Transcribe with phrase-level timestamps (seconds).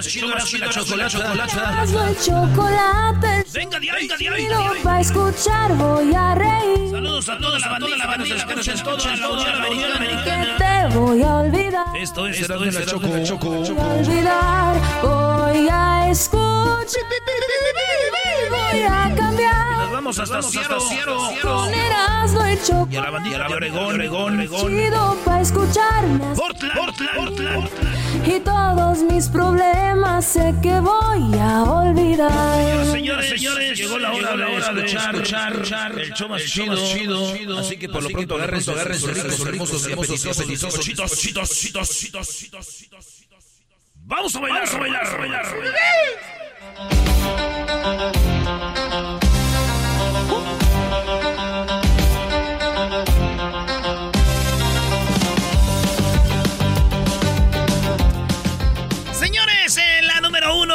[0.00, 1.18] más chido y la chocolate.
[2.24, 3.44] Chocolate.
[3.52, 6.90] Venga, de ahí, venga, de ahí, Si lo va a escuchar, voy a reír.
[6.90, 8.46] Saludos a toda la bandita, la bandita,
[8.84, 10.56] toda la Unión Americana.
[10.58, 11.96] Te voy a olvidar.
[11.96, 13.48] Esto es Erasmo y la Choco.
[13.48, 14.76] Voy a olvidar.
[15.02, 16.40] Voy a escuchar.
[18.50, 19.78] Voy a cambiar.
[19.78, 20.40] Nos vamos hasta
[22.50, 24.68] y Y a la bandita de Oregón, Oregón, Oregón.
[24.68, 26.34] Chido pa' escucharme.
[26.34, 26.74] Portland,
[27.16, 27.68] Portland,
[28.26, 32.86] Y todos mis problemas sé que voy a olvidar.
[32.86, 35.14] Señores, señores, llegó la hora, la hora de escuchar,
[35.52, 39.10] escuchar el show más chido, Así que por lo pronto agarren, agarren sus
[39.46, 43.06] ricos, hermosos apetitosos, chitos, chitos, chitos, chitos, chitos, chitos.
[44.04, 45.18] Vamos a bailar, vamos a bailar, a
[47.98, 48.39] bailar.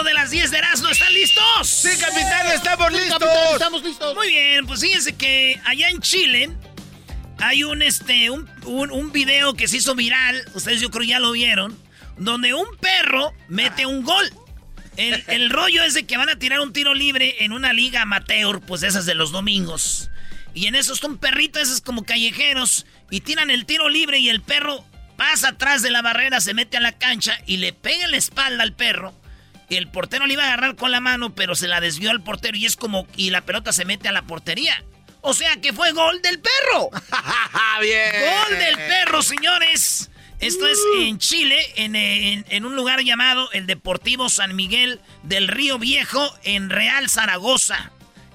[0.05, 1.67] De las 10 de Erasmo, ¿están listos?
[1.67, 3.23] Sí, capitán, estamos listos.
[3.53, 4.15] Estamos listos.
[4.15, 6.51] Muy bien, pues fíjense que allá en Chile
[7.39, 11.19] hay un este un, un, un video que se hizo viral, ustedes yo creo ya
[11.19, 11.77] lo vieron,
[12.17, 14.31] donde un perro mete un gol.
[14.95, 18.03] El, el rollo es de que van a tirar un tiro libre en una liga
[18.03, 20.11] amateur, pues esas de los domingos.
[20.53, 24.29] Y en eso está un perrito, esos como callejeros, y tiran el tiro libre y
[24.29, 24.85] el perro
[25.17, 28.17] pasa atrás de la barrera, se mete a la cancha y le pega en la
[28.17, 29.13] espalda al perro.
[29.69, 32.55] El portero le iba a agarrar con la mano, pero se la desvió al portero
[32.57, 33.07] y es como.
[33.15, 34.83] Y la pelota se mete a la portería.
[35.21, 36.89] O sea que fue gol del perro.
[37.81, 38.11] Bien.
[38.21, 40.11] Gol del perro, señores.
[40.39, 45.47] Esto es en Chile, en, en- en un lugar llamado el Deportivo San Miguel del
[45.47, 47.91] Río Viejo, en Real Zaragoza.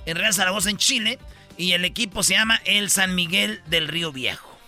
[0.06, 1.18] En Real Zaragoza, en Chile.
[1.56, 4.58] Y el equipo se llama el San Miguel del Río Viejo.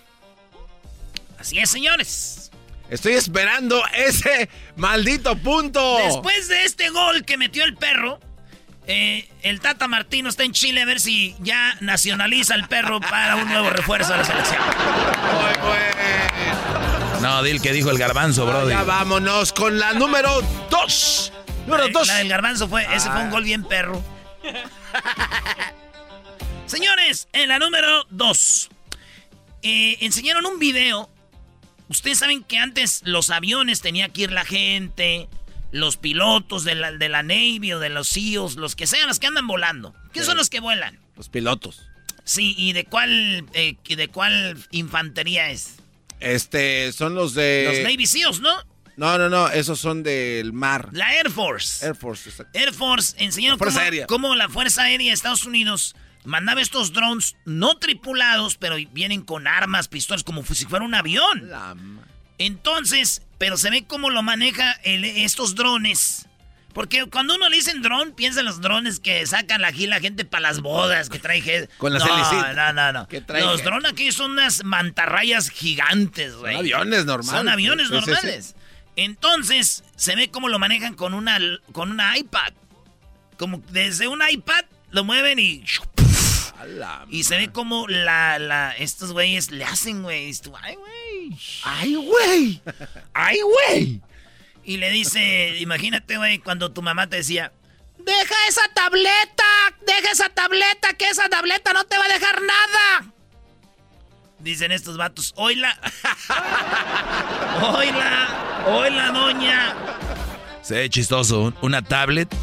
[1.39, 2.42] Así es, señores.
[2.93, 5.97] Estoy esperando ese maldito punto.
[5.97, 8.19] Después de este gol que metió el perro,
[8.85, 13.37] eh, el Tata Martino está en Chile a ver si ya nacionaliza el perro para
[13.37, 14.61] un nuevo refuerzo de la selección.
[14.61, 17.21] Muy bueno.
[17.21, 18.77] No, dil que dijo el garbanzo, brother.
[18.77, 21.33] Ya vámonos con la número dos.
[21.65, 22.07] Número dos.
[22.07, 24.03] La del garbanzo fue, ese fue un gol bien perro.
[26.67, 28.69] Señores, en la número 2.
[29.63, 31.09] enseñaron un video.
[31.97, 35.27] Ustedes saben que antes los aviones tenía que ir la gente,
[35.71, 39.19] los pilotos de la, de la Navy o de los SEALs, los que sean, los
[39.19, 39.93] que andan volando.
[40.11, 40.99] ¿Qué son los que vuelan?
[41.15, 41.83] Los pilotos.
[42.23, 45.75] Sí, ¿y de cuál, eh, de cuál infantería es?
[46.19, 47.65] Este, son los de...
[47.67, 48.55] Los Navy SEALs, ¿no?
[48.95, 50.89] No, no, no, esos son del mar.
[50.93, 51.85] La Air Force.
[51.85, 52.57] Air Force, exacto.
[52.57, 55.95] Air Force enseñaron cómo, cómo la Fuerza Aérea de Estados Unidos
[56.25, 61.49] mandaba estos drones no tripulados, pero vienen con armas, pistolas, como si fuera un avión.
[62.37, 66.27] Entonces, pero se ve cómo lo maneja el- estos drones.
[66.73, 70.25] Porque cuando uno le dicen dron, piensa en los drones que sacan aquí la gente
[70.25, 71.69] para las bodas, que trae.
[71.77, 72.53] Con la no.
[72.55, 73.07] No, no, no.
[73.39, 76.53] Los drones aquí son unas mantarrayas gigantes, güey.
[76.53, 77.39] Son aviones normales.
[77.39, 78.09] Son aviones Sí, sí, sí.
[78.11, 78.55] normales.
[78.95, 81.37] Entonces, se ve cómo lo manejan con una,
[81.71, 82.53] con una iPad.
[83.37, 85.63] Como desde un iPad lo mueven y.
[87.09, 90.31] Y se ve como la, la, estos güeyes le hacen, güey.
[90.61, 91.37] Ay, güey.
[91.63, 92.61] ¡Ay, güey!
[93.13, 94.01] ¡Ay, güey!
[94.63, 97.51] Y le dice, imagínate, güey, cuando tu mamá te decía,
[97.97, 99.43] deja esa tableta,
[99.85, 103.13] deja esa tableta, que esa tableta no te va a dejar nada.
[104.39, 105.77] Dicen estos vatos, oila.
[107.61, 109.75] oila, oila, doña.
[110.61, 112.33] Se ve chistoso, una tablet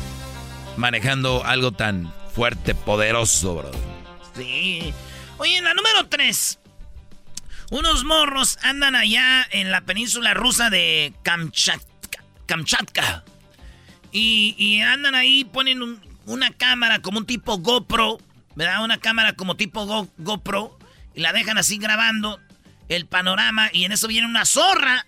[0.77, 3.71] manejando algo tan fuerte, poderoso, bro.
[4.41, 4.95] Sí.
[5.39, 6.59] Oye, en la número 3.
[7.71, 12.25] Unos morros andan allá en la península rusa de Kamchatka.
[12.47, 13.25] Kamchatka.
[14.13, 18.19] Y, andan ahí, ponen una cámara como un tipo GoPro,
[18.57, 18.83] ¿verdad?
[18.83, 19.87] Una cámara como tipo
[20.19, 20.77] GoPro.
[21.15, 22.41] Y la dejan así grabando
[22.89, 23.71] el panorama.
[23.73, 25.07] Y en eso viene una zorra.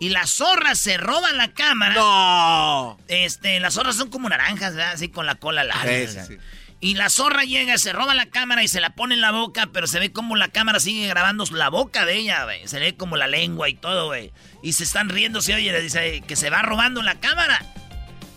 [0.00, 1.94] Y la zorra se roba la cámara.
[1.94, 2.98] ¡No!
[3.08, 4.92] Este, las zorras son como naranjas, ¿verdad?
[4.92, 6.06] Así con la cola larga.
[6.06, 6.36] sí.
[6.80, 9.68] Y la zorra llega, se roba la cámara y se la pone en la boca,
[9.72, 12.68] pero se ve como la cámara sigue grabando la boca de ella, güey.
[12.68, 14.32] Se ve como la lengua y todo, güey.
[14.62, 17.60] Y se están riendo, se oye, le dice que se va robando la cámara.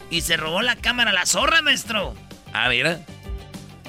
[0.10, 2.16] Y se robó la cámara la zorra, maestro.
[2.52, 3.00] Ah, mira.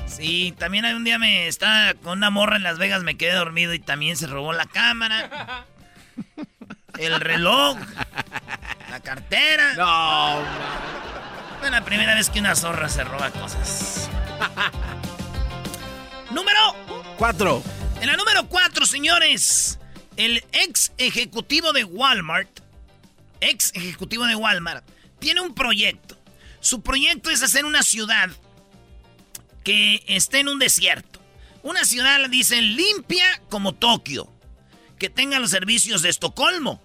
[0.06, 3.32] Sí, también hay un día me estaba con una morra en Las Vegas, me quedé
[3.32, 5.64] dormido y también se robó la cámara.
[6.98, 7.78] El reloj.
[8.90, 9.74] La cartera.
[9.74, 10.42] No.
[11.64, 14.10] Es la primera vez que una zorra se roba cosas.
[16.30, 16.58] número
[17.18, 17.62] 4.
[18.00, 19.78] En la número 4, señores,
[20.16, 22.60] el ex ejecutivo de Walmart,
[23.40, 24.84] ex ejecutivo de Walmart,
[25.18, 26.18] tiene un proyecto.
[26.60, 28.30] Su proyecto es hacer una ciudad
[29.64, 31.20] que esté en un desierto.
[31.62, 34.28] Una ciudad, dicen, limpia como Tokio.
[34.98, 36.80] Que tenga los servicios de Estocolmo.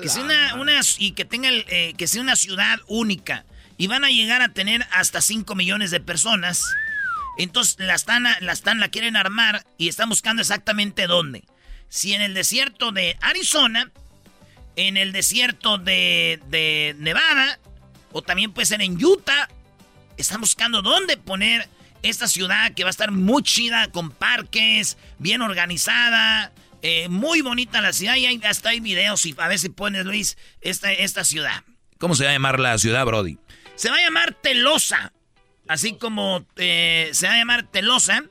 [0.00, 3.46] Que sea una, y que tenga eh, que sea una ciudad única
[3.82, 6.72] y van a llegar a tener hasta 5 millones de personas.
[7.36, 11.42] Entonces la están, la están, la quieren armar y están buscando exactamente dónde.
[11.88, 13.90] Si en el desierto de Arizona,
[14.76, 17.58] en el desierto de, de Nevada,
[18.12, 19.48] o también puede ser en Utah,
[20.16, 21.68] están buscando dónde poner
[22.02, 26.52] esta ciudad que va a estar muy chida, con parques, bien organizada,
[26.82, 30.92] eh, muy bonita la ciudad y hasta hay videos y a si pones, Luis, esta,
[30.92, 31.64] esta ciudad.
[31.98, 33.38] ¿Cómo se va a llamar la ciudad, Brody?
[33.74, 35.12] Se va a llamar Telosa.
[35.68, 38.24] Así como eh, se va a llamar Telosa.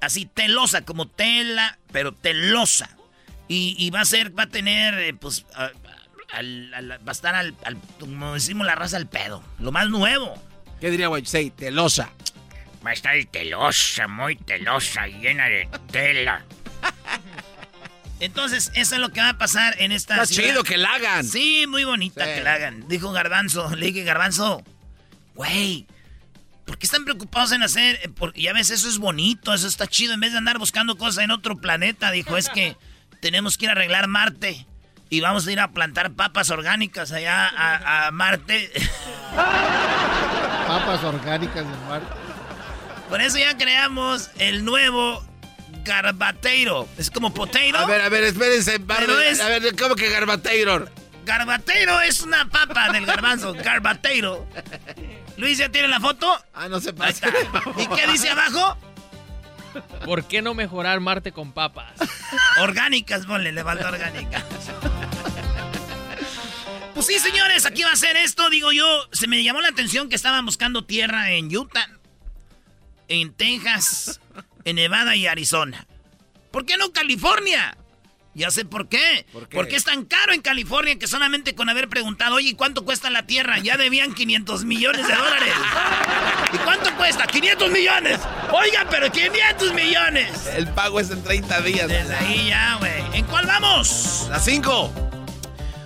[0.00, 2.96] Así, Telosa, como tela, pero Telosa.
[3.48, 5.70] Y, va a ser, va a tener, eh, pues, va
[7.06, 7.54] a estar al,
[8.00, 9.44] como decimos la raza, al pedo.
[9.58, 10.34] Lo más nuevo.
[10.80, 11.10] ¿Qué diría?
[11.24, 12.10] Sí, Telosa.
[12.84, 16.44] Va a estar telosa, muy telosa, llena de tela.
[18.22, 21.24] Entonces, eso es lo que va a pasar en esta Está chido que la hagan.
[21.24, 22.86] Sí, muy bonita que la hagan.
[22.86, 24.62] Dijo Garbanzo, le dije, Garbanzo,
[25.34, 25.88] güey,
[26.64, 27.98] ¿por qué están preocupados en hacer?
[28.04, 30.14] Eh, porque ya ves, eso es bonito, eso está chido.
[30.14, 32.76] En vez de andar buscando cosas en otro planeta, dijo, es que
[33.20, 34.68] tenemos que ir a arreglar Marte.
[35.10, 38.70] Y vamos a ir a plantar papas orgánicas allá a, a Marte.
[40.68, 42.06] papas orgánicas en Marte.
[43.08, 45.26] Por eso ya creamos el nuevo
[45.82, 46.88] garbateiro.
[46.98, 47.78] Es como potato.
[47.78, 48.74] A ver, a ver, espérense.
[48.74, 50.88] A ver, ¿cómo que garbateiro?
[51.24, 53.54] Garbateiro es una papa del garbanzo.
[53.64, 54.46] Garbateiro.
[55.36, 56.28] Luis, ¿ya tiene la foto?
[56.52, 57.28] Ah, no se pasa.
[57.78, 58.76] ¿Y qué dice abajo?
[60.04, 61.92] ¿Por qué no mejorar Marte con papas?
[62.60, 64.44] Orgánicas, ponle, le falta orgánicas.
[66.94, 68.50] Pues sí, señores, aquí va a ser esto.
[68.50, 71.88] Digo yo, se me llamó la atención que estaban buscando tierra en Utah,
[73.08, 74.20] en Texas,
[74.64, 75.86] en Nevada y Arizona.
[76.50, 77.76] ¿Por qué no California?
[78.34, 79.26] Ya sé por qué.
[79.32, 79.56] ¿Por qué.
[79.56, 83.26] Porque es tan caro en California que solamente con haber preguntado, oye, ¿cuánto cuesta la
[83.26, 83.58] tierra?
[83.58, 85.52] Ya debían 500 millones de dólares.
[86.54, 87.26] ¿Y cuánto cuesta?
[87.26, 88.20] 500 millones.
[88.50, 90.46] Oiga, pero 500 millones.
[90.54, 91.88] El pago es en 30 días.
[91.88, 93.02] Desde ahí ya, güey.
[93.18, 94.26] ¿En cuál vamos?
[94.30, 95.10] La 5.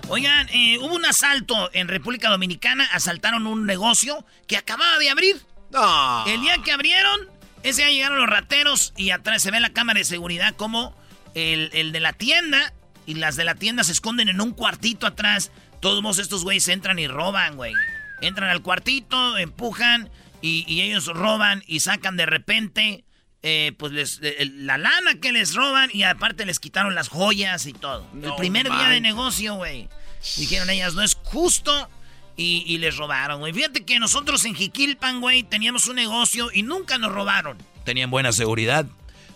[0.08, 2.88] Oigan, eh, hubo un asalto en República Dominicana.
[2.92, 5.44] Asaltaron un negocio que acababa de abrir.
[5.72, 6.24] No.
[6.26, 7.28] El día que abrieron,
[7.62, 10.96] ese día llegaron los rateros y atrás se ve la cámara de seguridad como
[11.34, 12.72] el, de la tienda
[13.06, 15.52] y las de la tienda se esconden en un cuartito atrás.
[15.80, 17.72] Todos estos güeyes entran y roban, güey.
[18.20, 20.10] Entran al cuartito, empujan
[20.40, 23.04] y, ellos roban y sacan de repente
[23.42, 28.08] eh, pues la lana que les roban y aparte les quitaron las joyas y todo.
[28.22, 29.88] el primer día de negocio, güey.
[30.36, 31.88] Dijeron ellas, no es justo
[32.36, 33.52] y, les robaron, güey.
[33.52, 37.56] Fíjate que nosotros en Jiquilpan, güey, teníamos un negocio y nunca nos robaron.
[37.84, 38.86] ¿Tenían buena seguridad?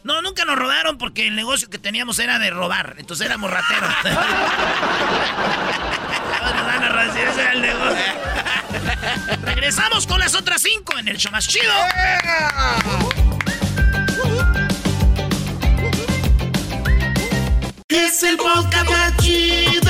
[0.03, 2.97] No, nunca nos robaron porque el negocio que teníamos era de robar.
[2.99, 3.95] Entonces éramos rateros.
[7.09, 8.05] ese era el negocio.
[9.43, 11.73] Regresamos con las otras cinco en el show más chido.
[17.89, 19.90] Es el podcast más chido.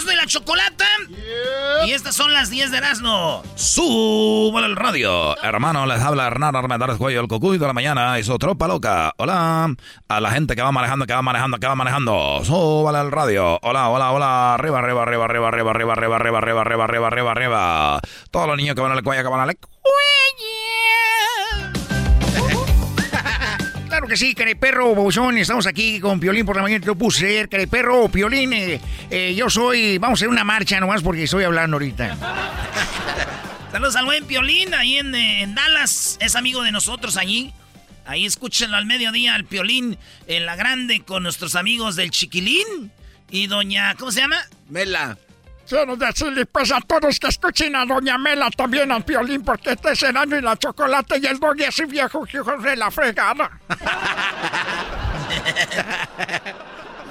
[0.31, 0.85] la Chocolata.
[1.85, 3.43] Y estas son las 10 de Erasmo.
[3.55, 5.35] Súbala el radio.
[5.41, 9.13] Hermano, les habla Hernán Armendariz Cuello, el cocuy de la mañana y su tropa loca.
[9.17, 9.73] Hola.
[10.07, 12.41] A la gente que va manejando, que va manejando, que va manejando.
[12.43, 13.59] Súbala el radio.
[13.61, 14.53] Hola, hola, hola.
[14.53, 18.01] Arriba, arriba, arriba, arriba, arriba, arriba, arriba, arriba, arriba, arriba, arriba, arriba, arriba.
[18.29, 19.53] Todos los niños que van a la cuella, que van a la
[24.01, 25.37] Claro que sí, perro Bobozón.
[25.37, 26.83] Estamos aquí con Piolín por la mañana.
[26.83, 28.51] Te puse perro Piolín.
[28.51, 28.81] eh,
[29.11, 29.99] eh, yo soy.
[29.99, 32.17] Vamos a hacer una marcha nomás porque estoy hablando ahorita.
[33.71, 36.17] Saludos al buen Piolín ahí en, eh, en Dallas.
[36.19, 37.53] Es amigo de nosotros allí.
[38.03, 42.91] Ahí escúchenlo al mediodía al Piolín en la grande con nuestros amigos del Chiquilín.
[43.29, 44.37] Y doña, ¿cómo se llama?
[44.67, 45.19] Mela.
[45.71, 49.93] Quiero decirle pues a todos que escuchen a Doña Mela también al Piolín porque este
[49.93, 53.57] es Erasmo y la Chocolate y el doggy ese viejo que hijo de la fregada.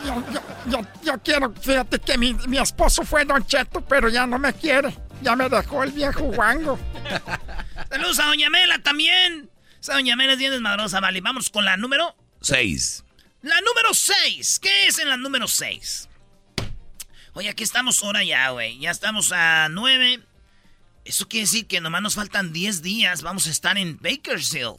[0.05, 4.27] Yo, yo, yo, yo quiero, fíjate que mi, mi esposo fue Don Cheto, pero ya
[4.27, 4.97] no me quiere.
[5.21, 6.79] Ya me dejó el viejo guango.
[7.91, 9.51] Saludos a Doña Mela también.
[9.79, 11.21] Esa Doña Mela es bien desmadrosa, vale.
[11.21, 12.17] Vamos con la número.
[12.41, 13.05] Seis.
[13.43, 14.59] La número 6.
[14.59, 16.10] ¿Qué es en la número 6?
[17.41, 18.79] Oye, aquí estamos ahora ya, güey.
[18.81, 20.21] Ya estamos a 9.
[21.07, 23.23] Eso quiere decir que nomás nos faltan 10 días.
[23.23, 24.77] Vamos a estar en Bakersfield.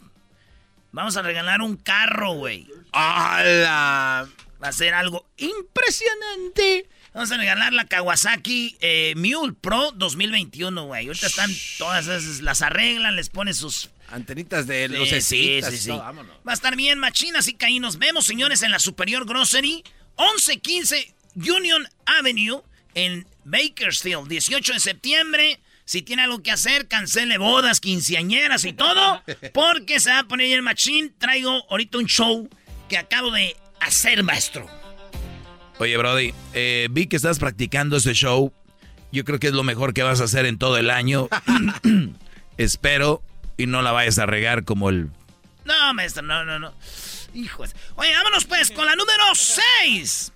[0.91, 2.67] Vamos a regalar un carro, güey.
[2.93, 4.29] ¡Hala!
[4.63, 6.87] Va a ser algo impresionante.
[7.15, 11.07] Vamos a regalar la Kawasaki eh, Mule Pro 2021, güey.
[11.07, 11.49] Ahorita están
[11.79, 13.89] todas esas, las arreglan, les ponen sus...
[14.11, 16.03] Antenitas de Sí, lucecitas sí, y sí, todo, sí.
[16.03, 16.35] vámonos.
[16.47, 19.83] Va a estar bien machina, así que ahí nos vemos, señores, en la Superior Grocery,
[20.19, 22.61] 1115 Union Avenue,
[22.95, 25.59] en Bakersfield, 18 de septiembre.
[25.85, 29.23] Si tiene algo que hacer, cancele bodas, quinceañeras y todo,
[29.53, 31.13] porque se va a poner el machín.
[31.17, 32.49] Traigo ahorita un show
[32.87, 34.67] que acabo de hacer, maestro.
[35.79, 38.53] Oye, Brody, eh, vi que estás practicando ese show.
[39.11, 41.27] Yo creo que es lo mejor que vas a hacer en todo el año.
[42.57, 43.23] Espero
[43.57, 45.09] y no la vayas a regar como el...
[45.65, 46.73] No, maestro, no, no, no.
[47.33, 47.75] Hijos.
[47.95, 50.31] Oye, vámonos pues con la número 6.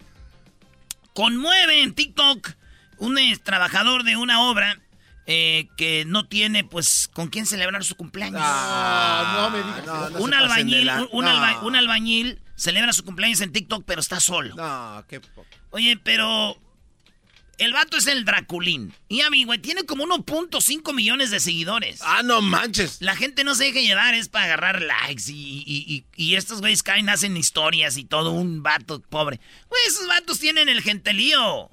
[1.15, 2.50] Conmueve en TikTok
[2.98, 4.79] un trabajador de una obra
[5.27, 8.41] eh, que no tiene, pues, con quién celebrar su cumpleaños.
[8.43, 9.86] Ah, no me digas.
[9.86, 11.31] No, no un, albañil, la- un, un no.
[11.31, 14.53] alba- un albañil celebra su cumpleaños en TikTok, pero está solo.
[14.55, 15.22] No, qué
[15.72, 16.57] Oye, pero
[17.57, 18.93] el vato es el Draculín.
[19.07, 22.00] Y a mí, güey, tiene como 1.5 millones de seguidores.
[22.01, 22.97] Ah, no manches.
[23.01, 26.59] La gente no se deja llevar, es para agarrar likes y, y- y- y estos
[26.62, 29.39] güeyes caen, hacen historias y todo, un vato pobre.
[29.69, 31.69] Güey, esos vatos tienen el gentelío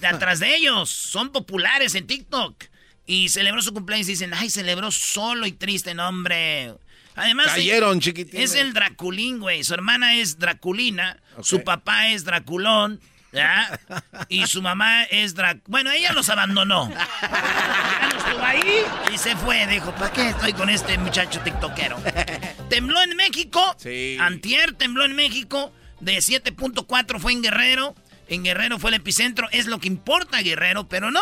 [0.00, 2.64] de atrás de ellos, son populares en TikTok.
[3.08, 6.74] Y celebró su cumpleaños y dicen, ay, celebró solo y triste, no, hombre.
[7.14, 8.50] Además, Cayeron, chiquitines.
[8.50, 9.62] es el Draculín, güey.
[9.64, 13.00] Su hermana es Draculina, su papá es Draculón,
[13.32, 13.80] ¿ya?
[14.28, 15.58] Y su mamá es Drac...
[15.66, 16.90] Bueno, ella los abandonó.
[16.90, 19.66] Ya no estuvo ahí y se fue.
[19.66, 21.96] Dijo, ¿para qué estoy con este muchacho tiktokero?
[22.68, 23.76] Tembló en México.
[23.78, 24.16] Sí.
[24.20, 25.72] Antier tembló en México.
[26.00, 27.94] De 7.4 fue en Guerrero.
[28.28, 29.48] En Guerrero fue el epicentro.
[29.52, 31.20] Es lo que importa, Guerrero, pero no.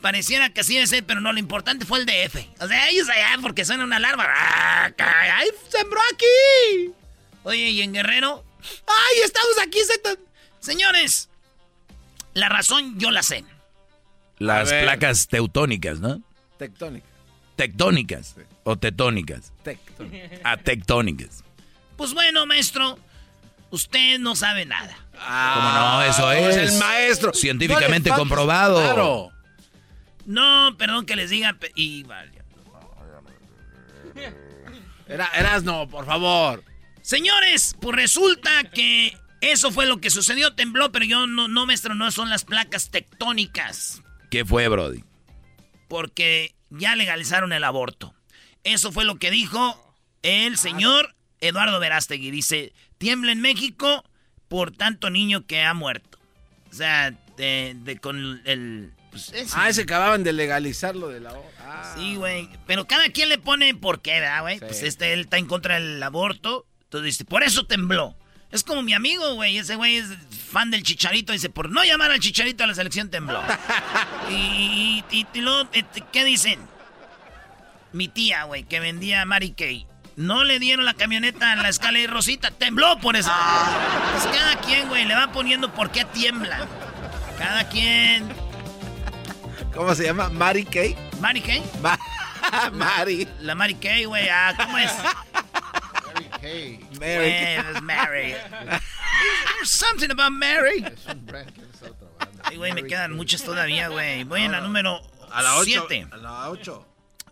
[0.00, 1.32] Pareciera que así debe ser, pero no.
[1.32, 2.36] Lo importante fue el DF.
[2.60, 4.26] O sea, ellos allá porque suena una alarma.
[4.28, 4.90] ¡Ah!
[4.98, 6.92] ¡Ay, sembró aquí!
[7.42, 8.44] Oye, y en Guerrero.
[8.86, 9.78] ¡Ay, estamos aquí!
[10.60, 11.28] Señores,
[12.34, 13.44] la razón yo la sé.
[14.38, 16.20] Las placas teutónicas, ¿no?
[16.58, 17.06] Tectónica.
[17.56, 19.52] Tectónicas o tetónicas.
[19.62, 20.40] Tectónica.
[20.42, 21.44] A tectónicas.
[21.96, 22.98] Pues bueno, maestro,
[23.70, 24.96] usted no sabe nada.
[25.12, 26.02] ¿Cómo no?
[26.02, 26.56] Eso es.
[26.56, 27.32] el maestro.
[27.32, 28.80] Científicamente No comprobado.
[28.80, 29.30] Claro.
[30.26, 31.56] No, perdón que les diga.
[31.74, 32.32] Y vale.
[35.06, 36.64] Era, eras no, por favor.
[37.02, 39.16] Señores, pues resulta que
[39.52, 40.54] eso fue lo que sucedió.
[40.54, 44.02] Tembló, pero yo no, no maestro, no son las placas tectónicas.
[44.30, 45.04] ¿Qué fue, Brody?
[45.88, 48.14] Porque ya legalizaron el aborto.
[48.64, 52.30] Eso fue lo que dijo el señor Eduardo Verástegui.
[52.30, 54.04] Dice, tiembla en México
[54.48, 56.18] por tanto niño que ha muerto.
[56.70, 58.92] O sea, de, de con el...
[59.10, 59.54] pues, ese.
[59.56, 61.48] Ah, ese acababan de legalizar lo de la hora.
[61.60, 61.94] Ah.
[61.96, 62.48] Sí, güey.
[62.66, 64.58] Pero cada quien le pone por qué, ¿verdad, güey?
[64.58, 64.64] Sí.
[64.66, 66.66] Pues este, él está en contra del aborto.
[66.84, 68.16] Entonces dice, por eso tembló.
[68.54, 69.58] Es como mi amigo, güey.
[69.58, 70.06] Ese güey es
[70.52, 71.32] fan del chicharito.
[71.32, 73.42] Dice, por no llamar al chicharito a la selección tembló.
[74.30, 76.60] y, y, y- y luego, este, ¿qué dicen?
[77.92, 79.86] Mi tía, güey, que vendía Mary Kay.
[80.14, 82.52] No le dieron la camioneta a la escala y Rosita.
[82.52, 83.32] Tembló por eso.
[84.12, 86.68] Pues cada quien, güey, le va poniendo por qué tiembla.
[87.36, 88.28] Cada quien.
[89.74, 90.28] ¿Cómo se llama?
[90.28, 90.94] Mary Kay.
[91.20, 91.60] ¿Mary Kay?
[91.82, 91.98] Ma-
[92.72, 93.26] Mary.
[93.40, 94.28] La Mary Kay, güey.
[94.28, 94.92] Ah, ¿cómo es?
[96.44, 96.78] Hey.
[97.00, 97.62] Mary.
[97.72, 98.34] Pues, Mary.
[99.56, 100.84] There's something about Mary.
[102.42, 104.24] Ay, güey, me quedan muchas todavía, güey.
[104.24, 105.86] Voy en la número A la 8.
[105.88, 106.08] 7.
[106.12, 106.86] A la 8.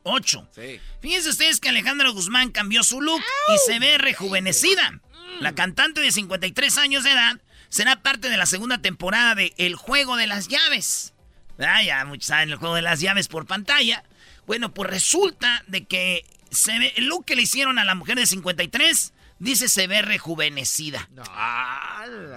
[0.04, 0.49] 8.
[0.54, 0.81] Sí.
[1.02, 3.21] Fíjense ustedes que Alejandra Guzmán cambió su look
[3.54, 5.00] y se ve rejuvenecida.
[5.40, 7.38] La cantante de 53 años de edad
[7.69, 11.12] será parte de la segunda temporada de El Juego de las Llaves.
[11.59, 14.04] Ah, ya muchos saben el Juego de las Llaves por pantalla.
[14.47, 18.16] Bueno, pues resulta de que se ve, el look que le hicieron a la mujer
[18.16, 21.09] de 53 dice se ve rejuvenecida.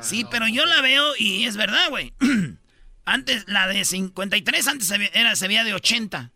[0.02, 2.14] Sí, pero yo la veo y es verdad, güey.
[3.06, 6.32] Antes, la de 53 antes se, ve- era, se veía de 80.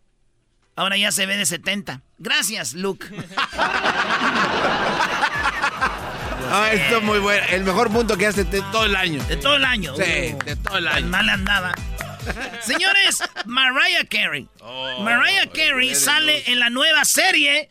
[0.76, 2.02] Ahora ya se ve de 70.
[2.18, 3.06] Gracias, Luke.
[6.52, 7.46] Ah, esto es muy bueno.
[7.50, 9.22] El mejor punto que hace de todo el año.
[9.24, 9.94] De todo el año.
[9.94, 11.06] Sí, Uh, de todo el tan año.
[11.06, 11.74] mal andaba.
[12.62, 14.48] Señores, Mariah Carey.
[14.60, 17.70] Oh, Mariah Carey sale en la nueva serie.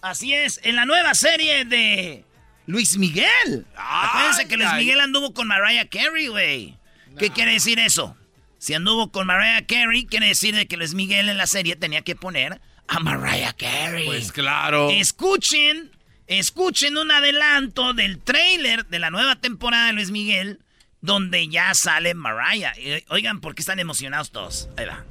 [0.00, 2.24] Así es, en la nueva serie de
[2.66, 3.66] Luis Miguel.
[3.76, 4.84] Acuérdense que Luis ay.
[4.84, 6.76] Miguel anduvo con Mariah Carey, güey.
[7.18, 8.16] ¿Qué quiere decir eso?
[8.58, 12.02] Si anduvo con Mariah Carey, quiere decir de que Luis Miguel en la serie tenía
[12.02, 14.06] que poner a Mariah Carey.
[14.06, 14.90] Pues claro.
[14.90, 15.90] Escuchen,
[16.26, 20.60] escuchen un adelanto del trailer de la nueva temporada de Luis Miguel,
[21.00, 22.72] donde ya sale Mariah.
[22.78, 24.68] Y, Oigan, ¿por qué están emocionados todos?
[24.76, 25.04] Ahí va.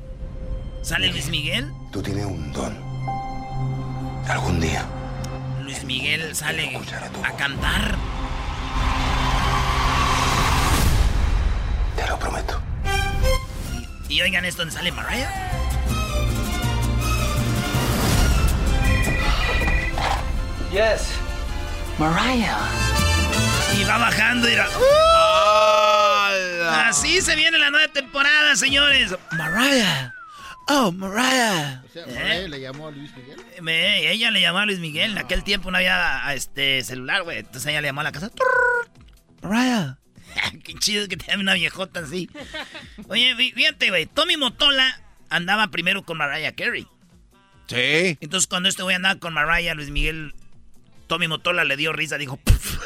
[0.82, 1.72] ¿Sale Luis Miguel?
[1.92, 2.78] Tú tienes un don.
[4.28, 4.86] Algún día.
[5.64, 6.80] Luis Miguel sale
[7.24, 7.96] a cantar.
[11.96, 12.62] Te lo prometo.
[14.08, 15.30] Y oigan esto donde sale Mariah.
[20.72, 21.12] Yes.
[21.98, 23.17] Mariah.
[23.88, 24.68] Va bajando y era.
[26.88, 29.14] Así se viene la nueva temporada, señores.
[29.32, 30.14] Mariah.
[30.70, 31.82] Oh, Mariah.
[31.88, 32.14] O sea, ¿Eh?
[32.14, 33.38] Mariah le llamó a Luis Miguel.
[33.62, 35.12] Me- ella le llamó a Luis Miguel.
[35.12, 37.40] En aquel tiempo no había este celular, güey.
[37.40, 38.32] Entonces ella le llamó a la casa.
[39.42, 39.98] Mariah.
[40.64, 42.30] Qué chido que te llame una viejota así.
[43.08, 44.06] Oye, fí- fíjate, güey.
[44.06, 46.88] Tommy Motola andaba primero con Mariah Carey.
[47.68, 48.18] Sí.
[48.22, 50.34] Entonces cuando este güey andaba con Mariah, Luis Miguel,
[51.08, 52.38] Tommy Motola le dio risa, dijo...
[52.38, 52.78] "Puf".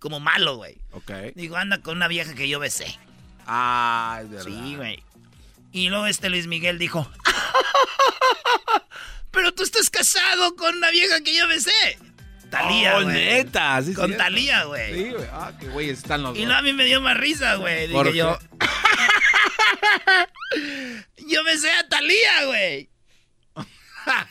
[0.00, 0.80] Como malo, güey.
[0.90, 1.12] Ok.
[1.36, 2.98] Digo, anda con una vieja que yo besé.
[3.46, 4.46] Ah, es verdad.
[4.46, 5.02] Sí, güey.
[5.72, 7.08] Y luego este Luis Miguel dijo,
[9.30, 11.70] pero tú estás casado con una vieja que yo besé.
[12.50, 13.14] Talía, Oh, güey.
[13.14, 13.80] neta.
[13.82, 14.24] Sí, Con cierto.
[14.24, 14.92] Talía, güey.
[14.94, 15.24] Sí, güey.
[15.32, 17.82] Ah, qué güey están los Y luego a mí me dio más risa, güey.
[17.82, 18.36] Dije ¿Por yo.
[21.28, 22.90] yo besé a Talía, güey.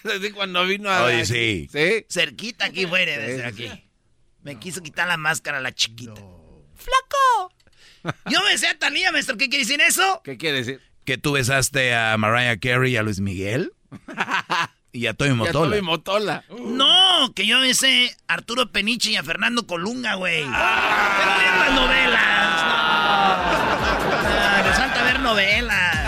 [0.03, 1.05] Desde cuando vino a.
[1.05, 1.69] Oye, sí.
[1.71, 2.05] Sí.
[2.10, 3.84] Cerquita aquí Sí, desde sí, aquí.
[4.43, 6.21] Me quiso quitar la máscara la chiquita.
[6.75, 7.54] ¡Flaco!
[8.30, 9.38] Yo besé a Talía, maestro.
[9.38, 10.21] ¿Qué quiere decir eso?
[10.23, 10.82] ¿Qué quiere decir?
[11.04, 13.73] ¿Que tú besaste a Mariah Carey y a Luis Miguel?
[14.93, 15.69] y a Tommy Ya Motola.
[15.75, 16.43] Tommy Motola.
[16.49, 20.43] No, que yo besé a Arturo Peniche y a Fernando Colunga, güey.
[20.43, 22.62] Pero vean las novelas.
[22.62, 22.75] No.
[24.32, 25.98] Ah, les falta ver novelas.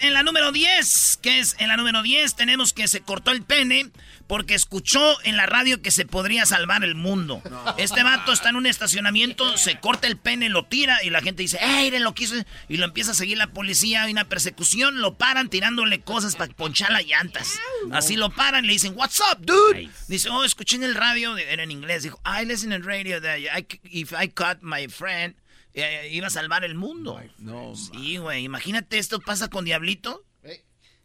[0.00, 3.42] En la número 10, que es en la número 10, tenemos que se cortó el
[3.42, 3.90] pene
[4.28, 7.42] porque escuchó en la radio que se podría salvar el mundo.
[7.78, 11.42] Este vato está en un estacionamiento, se corta el pene, lo tira y la gente
[11.42, 12.34] dice, ¡Ey, miren lo que hizo!
[12.68, 16.52] Y lo empieza a seguir la policía, hay una persecución, lo paran tirándole cosas para
[16.52, 17.58] ponchar las llantas.
[17.90, 19.88] Así lo paran, le dicen, What's up, dude?
[20.08, 23.38] Dice, oh, escuché en el radio, era en inglés, dijo, I listen in radio that
[23.38, 25.34] I, if I cut my friend,
[25.80, 27.20] eh, iba a salvar el mundo.
[27.38, 30.24] No, Sí, güey, imagínate esto pasa con Diablito.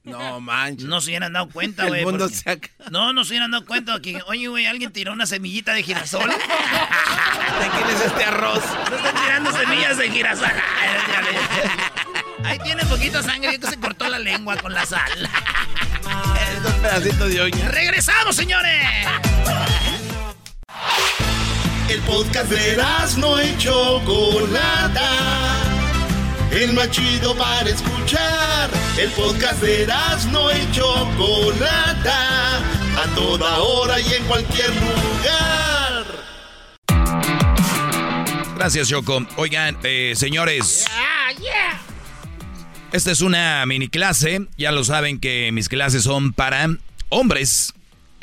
[0.03, 0.85] no manches.
[0.85, 2.01] No se hubieran dado cuenta, güey.
[2.01, 4.91] El mundo porque- se ac- No, no se hubieran dado cuenta que, oye, güey, alguien
[4.91, 6.29] tiró una semillita de girasol.
[6.29, 8.63] ¿De quién es este arroz?
[8.89, 10.51] No están tirando semillas de girasol.
[12.43, 15.09] Ahí tiene poquita sangre, que se cortó la lengua con la sal.
[15.23, 17.69] Es un pedacito de oña.
[17.69, 19.07] ¡Regresamos, señores!
[21.89, 22.77] El podcast de
[23.17, 25.09] no y Chocolata.
[26.51, 28.69] El más chido para escuchar.
[28.97, 29.87] El podcast de
[30.31, 32.57] no y Chocolata.
[32.95, 36.05] A toda hora y en cualquier lugar.
[38.55, 39.25] Gracias, Choco.
[39.35, 40.85] Oigan, eh, señores.
[42.93, 44.47] Esta es una mini clase.
[44.57, 46.69] Ya lo saben que mis clases son para
[47.09, 47.73] hombres.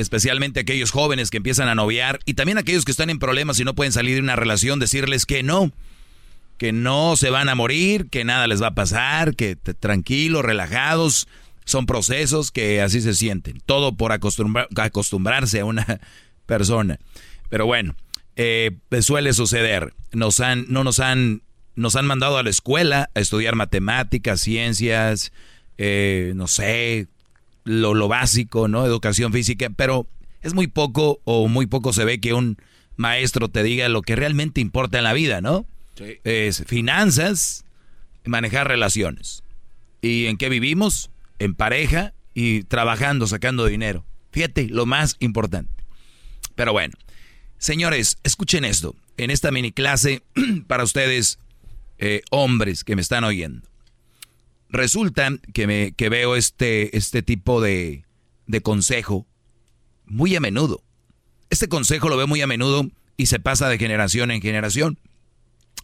[0.00, 2.20] Especialmente aquellos jóvenes que empiezan a noviar.
[2.24, 4.78] Y también aquellos que están en problemas y no pueden salir de una relación.
[4.80, 5.72] Decirles que no.
[6.58, 8.08] Que no se van a morir.
[8.10, 9.36] Que nada les va a pasar.
[9.36, 11.28] Que tranquilos, relajados.
[11.64, 13.60] Son procesos que así se sienten.
[13.66, 16.00] Todo por acostumbra- acostumbrarse a una
[16.46, 16.98] persona.
[17.48, 17.94] Pero bueno,
[18.36, 19.92] eh, suele suceder.
[20.12, 21.42] Nos han, no nos han,
[21.76, 25.32] nos han mandado a la escuela a estudiar matemáticas, ciencias,
[25.78, 27.06] eh, no sé,
[27.70, 28.84] lo, lo básico, ¿no?
[28.84, 30.06] Educación física, pero
[30.42, 32.56] Es muy poco o muy poco se ve que un
[32.96, 35.66] maestro te diga lo que realmente importa en la vida, ¿no?
[35.96, 36.18] Sí.
[36.24, 37.64] Es finanzas,
[38.24, 39.42] manejar relaciones.
[40.00, 41.10] ¿Y en qué vivimos?
[41.38, 44.04] En pareja y trabajando, sacando dinero.
[44.32, 45.84] Fíjate, lo más importante.
[46.54, 46.94] Pero bueno,
[47.58, 48.96] señores, escuchen esto.
[49.18, 50.22] En esta mini clase
[50.66, 51.38] para ustedes,
[51.98, 53.69] eh, hombres que me están oyendo.
[54.70, 58.04] Resulta que, me, veo este, este tipo de,
[58.62, 59.26] consejo
[60.06, 60.82] muy a menudo.
[61.50, 64.98] Este consejo lo veo muy a menudo y se pasa de generación en generación.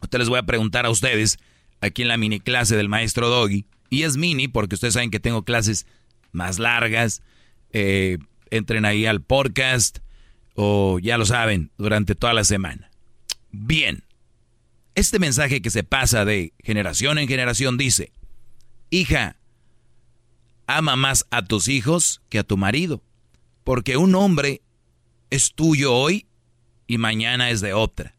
[0.03, 1.38] Ustedes les voy a preguntar a ustedes
[1.81, 3.66] aquí en la mini clase del maestro Doggy.
[3.90, 5.87] Y es mini porque ustedes saben que tengo clases
[6.33, 7.22] más largas.
[7.72, 8.18] Eh,
[8.51, 9.99] entren ahí al podcast
[10.55, 12.90] o ya lo saben, durante toda la semana.
[13.51, 14.05] Bien,
[14.94, 18.12] este mensaje que se pasa de generación en generación dice,
[18.90, 19.37] hija,
[20.66, 23.03] ama más a tus hijos que a tu marido,
[23.64, 24.62] porque un hombre
[25.31, 26.27] es tuyo hoy
[26.87, 28.14] y mañana es de otra,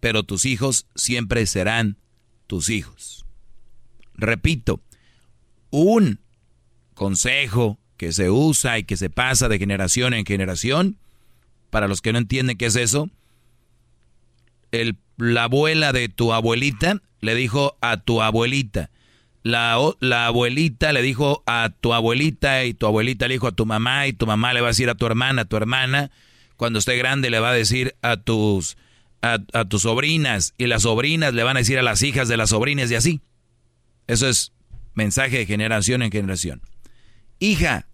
[0.00, 1.98] pero tus hijos siempre serán
[2.46, 3.24] tus hijos.
[4.14, 4.80] Repito,
[5.70, 6.20] un
[6.94, 10.98] consejo que se usa y que se pasa de generación en generación,
[11.70, 13.10] para los que no entienden qué es eso,
[15.16, 18.90] la abuela de tu abuelita le dijo a tu abuelita,
[19.42, 23.66] la, la, abuelita le dijo a tu abuelita y tu abuelita le dijo a tu
[23.66, 26.10] mamá y tu mamá le va a decir a tu hermana, a tu hermana,
[26.56, 28.76] cuando esté grande le va a decir a tus,
[29.20, 32.36] a, a tus sobrinas y las sobrinas le van a decir a las hijas de
[32.36, 33.20] las sobrinas y así.
[34.06, 34.52] Eso es
[34.94, 36.62] mensaje de generación en generación.
[37.38, 37.88] Hija,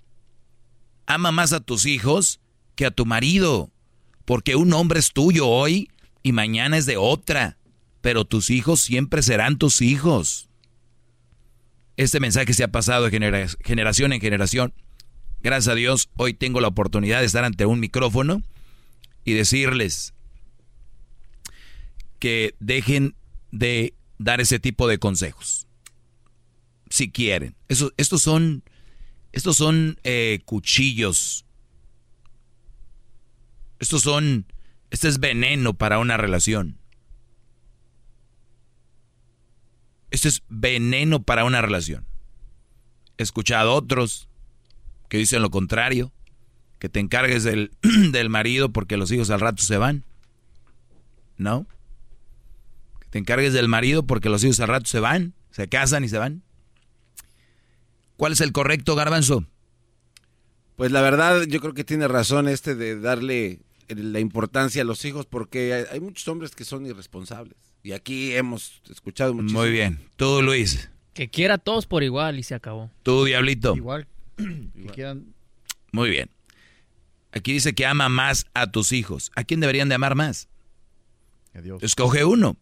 [1.06, 2.40] ama más a tus hijos
[2.74, 3.70] que a tu marido,
[4.24, 5.90] porque un hombre es tuyo hoy
[6.22, 7.56] y mañana es de otra,
[8.00, 10.47] pero tus hijos siempre serán tus hijos.
[11.98, 14.72] Este mensaje se ha pasado de genera generación en generación.
[15.40, 18.40] Gracias a Dios, hoy tengo la oportunidad de estar ante un micrófono
[19.24, 20.14] y decirles
[22.20, 23.16] que dejen
[23.50, 25.66] de dar ese tipo de consejos.
[26.88, 27.56] Si quieren.
[27.66, 28.62] Eso, estos son,
[29.32, 31.46] estos son eh, cuchillos.
[33.80, 34.46] Estos son,
[34.92, 36.78] este es veneno para una relación.
[40.10, 42.06] Esto es veneno para una relación.
[43.18, 44.28] He escuchado otros
[45.08, 46.12] que dicen lo contrario,
[46.78, 47.72] que te encargues del,
[48.12, 50.04] del marido porque los hijos al rato se van.
[51.36, 51.66] ¿No?
[53.00, 56.08] Que te encargues del marido porque los hijos al rato se van, se casan y
[56.08, 56.42] se van.
[58.16, 59.44] ¿Cuál es el correcto, garbanzo?
[60.76, 65.04] Pues la verdad, yo creo que tiene razón este de darle la importancia a los
[65.04, 67.56] hijos porque hay, hay muchos hombres que son irresponsables.
[67.82, 69.60] Y aquí hemos escuchado muchísimo.
[69.60, 70.00] Muy bien.
[70.16, 70.90] Tú, Luis.
[71.14, 72.90] Que quiera a todos por igual y se acabó.
[73.02, 73.74] Tú, Diablito.
[73.76, 74.06] Igual.
[74.36, 75.34] Que quieran...
[75.90, 76.30] Muy bien.
[77.32, 79.30] Aquí dice que ama más a tus hijos.
[79.36, 80.48] ¿A quién deberían de amar más?
[81.54, 81.82] A Dios.
[81.82, 82.56] Escoge uno.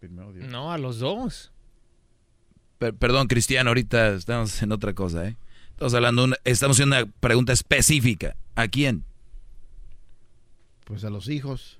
[0.00, 0.48] Primero Dios.
[0.48, 1.52] No, a los dos.
[2.78, 5.36] Per- perdón, Cristiano, ahorita estamos en otra cosa, ¿eh?
[5.78, 8.34] Estamos hablando, una- estamos haciendo una pregunta específica.
[8.56, 9.04] ¿A quién?
[10.84, 11.78] Pues a los hijos.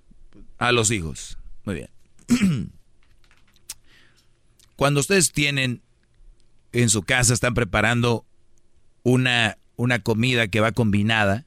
[0.59, 1.37] A los hijos.
[1.65, 1.91] Muy bien.
[4.77, 5.83] Cuando ustedes tienen
[6.71, 8.25] en su casa, están preparando
[9.03, 11.45] una, una comida que va combinada,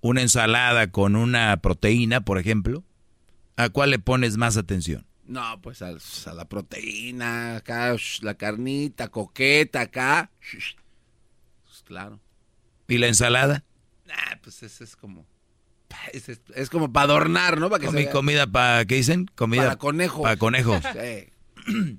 [0.00, 2.84] una ensalada con una proteína, por ejemplo,
[3.56, 5.04] ¿a cuál le pones más atención?
[5.26, 10.30] No, pues a, a la proteína, acá, la carnita, coqueta, acá.
[11.92, 12.20] Claro.
[12.88, 13.64] ¿Y la ensalada?
[14.10, 15.26] Ah, pues ese es como.
[16.14, 17.68] Es, es- es como para adornar, ¿no?
[17.68, 19.26] Para que Comi- comida para, ¿qué dicen?
[19.34, 20.22] Comida Para conejos.
[20.22, 20.82] Para conejos.
[20.94, 21.98] Sí.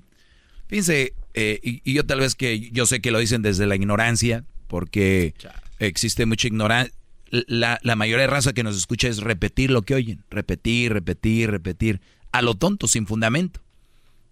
[0.66, 3.76] Fíjense, eh, y, y yo tal vez que yo sé que lo dicen desde la
[3.76, 5.34] ignorancia, porque
[5.78, 6.92] existe mucha ignorancia.
[7.30, 11.50] La, la mayoría de raza que nos escucha es repetir lo que oyen, repetir, repetir,
[11.50, 12.00] repetir,
[12.32, 13.60] a lo tonto, sin fundamento.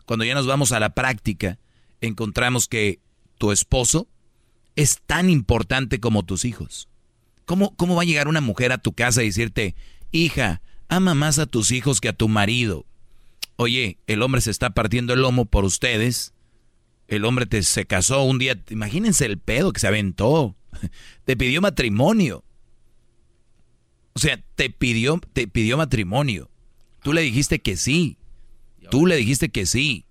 [0.07, 1.59] Cuando ya nos vamos a la práctica,
[2.01, 2.99] encontramos que
[3.39, 4.09] tu esposo
[4.77, 6.89] es tan importante como tus hijos.
[7.45, 9.75] ¿Cómo, ¿Cómo va a llegar una mujer a tu casa y decirte,
[10.11, 12.87] hija, ama más a tus hijos que a tu marido?
[13.57, 16.35] Oye, el hombre se está partiendo el lomo por ustedes.
[17.09, 18.61] El hombre te, se casó un día.
[18.71, 20.57] Imagínense el pedo que se aventó.
[21.25, 22.45] Te pidió matrimonio.
[24.15, 26.51] O sea, te pidió, te pidió matrimonio.
[27.03, 28.19] Tú le dijiste que sí.
[28.91, 30.05] Tú le dijiste que sí.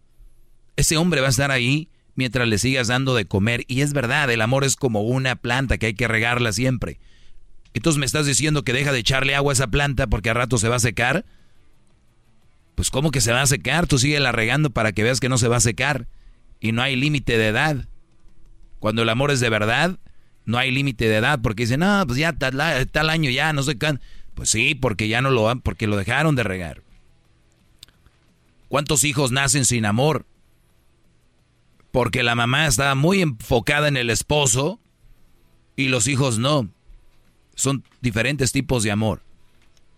[0.76, 3.64] Ese hombre va a estar ahí mientras le sigas dando de comer.
[3.68, 7.00] Y es verdad, el amor es como una planta que hay que regarla siempre.
[7.74, 10.58] Entonces me estás diciendo que deja de echarle agua a esa planta porque a rato
[10.58, 11.26] se va a secar.
[12.76, 13.88] Pues ¿cómo que se va a secar?
[13.88, 16.08] Tú sigue la regando para que veas que no se va a secar.
[16.60, 17.88] Y no hay límite de edad.
[18.80, 20.00] Cuando el amor es de verdad,
[20.46, 23.78] no hay límite de edad porque dicen, no, pues ya tal, año ya, no sé
[23.78, 24.00] qué.
[24.34, 26.82] Pues sí, porque ya no lo porque lo dejaron de regar.
[28.68, 30.26] ¿Cuántos hijos nacen sin amor?
[31.92, 34.80] Porque la mamá está muy enfocada en el esposo
[35.76, 36.70] y los hijos no.
[37.56, 39.22] Son diferentes tipos de amor.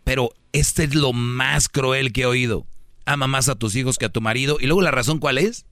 [0.03, 2.65] Pero este es lo más cruel que he oído.
[3.05, 4.57] Ama más a tus hijos que a tu marido.
[4.59, 5.65] Y luego la razón cuál es?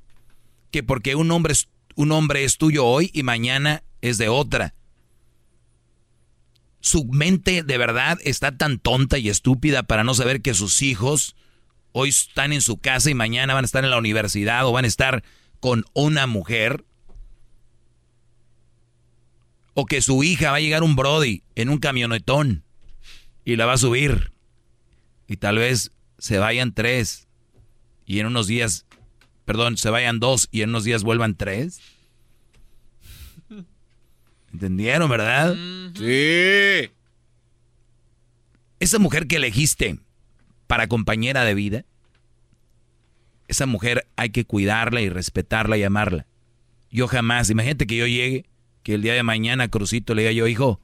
[0.72, 4.74] Que porque un hombre es, un hombre es tuyo hoy y mañana es de otra.
[6.82, 11.36] Su mente de verdad está tan tonta y estúpida para no saber que sus hijos
[11.92, 14.86] hoy están en su casa y mañana van a estar en la universidad o van
[14.86, 15.24] a estar
[15.62, 16.84] con una mujer.
[19.74, 22.65] O que su hija va a llegar un Brody en un camionetón
[23.45, 24.34] y la va a subir.
[25.28, 27.30] Y tal vez se vayan tres
[28.06, 28.86] y en unos días,
[29.45, 31.80] perdón, se vayan dos y en unos días vuelvan tres.
[34.52, 35.56] ¿Entendieron, verdad?
[35.95, 36.91] Sí.
[38.82, 40.00] Esa mujer que elegiste
[40.67, 41.86] para compañera de vida,
[43.52, 46.26] esa mujer hay que cuidarla y respetarla y amarla.
[46.90, 48.46] Yo jamás, imagínate que yo llegue,
[48.82, 50.80] que el día de mañana Crucito le diga yo, hijo,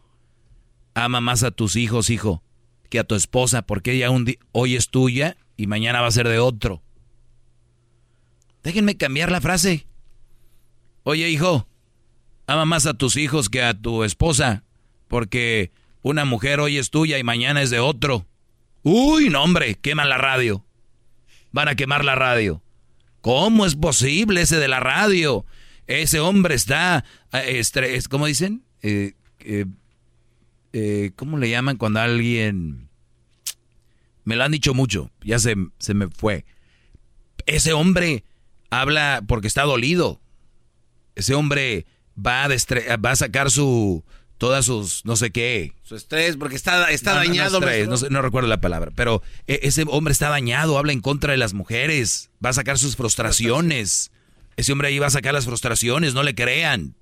[0.93, 2.43] ama más a tus hijos, hijo,
[2.89, 6.27] que a tu esposa, porque ella un hoy es tuya y mañana va a ser
[6.27, 6.83] de otro.
[8.63, 9.87] Déjenme cambiar la frase.
[11.03, 11.69] Oye, hijo,
[12.47, 14.65] ama más a tus hijos que a tu esposa,
[15.07, 18.27] porque una mujer hoy es tuya y mañana es de otro.
[18.83, 20.65] Uy, no, hombre, queman la radio.
[21.51, 22.61] Van a quemar la radio.
[23.21, 25.45] ¿Cómo es posible ese de la radio?
[25.87, 27.63] Ese hombre está, eh,
[28.09, 28.63] ¿cómo dicen?
[28.81, 32.89] Eh, eh, ¿Cómo le llaman cuando alguien...
[34.23, 36.45] Me lo han dicho mucho, ya se, se me fue.
[37.45, 38.25] Ese hombre
[38.69, 40.19] habla porque está dolido.
[41.15, 41.85] Ese hombre
[42.17, 42.49] va a,
[42.97, 44.03] va a sacar su
[44.37, 45.73] todas sus no sé qué.
[45.83, 47.59] Su estrés, porque está, está dañado.
[48.09, 51.53] No, recuerdo la palabra, pero e, ese hombre está dañado, habla en contra de las
[51.53, 54.11] mujeres, va a sacar sus frustraciones.
[54.55, 56.95] Ese hombre ahí va a sacar las frustraciones, no le crean.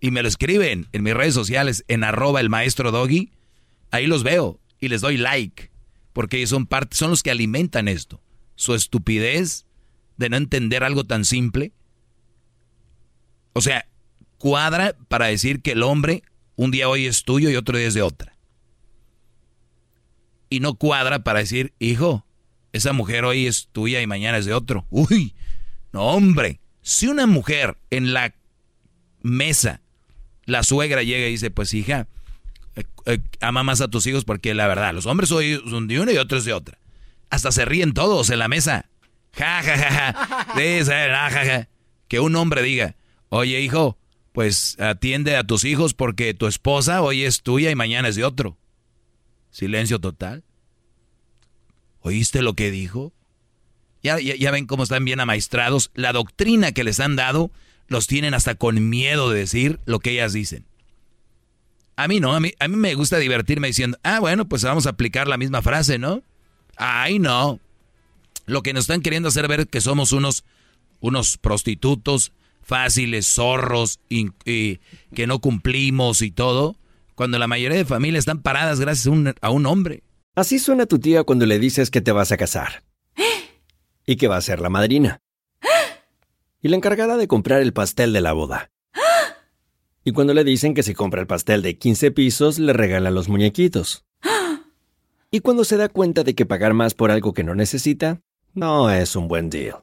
[0.00, 3.32] Y me lo escriben en mis redes sociales, en arroba el maestro doggy.
[3.90, 5.70] Ahí los veo y les doy like,
[6.12, 8.20] porque son parte, son los que alimentan esto.
[8.54, 9.64] Su estupidez
[10.16, 11.72] de no entender algo tan simple.
[13.54, 13.86] O sea,
[14.36, 16.22] cuadra para decir que el hombre
[16.56, 18.36] un día hoy es tuyo y otro día es de otra.
[20.48, 22.24] Y no cuadra para decir, hijo,
[22.72, 24.86] esa mujer hoy es tuya y mañana es de otro.
[24.90, 25.34] Uy,
[25.92, 28.34] no hombre, si una mujer en la
[29.22, 29.80] mesa,
[30.44, 32.08] la suegra llega y dice, pues hija,
[32.76, 36.00] eh, eh, ama más a tus hijos porque la verdad, los hombres hoy son de
[36.00, 36.78] una y otros de otra.
[37.30, 38.90] Hasta se ríen todos en la mesa.
[39.32, 40.12] Ja, ja, ja, ja.
[41.30, 41.68] ja, ja.
[42.06, 42.96] Que un hombre diga,
[43.30, 43.98] oye hijo,
[44.34, 48.24] pues atiende a tus hijos porque tu esposa hoy es tuya y mañana es de
[48.24, 48.58] otro.
[49.52, 50.42] Silencio total.
[52.00, 53.12] ¿Oíste lo que dijo?
[54.02, 55.92] Ya, ya, ven cómo están bien amaestrados.
[55.94, 57.52] La doctrina que les han dado
[57.86, 60.66] los tienen hasta con miedo de decir lo que ellas dicen.
[61.94, 64.86] A mí no, a mí, a mí me gusta divertirme diciendo, ah, bueno, pues vamos
[64.86, 66.24] a aplicar la misma frase, ¿no?
[66.76, 67.60] Ay, no.
[68.46, 70.42] Lo que nos están queriendo hacer ver que somos unos,
[70.98, 72.32] unos prostitutos,
[72.64, 74.30] fáciles, zorros, y,
[75.14, 76.76] que no cumplimos y todo,
[77.14, 80.02] cuando la mayoría de familias están paradas gracias a un, a un hombre.
[80.34, 82.82] Así suena tu tía cuando le dices que te vas a casar.
[84.06, 85.20] Y que va a ser la madrina.
[86.60, 88.70] Y la encargada de comprar el pastel de la boda.
[90.04, 93.28] Y cuando le dicen que si compra el pastel de 15 pisos, le regalan los
[93.28, 94.04] muñequitos.
[95.30, 98.20] Y cuando se da cuenta de que pagar más por algo que no necesita,
[98.52, 99.82] no es un buen deal.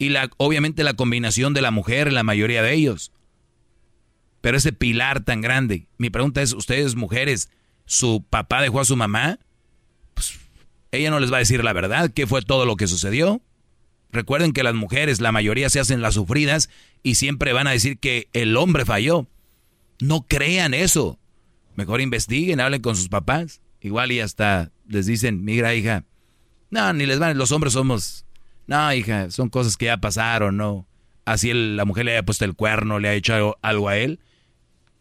[0.00, 3.12] Y la, obviamente la combinación de la mujer, la mayoría de ellos.
[4.40, 5.86] Pero ese pilar tan grande.
[5.98, 7.50] Mi pregunta es, ustedes mujeres,
[7.84, 9.38] ¿su papá dejó a su mamá?
[10.14, 10.40] Pues
[10.90, 13.42] ella no les va a decir la verdad, qué fue todo lo que sucedió.
[14.10, 16.70] Recuerden que las mujeres, la mayoría se hacen las sufridas
[17.02, 19.28] y siempre van a decir que el hombre falló.
[20.00, 21.18] No crean eso.
[21.76, 23.60] Mejor investiguen, hablen con sus papás.
[23.82, 26.06] Igual y hasta les dicen, mira hija,
[26.70, 28.24] no, ni les van, los hombres somos,
[28.70, 30.86] no hija, son cosas que ya pasaron, no.
[31.24, 34.20] Así la mujer le haya puesto el cuerno, le ha hecho algo, a él,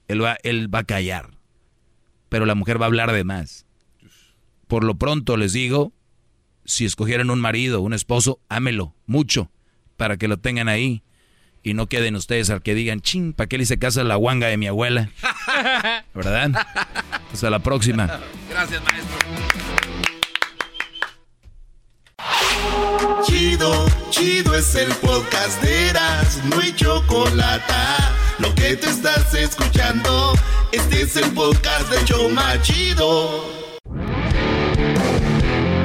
[0.07, 1.29] él va, él va a callar.
[2.29, 3.67] Pero la mujer va a hablar de más.
[4.67, 5.93] Por lo pronto les digo,
[6.65, 9.51] si escogieran un marido, un esposo, ámelo mucho
[9.97, 11.03] para que lo tengan ahí
[11.61, 14.15] y no queden ustedes al que digan, ching, ¿para qué le hice casa a la
[14.15, 15.11] guanga de mi abuela?
[16.15, 16.51] ¿Verdad?
[17.31, 18.19] Hasta la próxima.
[18.49, 19.18] Gracias, maestro.
[23.23, 27.73] Chido, chido es el podcast de Eras, no hay chocolate.
[28.39, 30.33] Lo que te estás escuchando,
[30.71, 33.45] este es el podcast de Choma Chido.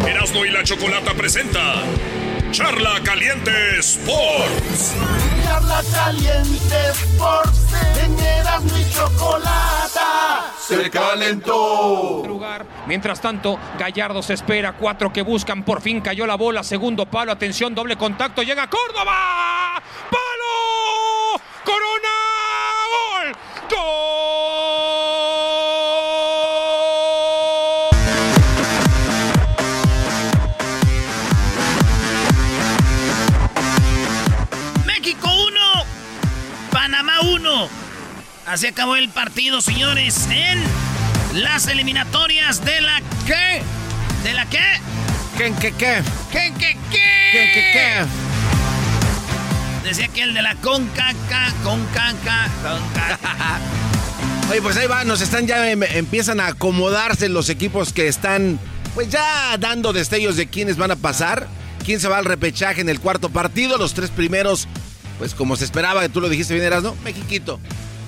[0.06, 1.82] Erasmo y la Chocolata presenta
[2.50, 4.94] Charla Caliente Sports.
[5.64, 7.60] Charla Caliente Sports.
[8.02, 8.14] En
[8.76, 12.22] y Chocolata se calentó.
[12.86, 14.74] Mientras tanto, Gallardo se espera.
[14.74, 15.62] Cuatro que buscan.
[15.62, 16.62] Por fin cayó la bola.
[16.62, 17.32] Segundo palo.
[17.32, 18.42] Atención, doble contacto.
[18.42, 19.82] Llega Córdoba.
[20.10, 21.42] ¡Palo!
[21.64, 22.08] ¡Corona!
[23.70, 24.13] ¡Gol!
[38.54, 40.62] Así acabó el partido, señores, en
[41.42, 43.60] las eliminatorias de la qué?
[44.22, 44.60] ¿De la qué?
[45.36, 46.02] ¿Qué, qué, qué?
[46.30, 47.02] ¿Qué, qué, qué?
[47.32, 48.04] ¿Qué, qué, qué?
[49.88, 53.58] Decía que el de la concaca, concaca, concaca.
[54.52, 58.60] Oye, pues ahí va, nos están ya, em- empiezan a acomodarse los equipos que están,
[58.94, 61.48] pues ya dando destellos de quiénes van a pasar,
[61.84, 64.68] quién se va al repechaje en el cuarto partido, los tres primeros,
[65.18, 66.94] pues como se esperaba, que tú lo dijiste bien, eras, ¿no?
[67.02, 67.58] Mexiquito,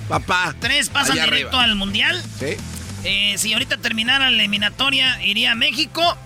[0.07, 0.55] papá.
[0.59, 1.63] Tres pasan directo arriba.
[1.63, 2.23] al mundial.
[2.39, 2.57] Sí.
[3.03, 6.17] Eh, si ahorita terminara la eliminatoria, iría México,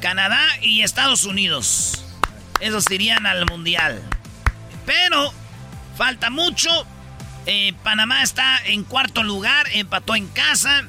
[0.00, 2.04] Canadá y Estados Unidos.
[2.60, 4.02] Esos irían al mundial.
[4.84, 5.32] Pero
[5.96, 6.70] falta mucho.
[7.46, 10.84] Eh, Panamá está en cuarto lugar, empató en casa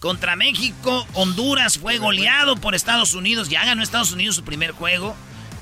[0.00, 1.06] contra México.
[1.14, 3.48] Honduras fue goleado por Estados Unidos.
[3.48, 5.16] Ya ganó Estados Unidos su primer juego.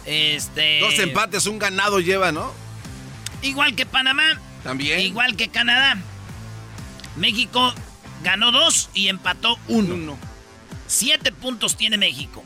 [0.07, 2.53] Este, Dos empates, un ganado lleva, ¿no?
[3.43, 4.41] Igual que Panamá.
[4.65, 5.01] También.
[5.01, 5.99] Igual que Canadá.
[7.17, 7.73] México
[8.25, 10.19] ganó dos y empató uno.
[10.89, 12.43] Siete puntos tiene México.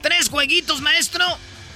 [0.00, 1.24] Tres jueguitos, maestro.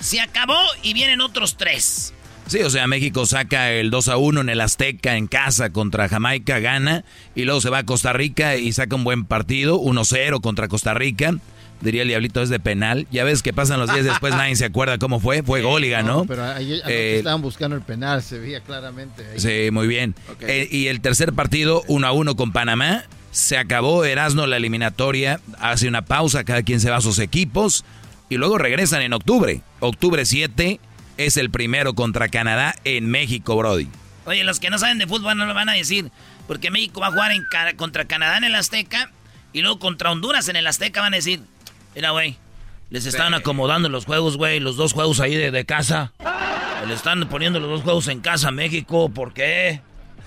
[0.01, 2.15] Se acabó y vienen otros tres.
[2.47, 6.09] Sí, o sea, México saca el 2 a 1 en el Azteca en casa contra
[6.09, 7.05] Jamaica, gana,
[7.37, 10.93] y luego se va a Costa Rica y saca un buen partido, 1-0 contra Costa
[10.93, 11.37] Rica.
[11.81, 13.07] Diría el Diablito, es de penal.
[13.11, 15.43] Ya ves que pasan los días después, nadie se acuerda cómo fue.
[15.43, 16.19] Fue gol y ganó.
[16.19, 19.25] No, pero ahí Eh, estaban buscando el penal, se veía claramente.
[19.33, 19.41] ahí.
[19.41, 20.15] Sí, muy bien.
[20.41, 23.05] Eh, y el tercer partido, 1 a 1 con Panamá.
[23.31, 25.41] Se acabó Erasmo la eliminatoria.
[25.59, 27.85] Hace una pausa, cada quien se va a sus equipos.
[28.29, 29.63] Y luego regresan en octubre.
[29.81, 30.81] Octubre 7
[31.17, 33.89] es el primero contra Canadá en México, Brody.
[34.27, 36.11] Oye, los que no saben de fútbol no lo van a decir.
[36.47, 37.45] Porque México va a jugar en
[37.77, 39.11] contra Canadá en el Azteca.
[39.53, 41.41] Y luego contra Honduras en el Azteca van a decir.
[41.95, 42.37] Mira, güey.
[42.91, 44.59] Les están acomodando los juegos, güey.
[44.61, 46.13] Los dos juegos ahí de, de casa.
[46.87, 49.09] Le están poniendo los dos juegos en casa a México.
[49.11, 49.81] ¿Por qué?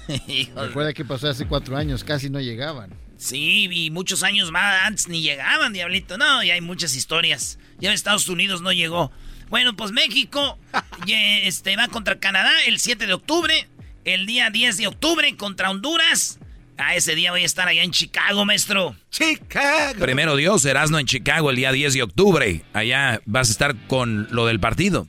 [0.55, 2.93] Recuerda que pasó hace cuatro años, casi no llegaban.
[3.17, 6.17] Sí, y muchos años más antes ni llegaban, diablito.
[6.17, 7.57] No, y hay muchas historias.
[7.79, 9.11] Ya Estados Unidos no llegó.
[9.49, 10.57] Bueno, pues México
[11.07, 13.67] este, va contra Canadá el 7 de octubre.
[14.03, 16.39] El día 10 de octubre contra Honduras.
[16.83, 18.95] A ese día voy a estar allá en Chicago, maestro.
[19.09, 19.99] Chicago.
[19.99, 22.61] Primero Dios, Erasmo en Chicago el día 10 de octubre.
[22.73, 25.07] Allá vas a estar con lo del partido.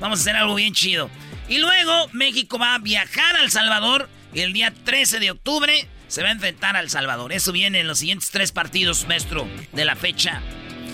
[0.00, 1.08] Vamos a hacer algo bien chido.
[1.48, 4.10] Y luego México va a viajar al Salvador.
[4.34, 7.32] Y el día 13 de octubre se va a enfrentar al Salvador.
[7.32, 10.42] Eso viene en los siguientes tres partidos, maestro, de la fecha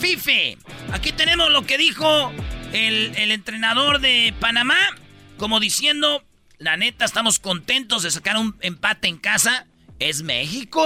[0.00, 0.56] Fife.
[0.92, 2.32] Aquí tenemos lo que dijo
[2.72, 4.78] el, el entrenador de Panamá,
[5.38, 6.22] como diciendo,
[6.58, 9.66] la neta, estamos contentos de sacar un empate en casa.
[10.00, 10.82] ¿Es México?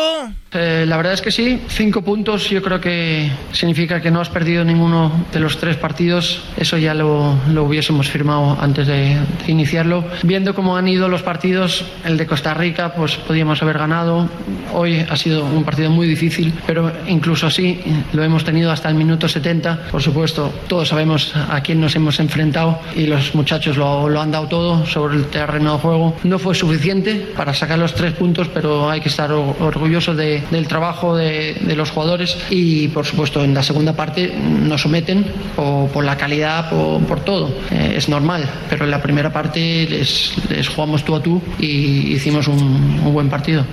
[0.50, 4.28] Eh, la verdad es que sí, cinco puntos yo creo que significa que no has
[4.28, 6.42] perdido ninguno de los tres partidos.
[6.56, 10.04] Eso ya lo, lo hubiésemos firmado antes de, de iniciarlo.
[10.24, 14.28] Viendo cómo han ido los partidos, el de Costa Rica, pues podíamos haber ganado.
[14.72, 17.80] Hoy ha sido un partido muy difícil, pero incluso así
[18.12, 19.90] lo hemos tenido hasta el minuto 70.
[19.92, 24.32] Por supuesto, todos sabemos a quién nos hemos enfrentado y los muchachos lo, lo han
[24.32, 26.16] dado todo sobre el terreno de juego.
[26.24, 30.42] No fue suficiente para sacar los tres puntos, pero hay que estar or- orgullosos de-
[30.50, 35.24] del trabajo de, de los jugadores y por supuesto en la segunda parte nos someten
[35.54, 37.54] por, por la calidad, por, por todo.
[37.70, 42.12] Eh, es normal, pero en la primera parte les, les jugamos tú a tú y
[42.14, 42.58] hicimos un,
[43.04, 43.64] un buen partido.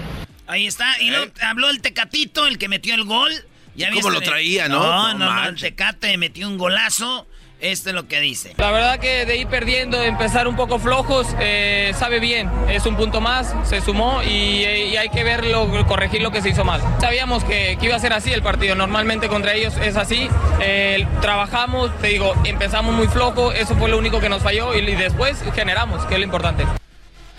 [0.47, 1.01] Ahí está.
[1.01, 3.31] Y luego habló el Tecatito, el que metió el gol.
[3.73, 4.79] ¿Ya ¿Cómo lo traía, no?
[4.83, 5.55] No, No no, no, el.
[5.55, 7.25] Tecate metió un golazo.
[7.61, 8.55] Esto es lo que dice.
[8.57, 12.49] La verdad que de ir perdiendo, empezar un poco flojos, eh, sabe bien.
[12.67, 16.49] Es un punto más, se sumó y, y hay que verlo, corregir lo que se
[16.49, 16.81] hizo mal.
[16.99, 18.73] Sabíamos que, que iba a ser así el partido.
[18.73, 20.27] Normalmente contra ellos es así.
[20.59, 23.51] Eh, trabajamos, te digo, empezamos muy flojo.
[23.51, 26.65] Eso fue lo único que nos falló y, y después generamos, que es lo importante.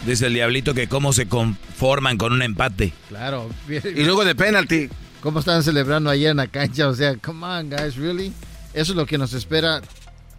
[0.07, 2.93] Dice el diablito que cómo se conforman con un empate.
[3.09, 3.51] Claro.
[3.69, 4.89] Y luego de penalti.
[5.21, 6.89] ¿Cómo estaban celebrando ayer en la cancha?
[6.89, 8.33] O sea, come on, guys, really?
[8.73, 9.83] Eso es lo que nos espera.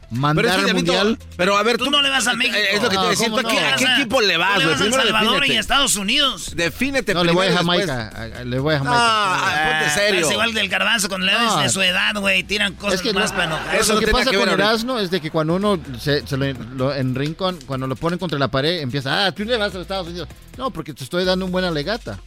[0.09, 1.17] Mandar Pero al mundial.
[1.37, 2.55] Pero a ver, Tú no le vas a México.
[2.57, 3.29] Es lo que te No, voy a decir.
[3.29, 3.67] ¿cómo ¿tú a qué, no?
[3.67, 4.77] a qué equipo le tú vas, le güey?
[4.77, 5.57] vas a Salvador y defínete.
[5.57, 6.51] a Estados Unidos.
[6.55, 8.11] Defínete No, le voy a Jamaica.
[8.15, 8.45] después.
[8.47, 8.99] Le voy a Jamaica.
[9.01, 10.25] ah, ponte serio.
[10.25, 11.57] Es igual del garbanzo con la No.
[11.57, 12.43] de su edad, güey.
[12.43, 13.75] Tiran cosas Es que más no- para enojar.
[13.75, 14.49] Eso lo que pasa que con.
[14.49, 16.45] Erasmo es de que cuando uno se, se lo,
[16.75, 19.81] lo- en rincón, cuando lo ponen contra la pared, empieza, ah, tú le vas a
[19.81, 20.27] Estados Unidos.
[20.57, 22.19] No, porque te estoy dando una buena legata.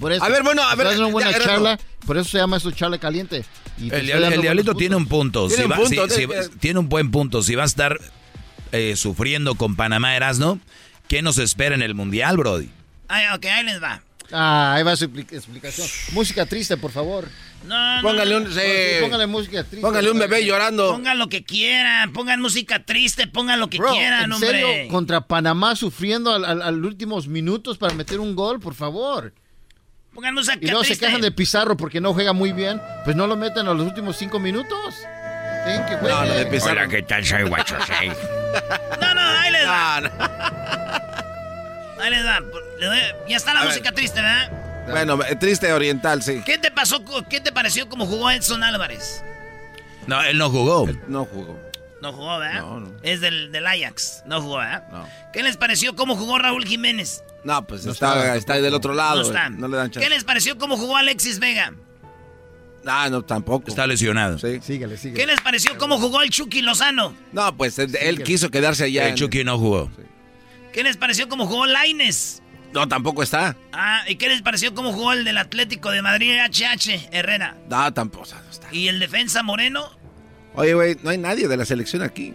[0.00, 0.22] Por eso.
[0.24, 2.70] A ver, bueno, a Te ver, una buena ya, charla, por eso se llama eso
[2.70, 3.44] charla caliente.
[3.78, 5.48] Y El, el- diablito tiene un punto.
[5.48, 7.42] Tiene Si un va- punto, si- de- si- tiene un buen punto.
[7.42, 7.98] Si va a estar
[8.72, 10.60] eh, sufriendo con Panamá Erasno,
[11.08, 12.68] ¿qué nos espera en el Mundial, Brody?
[13.08, 14.02] Ay, ok, ahí les va.
[14.32, 15.86] Ah, ahí va su expli- explicación.
[16.12, 17.28] Música triste, por favor.
[17.66, 18.38] No, Póngale no.
[18.38, 19.80] un, póngale música triste.
[19.80, 20.90] póngale un bebé llorando.
[20.92, 24.66] Pongan lo que quieran, pongan música triste, pongan lo que Bro, quieran, ¿en serio?
[24.68, 24.88] hombre.
[24.88, 29.32] Contra Panamá sufriendo al, al- al últimos minutos para meter un gol, por favor.
[30.16, 32.80] Pongan música Y luego se quejan de Pizarro porque no juega muy bien.
[33.04, 34.96] Pues no lo meten a los últimos cinco minutos.
[35.66, 36.14] Dejen que juegue.
[36.14, 36.72] No, lo de Pizarro.
[36.80, 37.24] Hola, ¿qué tal?
[37.24, 38.10] Soy Guachosei.
[39.00, 39.96] No, no, ahí les va.
[39.96, 40.10] Ah, no.
[42.02, 42.40] Ahí les va.
[42.78, 42.98] Le doy-
[43.28, 43.72] Ya está la A ver.
[43.72, 44.50] música triste, ¿verdad?
[44.88, 46.42] Bueno, triste oriental, sí.
[46.46, 47.02] ¿Qué te pasó?
[47.28, 49.22] ¿Qué te pareció como jugó Edson Álvarez?
[50.06, 50.88] No, él no jugó.
[51.08, 51.60] No jugó.
[52.06, 52.60] No jugó, ¿verdad?
[52.60, 52.92] No, no.
[53.02, 54.22] Es del, del Ajax.
[54.26, 54.84] No jugó, ¿verdad?
[54.92, 55.08] No.
[55.32, 57.24] ¿Qué les pareció cómo jugó Raúl Jiménez?
[57.42, 59.16] No, pues No está, está, está del otro lado.
[59.16, 59.36] no güey.
[59.36, 59.50] está.
[59.50, 60.08] No le dan chance.
[60.08, 61.74] ¿Qué les pareció cómo jugó Alexis Vega?
[62.86, 63.68] Ah, no, tampoco.
[63.68, 64.38] Está lesionado.
[64.38, 64.60] Sí.
[64.62, 65.20] Síguele, síguele.
[65.20, 67.12] ¿Qué les pareció cómo jugó el Chucky Lozano?
[67.32, 69.08] No, pues él, él quiso quedarse allá.
[69.08, 69.90] El Chucky no jugó.
[70.72, 72.40] ¿Qué les pareció cómo jugó Laines?
[72.72, 73.56] No, tampoco está.
[73.72, 77.56] Ah, ¿y qué les pareció cómo jugó el del Atlético de Madrid, HH, Herrera?
[77.68, 78.68] No, tampoco o sea, no está.
[78.72, 79.90] ¿Y el defensa Moreno?
[80.56, 82.34] Oye, güey, no hay nadie de la selección aquí.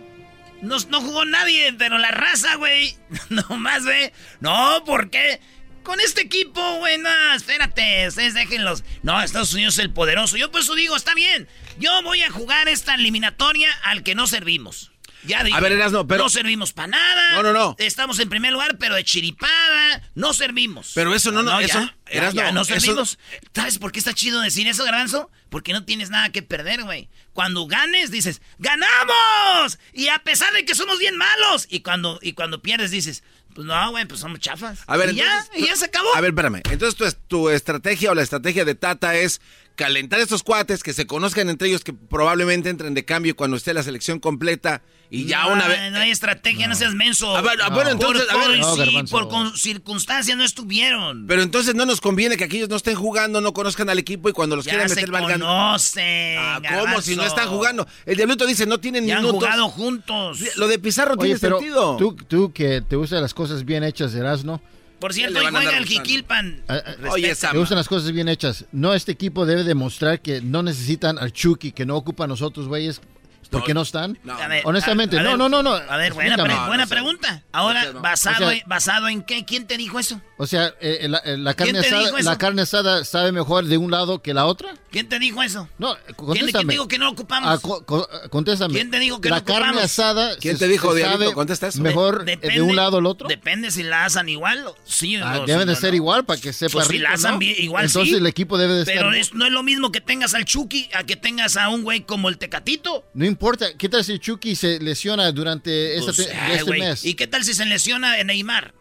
[0.61, 2.95] No, no jugó nadie, pero la raza, güey.
[3.29, 4.11] Nomás, güey.
[4.39, 5.39] No, ¿por qué?
[5.83, 8.83] Con este equipo, güey, no, espérate, ustedes déjenlos.
[9.01, 10.37] No, Estados Unidos es el poderoso.
[10.37, 11.47] Yo por eso digo, está bien.
[11.79, 14.91] Yo voy a jugar esta eliminatoria al que no servimos.
[15.23, 15.57] Ya dije.
[15.57, 17.33] A ver, Erasmo, pero- No servimos para nada.
[17.33, 17.75] No, no, no.
[17.79, 20.03] Estamos en primer lugar, pero de chiripada.
[20.13, 20.91] No servimos.
[20.93, 23.17] Pero eso no, no, ya, eso- ya, Erasmo, ya no eso- servimos.
[23.53, 25.31] ¿Sabes por qué está chido decir eso, Garbanzo?
[25.51, 27.09] Porque no tienes nada que perder, güey.
[27.33, 29.77] Cuando ganes, dices, ¡ganamos!
[29.93, 31.67] Y a pesar de que somos bien malos.
[31.69, 33.21] Y cuando, y cuando pierdes, dices,
[33.53, 34.79] pues no, güey, pues somos chafas.
[34.87, 36.15] A ver, y ya, y ya se acabó.
[36.15, 36.61] A ver, espérame.
[36.71, 39.41] Entonces tu, es- tu estrategia o la estrategia de Tata es
[39.75, 43.57] calentar a estos cuates, que se conozcan entre ellos, que probablemente entren de cambio cuando
[43.57, 45.91] esté la selección completa y ya no, una vez...
[45.91, 47.35] No hay estrategia, no, seas menso.
[47.35, 48.59] A ver, a ver, entonces, por, a ver.
[48.59, 51.25] por- No, sí, por circunstancias no estuvieron.
[51.25, 54.33] Pero entonces no nos conviene que aquellos no estén jugando, no conozcan al equipo y
[54.33, 55.40] cuando los ya quieran meter valgan...
[55.41, 56.37] conocen.
[56.39, 57.01] Ah, ¿Cómo?
[57.01, 57.87] Si no están jugando.
[58.05, 59.43] El Diablito dice, no tienen Ya han minutos.
[59.47, 60.39] jugado juntos.
[60.57, 61.97] Lo de Pizarro Oye, tiene pero sentido.
[61.97, 64.61] tú, tú que te gustan las cosas bien hechas, Erasno.
[64.99, 65.85] Por cierto, hoy juega el.
[65.85, 66.63] Jiquilpan.
[66.67, 67.33] Ah, ah, Oye.
[67.33, 67.53] Sama.
[67.53, 68.65] Te gustan las cosas bien hechas.
[68.71, 72.67] No, este equipo debe demostrar que no necesitan al Chucky, que no ocupan a nosotros,
[72.67, 73.01] güeyes.
[73.49, 74.17] ¿Por qué no están?
[74.23, 75.71] No, A ver, Honestamente, a- a no, ver, no, no, no.
[75.73, 76.43] A ver, buena, Explícame.
[76.43, 77.43] pre- No, buena pregunta.
[77.51, 78.01] Ahora, No sé, no.
[78.01, 80.21] basado, O sea- en, basado en qué, ¿quién te dijo eso?
[80.43, 83.77] O sea, eh, la, eh, la ¿Quién carne asada, la carne asada sabe mejor de
[83.77, 84.73] un lado que la otra.
[84.89, 85.69] ¿Quién te dijo eso?
[85.77, 86.51] No, ¿Quién, contéstame.
[86.51, 87.47] quién te dijo que no lo ocupamos?
[87.47, 88.73] Ah, co- co- contéstame.
[88.73, 89.83] ¿Quién te dijo que la no carne ocupamos?
[89.83, 91.21] asada ¿Quién te dijo, se Diablito?
[91.25, 91.79] sabe Contesta eso.
[91.83, 93.27] Mejor De- eh, de un lado al otro.
[93.27, 94.65] Depende si la asan igual.
[94.65, 95.95] o- Sí, Ah, o deben si de no, ser no.
[95.97, 97.37] igual para que sepa Pues si rico, la asan ¿no?
[97.37, 98.17] bien, igual Entonces sí.
[98.17, 99.15] el equipo debe de Pero estar...
[99.15, 102.01] es- no es lo mismo que tengas al Chucky a que tengas a un güey
[102.01, 103.05] como el Tecatito.
[103.13, 103.77] No importa.
[103.77, 107.05] ¿Qué tal si Chucky se lesiona durante Pues, te- ay, este mes?
[107.05, 108.73] ¿Y qué tal si se lesiona Neymar?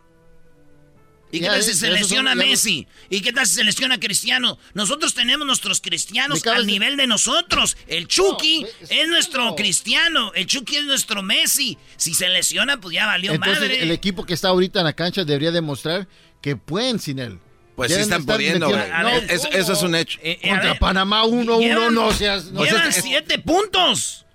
[1.33, 2.87] ¿Y qué tal si se son- lesiona ya- Messi?
[3.09, 4.59] ¿Y qué tal si se lesiona Cristiano?
[4.75, 7.77] Nosotros tenemos nuestros cristianos al de- nivel de nosotros.
[7.87, 10.33] El Chucky No, es nuestro cristiano.
[10.35, 11.79] El Chucky es nuestro Messi.
[11.97, 13.83] Si se lesiona, pues ya valió Entonces madre.
[13.83, 16.09] el equipo que está ahorita en la cancha debería demostrar
[16.43, 17.39] que pueden sin él.
[17.77, 18.69] Pues sí están pudiendo.
[18.69, 18.77] No,
[19.09, 19.57] Eso- ¿cómo?
[19.59, 20.19] eso es un hecho.
[20.23, 22.47] Eh, eh, Contra ver, Panamá 1-1, llevan- no seas...
[22.47, 24.27] no llevan seas- siete puntos.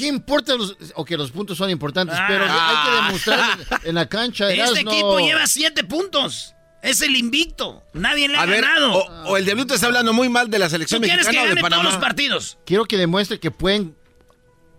[0.00, 0.54] ¿Qué importa?
[0.56, 2.24] Los, ok, los puntos son importantes, Ah.
[2.28, 4.48] pero hay que demostrar en la cancha.
[4.50, 4.90] Este Erasno.
[4.90, 6.54] equipo lleva siete puntos.
[6.82, 7.82] Es el invicto.
[7.92, 8.94] Nadie le ha A ver, ganado.
[8.94, 11.42] o, o el Diablito está hablando muy mal de la ¿Tú selección quieres que mexicana
[11.42, 11.90] o de gane todos Panamá.
[11.90, 12.58] los partidos?
[12.64, 13.94] Quiero que demuestre que pueden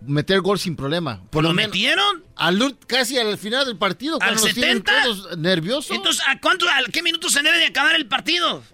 [0.04, 1.22] meter gol sin problema.
[1.30, 2.24] Por ¿Lo metieron?
[2.34, 5.02] al casi al final del partido, ¿Al cuando los tienen 70?
[5.04, 5.94] todos nerviosos.
[5.96, 8.64] Entonces, ¿a cuánto, a qué minutos se debe de acabar el partido?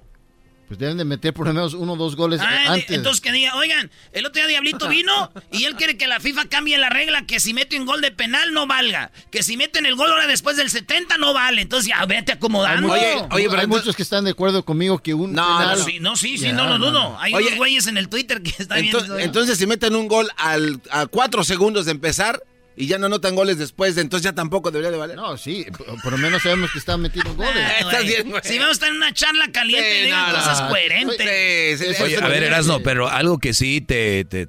[0.69, 2.91] Pues deben de meter por lo menos uno o dos goles Ah, antes.
[2.91, 6.45] entonces que diga, oigan, el otro día Diablito vino y él quiere que la FIFA
[6.51, 9.87] cambie la regla que si mete un gol de penal no valga, que si meten
[9.87, 11.63] el gol ahora después del 70 no vale.
[11.63, 12.93] Entonces ya vete acomodando.
[12.93, 15.79] Oye, oye, pero hay entonces- muchos que están de acuerdo conmigo que un No, penal-
[15.79, 16.93] No, sí, no, sí, sí, Ya, no lo dudo.
[16.93, 17.21] no, no.
[17.21, 19.25] Hay Oye, unos güeyes en el Twitter que están Entonces, viendo.
[19.25, 22.43] entonces si meten un gol al, a cuatro segundos de empezar
[22.79, 25.17] y ya no anotan goles después, de entonces ya tampoco debería de valer.
[25.17, 25.67] No, sí,
[26.03, 27.55] por, lo menos sabemos que están metiendo goles.
[27.81, 28.07] Estás güey.
[28.07, 28.43] bien, güey.
[28.45, 30.35] Si vamos a estar en una charla caliente, Sí, digan no, no.
[30.39, 31.79] cosas Ah, coherentes.
[31.81, 34.49] Sí, sí, sí, Oye, a no ver, Erasno, pero algo que sí te, te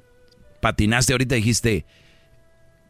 [0.60, 1.84] patinaste ahorita, dijiste,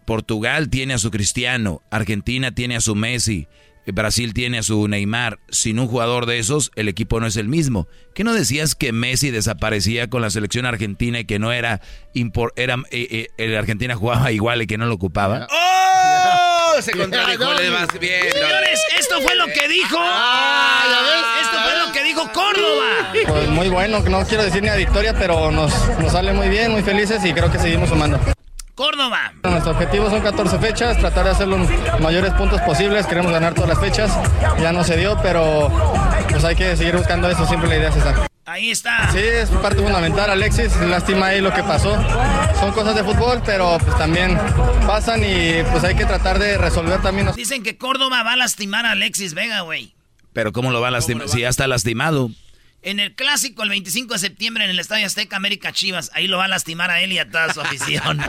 [0.05, 3.49] Portugal tiene a su Cristiano, Argentina tiene a su Messi,
[3.93, 5.38] Brasil tiene a su Neymar.
[5.51, 7.86] Sin un jugador de esos, el equipo no es el mismo.
[8.14, 11.80] ¿Qué no decías que Messi desaparecía con la selección argentina y que no era...
[12.14, 15.47] impor- era eh, eh, el Argentina jugaba igual y que no lo ocupaba?
[15.51, 16.80] ¡Oh!
[16.80, 18.22] Se contradijo, vas bien.
[18.32, 19.97] Señores, esto fue lo que dijo.
[19.99, 21.47] Ah, ya ves.
[21.47, 23.12] Esto fue lo que dijo Córdoba.
[23.28, 26.70] Pues muy bueno, no quiero decir ni a victoria, pero nos, nos sale muy bien,
[26.72, 28.18] muy felices y creo que seguimos sumando.
[28.75, 29.33] Córdoba.
[29.43, 31.61] Nuestro objetivo son 14 fechas, tratar de hacer los
[32.01, 34.11] mayores puntos posibles, queremos ganar todas las fechas,
[34.61, 35.71] ya no se dio, pero
[36.31, 38.27] pues hay que seguir buscando eso, siempre la idea es esa.
[38.47, 39.11] Ahí está.
[39.12, 41.97] Sí, es parte fundamental, Alexis, lástima ahí lo que pasó,
[42.59, 44.37] son cosas de fútbol, pero pues también
[44.87, 47.27] pasan y pues hay que tratar de resolver también.
[47.27, 49.95] los- Dicen que Córdoba va a lastimar a Alexis Vega, güey.
[50.33, 51.29] Pero ¿cómo lo va a lastimar?
[51.29, 52.31] Si ya está lastimado.
[52.83, 56.39] En el clásico, el 25 de septiembre, en el Estadio Azteca América Chivas, ahí lo
[56.39, 58.20] va a lastimar a él y a toda su afición.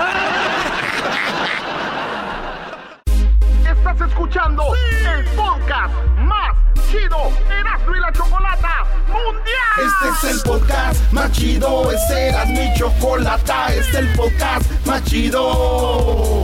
[3.63, 6.57] Estás escuchando el podcast más
[6.91, 9.77] chido Erasmo y la Chocolata Mundial.
[9.77, 11.89] Este es el podcast más chido.
[11.89, 13.73] Este era mi chocolata.
[13.73, 16.43] Este es el podcast más chido.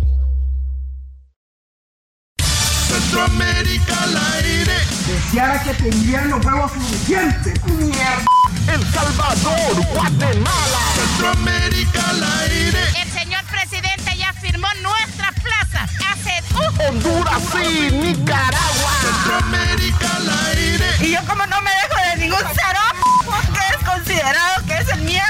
[3.11, 4.79] Centroamérica al aire.
[5.05, 7.61] Deseara que tendrían los huevos suficientes.
[7.65, 8.23] Mierda.
[8.69, 10.79] El Salvador, Guatemala.
[10.95, 12.79] Centroamérica al aire.
[13.01, 16.41] El señor presidente ya firmó nuestras plazas hace...
[16.55, 18.91] uh, Honduras y Nicaragua.
[19.01, 20.85] Centroamérica al aire.
[21.01, 22.79] Y yo como no me dejo de ningún cero,
[23.25, 25.20] porque es considerado que es el mierda.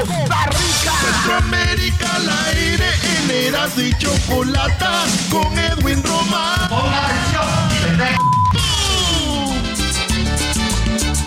[0.00, 0.92] Costa Rica.
[1.00, 2.90] Centroamérica al aire.
[3.16, 5.04] En Eras y Chocolata.
[5.30, 6.68] Con Edwin Román.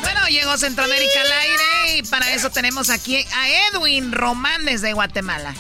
[0.02, 5.54] bueno, llegó Centroamérica al aire y para eso tenemos aquí a Edwin Román desde Guatemala.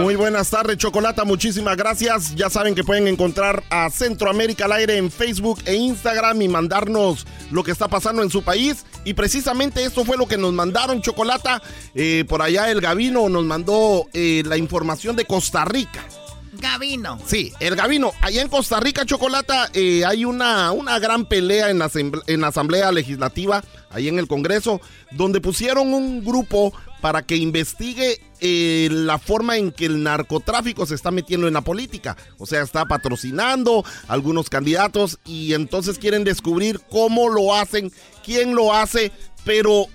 [0.00, 1.24] Muy buenas tardes, Chocolata.
[1.24, 2.34] Muchísimas gracias.
[2.34, 7.26] Ya saben que pueden encontrar a Centroamérica al aire en Facebook e Instagram y mandarnos
[7.50, 8.84] lo que está pasando en su país.
[9.04, 11.62] Y precisamente esto fue lo que nos mandaron, Chocolata.
[11.94, 16.04] Eh, por allá el Gavino nos mandó eh, la información de Costa Rica.
[16.60, 17.18] Gavino.
[17.26, 18.12] Sí, el Gavino.
[18.20, 22.48] Allá en Costa Rica, Chocolata, eh, hay una, una gran pelea en la, en la
[22.48, 24.80] Asamblea Legislativa, ahí en el Congreso,
[25.10, 30.94] donde pusieron un grupo para que investigue eh, la forma en que el narcotráfico se
[30.94, 32.16] está metiendo en la política.
[32.38, 37.92] O sea, está patrocinando algunos candidatos y entonces quieren descubrir cómo lo hacen,
[38.24, 39.12] quién lo hace,
[39.44, 39.86] pero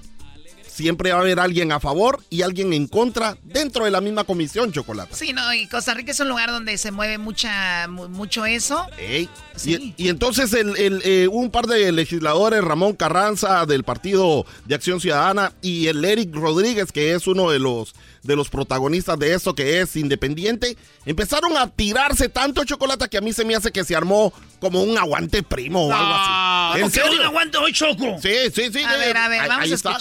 [0.72, 4.24] siempre va a haber alguien a favor y alguien en contra dentro de la misma
[4.24, 5.13] comisión, Chocolate.
[5.15, 8.86] Sí, no, y Costa Rica es un lugar donde se mueve mucha, mu- mucho eso.
[8.97, 9.93] Ey, Sí.
[9.97, 14.76] Y, y entonces el, el, eh, un par de legisladores, Ramón Carranza del Partido de
[14.76, 17.93] Acción Ciudadana y el Eric Rodríguez, que es uno de los,
[18.24, 23.22] de los protagonistas de esto, que es independiente, empezaron a tirarse tanto chocolate que a
[23.22, 26.80] mí se me hace que se armó como un aguante primo o algo así.
[26.80, 27.19] ¿En ¿Cómo que serio?
[27.19, 28.17] un aguante hoy, Choco?
[28.22, 28.84] Sí, sí, sí.
[28.84, 29.97] A ver, a ver, ahí- vamos ahí a está.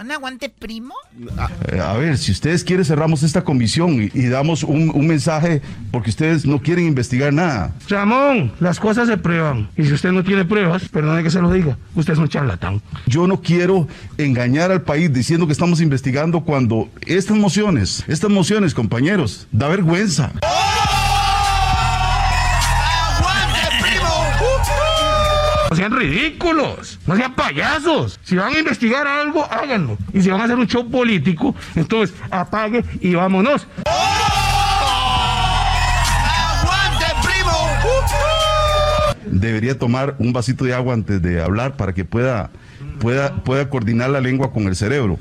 [0.00, 0.94] ¿Un aguante primo?
[1.70, 5.62] Eh, A ver, si ustedes quieren cerramos esta comisión y, y damos un, un mensaje
[5.92, 7.72] porque ustedes no quieren investigar nada.
[7.88, 9.68] Ramón, las cosas se prueban.
[9.76, 12.82] Y si usted no tiene pruebas, perdone que se lo diga, usted es un charlatán.
[13.06, 13.86] Yo no quiero
[14.18, 20.32] engañar al país diciendo que estamos investigando cuando estas mociones, estas mociones, compañeros, da vergüenza.
[25.72, 28.20] No sean ridículos, no sean payasos.
[28.24, 29.96] Si van a investigar algo, háganlo.
[30.12, 33.66] Y si van a hacer un show político, entonces apague y vámonos.
[39.24, 42.50] Debería tomar un vasito de agua antes de hablar para que pueda,
[43.00, 45.20] pueda, pueda coordinar la lengua con el cerebro.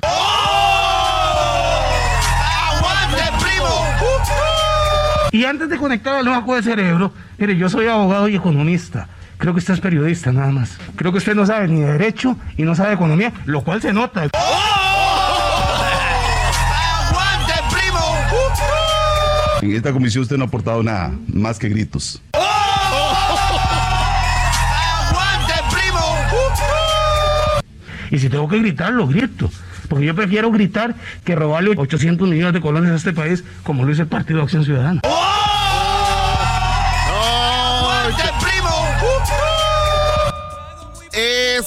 [5.32, 9.08] Y antes de conectar al ojo de cerebro, mire, yo soy abogado y economista.
[9.42, 10.78] Creo que usted es periodista nada más.
[10.96, 13.82] Creo que usted no sabe ni de derecho y no sabe de economía, lo cual
[13.82, 14.30] se nota.
[19.64, 22.22] En esta comisión usted no ha aportado nada, más que gritos.
[28.12, 29.50] Y si tengo que gritar, lo grito.
[29.90, 33.92] Porque yo prefiero gritar que robarle 800 millones de colones a este país, como lo
[33.92, 35.02] hizo el Partido de Acción Ciudadana.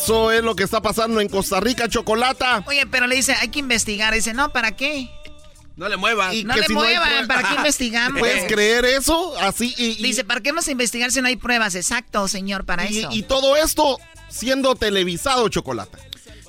[0.04, 2.62] Eso es lo que está pasando en Costa Rica, Chocolata.
[2.66, 4.12] Oye, pero le dice, hay que investigar.
[4.12, 5.08] Dice, no, ¿para qué?
[5.76, 6.46] No le muevan.
[6.46, 8.18] no que le si muevan, ¿para qué investigamos?
[8.20, 9.34] ¿Puedes creer eso?
[9.38, 11.74] Así y, y- Dice, ¿para qué vamos a investigar si no hay pruebas?
[11.74, 13.08] Exacto, señor, para y- eso.
[13.12, 13.98] y todo esto
[14.28, 15.96] siendo televisado, Chocolata.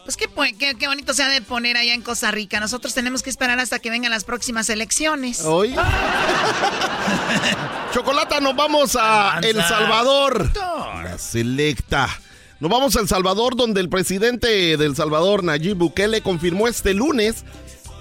[0.04, 0.28] Pues qué,
[0.60, 2.60] qué, qué bonito se ha de poner allá en Costa Rica.
[2.60, 5.40] Nosotros tenemos que esperar hasta que vengan las próximas elecciones.
[5.46, 5.74] Hoy.
[7.94, 9.48] Chocolata, nos vamos a Avanza.
[9.50, 10.52] El Salvador.
[11.06, 12.10] La selecta.
[12.60, 17.44] Nos vamos a El Salvador, donde el presidente del Salvador, Nayib Bukele, confirmó este lunes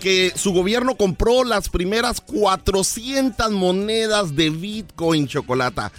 [0.00, 5.90] que su gobierno compró las primeras 400 monedas de Bitcoin, Chocolata.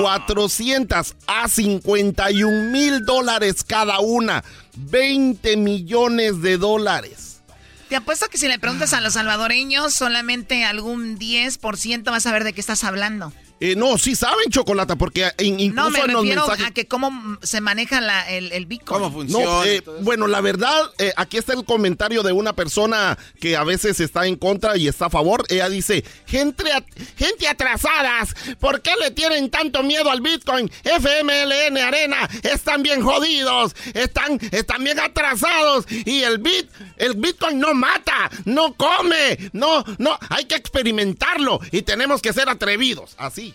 [0.00, 4.44] 400 a 51 mil dólares cada una.
[4.76, 7.40] 20 millones de dólares.
[7.88, 12.44] Te apuesto que si le preguntas a los salvadoreños, solamente algún 10% vas a saber
[12.44, 13.32] de qué estás hablando.
[13.64, 16.66] Eh, no, sí saben chocolate, porque in- incluso No, me en los refiero mensajes...
[16.66, 19.00] a que cómo se maneja la- el, el Bitcoin.
[19.28, 23.62] No, eh, bueno, la verdad, eh, aquí está el comentario de una persona que a
[23.62, 25.44] veces está en contra y está a favor.
[25.48, 26.82] Ella dice, gente, at-
[27.16, 30.68] gente atrasadas, ¿por qué le tienen tanto miedo al Bitcoin?
[30.82, 37.74] FMLN Arena, están bien jodidos, están, están bien atrasados y el bit, el Bitcoin no
[37.74, 43.51] mata, no come, no, no, hay que experimentarlo y tenemos que ser atrevidos, así.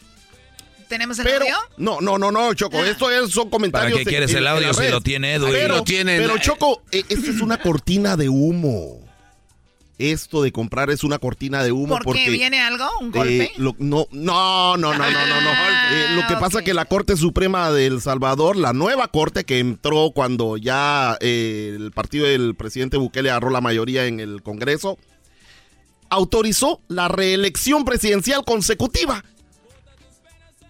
[0.87, 1.55] ¿Tenemos el Pero, audio?
[1.77, 3.91] no, no, no, no, Choco, esto es, son comentarios.
[3.93, 5.51] ¿Para qué quieres en- el audio si lo tiene Edwin?
[5.51, 6.21] Pero, Lo tienen.
[6.21, 9.05] pero Choco, eh, esto es una cortina de humo.
[9.99, 12.29] Esto de comprar es una cortina de humo ¿Por porque qué?
[12.29, 12.85] ¿Viene algo?
[13.01, 13.51] ¿Un eh, golpe?
[13.57, 15.49] lo- no, no, no, no, no, no, no.
[15.49, 19.07] Ah, Eh, lo que pasa es que la Corte Suprema de El Salvador, la nueva
[19.07, 24.19] corte que entró cuando ya eh, el partido del presidente Bukele agarró la mayoría en
[24.19, 24.99] el Congreso,
[26.09, 29.23] autorizó la reelección presidencial consecutiva.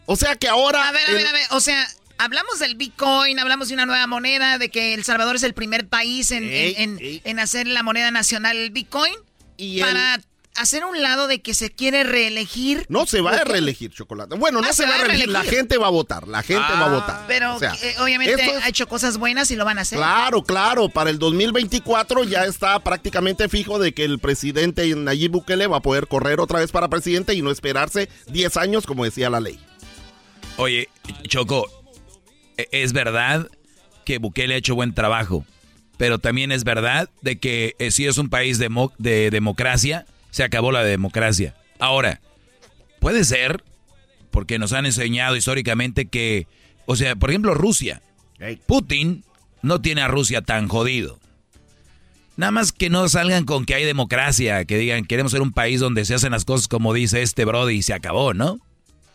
[0.07, 0.87] O sea que ahora...
[0.87, 1.41] A ver, a ver, a ver.
[1.51, 1.87] O sea,
[2.17, 5.87] hablamos del Bitcoin, hablamos de una nueva moneda, de que El Salvador es el primer
[5.87, 9.13] país en, Ey, en- hacer la moneda nacional el Bitcoin.
[9.57, 10.19] Y para
[10.55, 12.85] hacer un lado de que se quiere reelegir.
[12.89, 14.35] No se va a reelegir chocolate.
[14.37, 15.29] Bueno, no Ah, se, va a reelegir.
[15.29, 16.27] La gente va a votar.
[16.27, 17.25] La gente va a votar.
[17.27, 19.99] Pero O sea, eh, obviamente es- ha hecho cosas buenas y lo van a hacer.
[19.99, 20.89] Claro, claro.
[20.89, 25.81] Para el 2024 ya está prácticamente fijo de que el presidente Nayib Bukele va a
[25.81, 29.59] poder correr otra vez para presidente y no esperarse 10 años como decía la ley.
[30.57, 30.89] Oye,
[31.27, 31.67] Choco,
[32.57, 33.47] e- es verdad
[34.05, 35.45] que Bukele ha hecho buen trabajo,
[35.97, 40.43] pero también es verdad de que eh, si es un país demo- de democracia, se
[40.43, 41.55] acabó la democracia.
[41.79, 42.21] Ahora,
[42.99, 43.63] puede ser,
[44.31, 46.47] porque nos han enseñado históricamente que,
[46.85, 48.01] o sea, por ejemplo, Rusia.
[48.65, 49.23] Putin
[49.61, 51.19] no tiene a Rusia tan jodido.
[52.35, 55.79] Nada más que no salgan con que hay democracia, que digan queremos ser un país
[55.79, 58.59] donde se hacen las cosas como dice este Brody y se acabó, ¿no?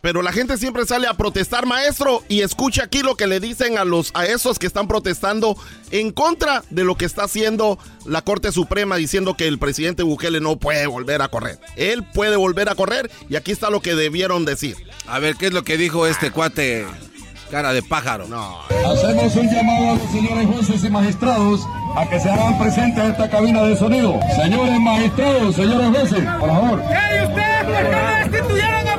[0.03, 3.77] Pero la gente siempre sale a protestar, maestro, y escucha aquí lo que le dicen
[3.77, 5.55] a los a esos que están protestando
[5.91, 10.41] en contra de lo que está haciendo la Corte Suprema diciendo que el presidente Bukele
[10.41, 11.57] no puede volver a correr.
[11.77, 14.75] Él puede volver a correr y aquí está lo que debieron decir.
[15.07, 16.85] A ver, ¿qué es lo que dijo este cuate
[17.49, 18.27] cara de pájaro?
[18.27, 18.59] No.
[18.85, 21.61] Hacemos un llamado a los señores jueces y magistrados
[21.95, 24.19] a que se hagan presentes a esta cabina de sonido.
[24.35, 26.83] Señores magistrados, señores jueces, por favor.
[26.89, 28.92] ¡Ey, ustedes por qué no destituyeron a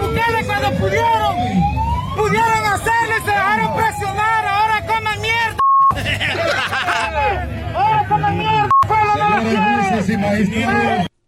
[0.65, 1.37] cuando pudieron!
[2.17, 4.47] ¡Pudieron hacerlo y se dejaron presionar!
[4.47, 5.59] ¡Ahora coman mierda!
[7.75, 8.69] ¡Ahora coman mierda!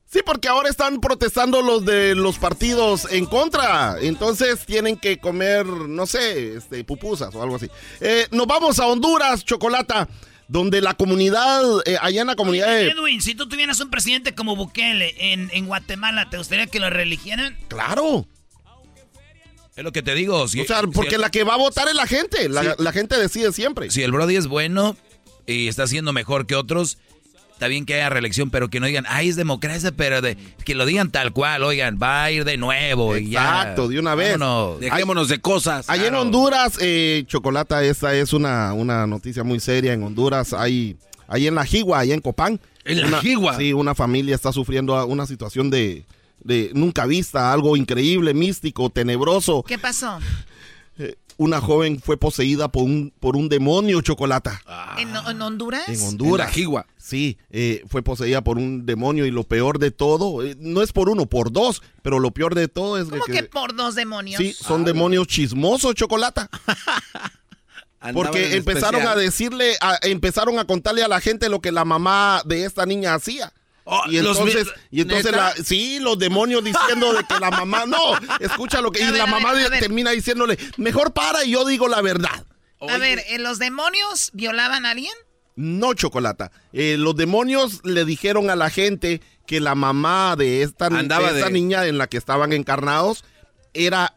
[0.08, 3.96] Sí, porque ahora están protestando los de los partidos en contra.
[4.00, 7.68] Entonces tienen que comer, no sé, este, pupusas o algo así.
[8.00, 10.08] Eh, nos vamos a Honduras, Chocolata,
[10.48, 12.88] donde la comunidad, eh, allá en la comunidad de...
[12.88, 16.88] Edwin, si tú tuvieras un presidente como Bukele en, en Guatemala, ¿te gustaría que lo
[16.88, 17.58] reeligieran?
[17.68, 18.26] Claro.
[19.76, 20.48] Es lo que te digo.
[20.48, 22.48] Si, O sea, porque si- la que va a votar es la gente.
[22.48, 22.68] La, Sí.
[22.78, 23.90] la gente decide siempre.
[23.90, 24.96] si el Brody es bueno
[25.46, 26.96] y está haciendo mejor que otros,
[27.52, 30.74] está bien que haya reelección, pero que no digan, ay, es democracia, pero de, que
[30.74, 33.16] lo digan tal cual, oigan, va a ir de nuevo.
[33.18, 33.42] y ya.
[33.42, 34.38] Exacto, de una vez.
[34.38, 34.80] Vámonos.
[34.80, 35.88] Dejémonos de cosas.
[35.90, 36.14] Allá en.
[36.14, 39.92] Honduras, eh, Chocolata, esta es una, una noticia muy seria.
[39.92, 40.96] En Honduras hay,
[41.28, 42.60] ahí en La Jigua, allá en Copán.
[42.86, 43.56] ¿En La una- Jigua?
[43.58, 46.04] Sí, una familia está sufriendo una situación de,
[46.46, 49.62] de nunca vista, algo increíble, místico, tenebroso.
[49.62, 50.18] ¿Qué pasó?
[50.98, 54.62] Eh, una joven fue poseída por un, por un demonio, Chocolata.
[54.96, 55.88] ¿En, en Honduras?
[55.88, 56.46] En Honduras.
[56.46, 56.86] En La Jigua.
[56.96, 60.92] Sí, eh, fue poseída por un demonio y lo peor de todo, eh, no es
[60.92, 63.32] por uno, por dos, pero lo peor de todo es ¿Cómo que...
[63.32, 64.38] que por dos demonios?
[64.40, 66.48] Sí, son demonios chismosos, Chocolata.
[68.12, 69.18] Porque empezaron especial.
[69.18, 72.86] a decirle, a- empezaron a contarle a la gente lo que la mamá de esta
[72.86, 73.52] niña hacía.
[73.88, 77.96] Oh, y entonces, y entonces la- sí, los demonios diciendo de que la mamá, no,
[78.40, 81.64] escucha lo que, A y ver, la mamá ver, termina diciéndole, mejor para y yo
[81.64, 82.44] digo la verdad.
[82.80, 85.12] A ver, ¿eh, ¿los demonios violaban a alguien?
[85.54, 86.50] No, Chocolata.
[86.72, 91.30] Eh, los demonios le dijeron a la gente que la mamá de esta, ni- Andaba
[91.32, 93.24] de esta de- niña en la que estaban encarnados
[93.76, 94.14] era,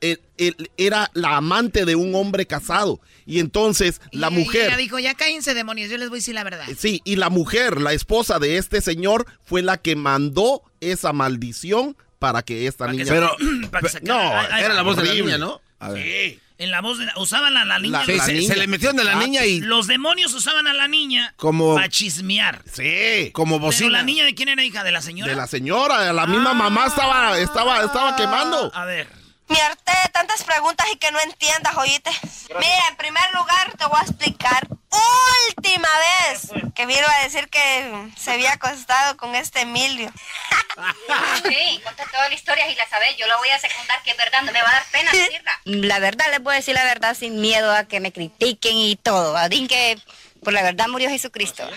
[0.77, 2.99] era la amante de un hombre casado.
[3.25, 4.67] Y entonces la Y- Y mujer...
[4.67, 6.65] ella dijo, ya cállense demonios, yo les voy a decir la verdad.
[6.77, 11.95] Sí, y la mujer, la esposa de este señor, fue la que mandó esa maldición
[12.19, 13.05] para que esta niña...
[13.07, 13.35] Pero,
[13.71, 14.17] para que se no.
[14.19, 15.61] Ay, era la voz de la niña, ¿no?
[15.79, 16.03] A ver.
[16.03, 16.39] Sí.
[16.57, 17.99] En la voz de la- usaban a la niña.
[17.99, 18.53] La- Sí, la se, niña.
[18.53, 21.75] se le metieron a la Ah, niña y Los demonios usaban a la niña Como-
[21.75, 22.61] para chismear.
[22.69, 23.29] Sí.
[23.31, 23.89] como Pero bocina.
[23.91, 25.29] la niña de quién era hija de la señora.
[25.31, 28.71] De la señora, la misma mamá estaba, estaba, estaba quemando.
[28.75, 29.07] A ver.
[29.49, 32.11] Me harté de tantas preguntas y que no entiendas, oíste.
[32.49, 34.67] Mira, en primer lugar te voy a explicar
[35.49, 40.11] última vez que vino a decir que se había acostado con este Emilio.
[41.43, 43.17] Sí, conté toda la historia y la sabés.
[43.17, 45.51] Yo la voy a secundar, que es verdad, no me va a dar pena decirla.
[45.65, 48.95] La verdad, les voy a decir la verdad sin miedo a que me critiquen y
[48.95, 49.35] todo.
[49.35, 49.99] Adín que
[50.41, 51.69] por la verdad murió Jesucristo.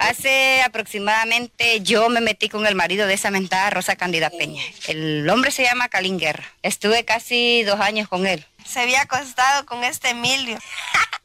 [0.00, 4.62] Hace aproximadamente yo me metí con el marido de esa mentada Rosa Cándida Peña.
[4.88, 6.44] El hombre se llama Calín Guerra.
[6.62, 8.44] Estuve casi dos años con él.
[8.66, 10.58] Se había acostado con este Emilio.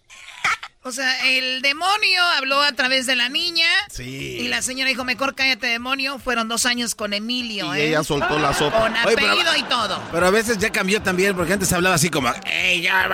[0.89, 3.67] O sea, el demonio habló a través de la niña.
[3.91, 4.37] Sí.
[4.41, 6.17] Y la señora dijo, mejor cállate, demonio.
[6.17, 7.87] Fueron dos años con Emilio, Y ¿eh?
[7.89, 8.79] ella soltó la sopa.
[8.79, 10.01] Con Oye, pero- apellido y todo.
[10.11, 13.07] Pero a veces ya cambió también, porque antes hablaba así como, ¡Ey, ya!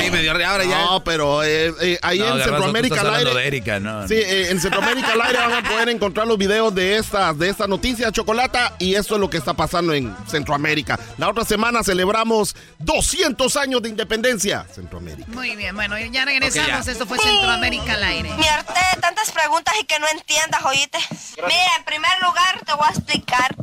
[0.00, 0.78] Sí, medio, ahora ya.
[0.84, 3.40] No, pero eh, eh, ahí No, en Garbanzo, Centroamérica al hablando aire.
[3.42, 4.08] de Erika, no.
[4.08, 7.48] Sí, eh, en Centroamérica al aire van a poder encontrar los videos de estas, de
[7.50, 10.98] esta noticia, Chocolata, y esto es lo que está pasando en Centroamérica.
[11.18, 14.66] La otra semana celebramos 200 años de independencia.
[14.74, 15.28] Centroamérica.
[15.32, 16.61] Muy bien, bueno, ya regresamos.
[16.66, 16.78] Ya.
[16.78, 18.30] Esto fue Centroamérica al aire.
[18.34, 20.98] Me harté de tantas preguntas y que no entiendas, oíste.
[21.46, 23.54] Mira, en primer lugar te voy a explicar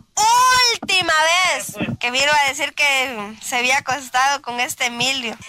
[0.74, 1.14] última
[1.54, 5.36] vez que vino a decir que se había acostado con este Emilio.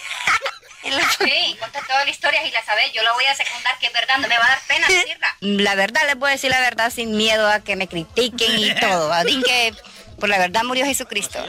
[0.82, 2.90] Y Sí, conté toda la historia y la sabés.
[2.94, 5.36] Yo la voy a secundar, que es verdad, no me va a dar pena decirla.
[5.40, 8.74] La verdad, les voy a decir la verdad sin miedo a que me critiquen y
[8.80, 9.12] todo.
[9.12, 9.74] Adín que
[10.18, 11.44] por la verdad murió Jesucristo.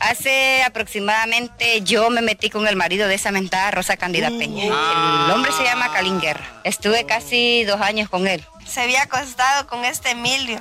[0.00, 4.64] Hace aproximadamente yo me metí con el marido de esa mentada Rosa Cándida Peña.
[4.64, 6.44] El hombre se llama Calín Guerra.
[6.64, 8.44] Estuve casi dos años con él.
[8.66, 10.58] se había acostado con este Emilio.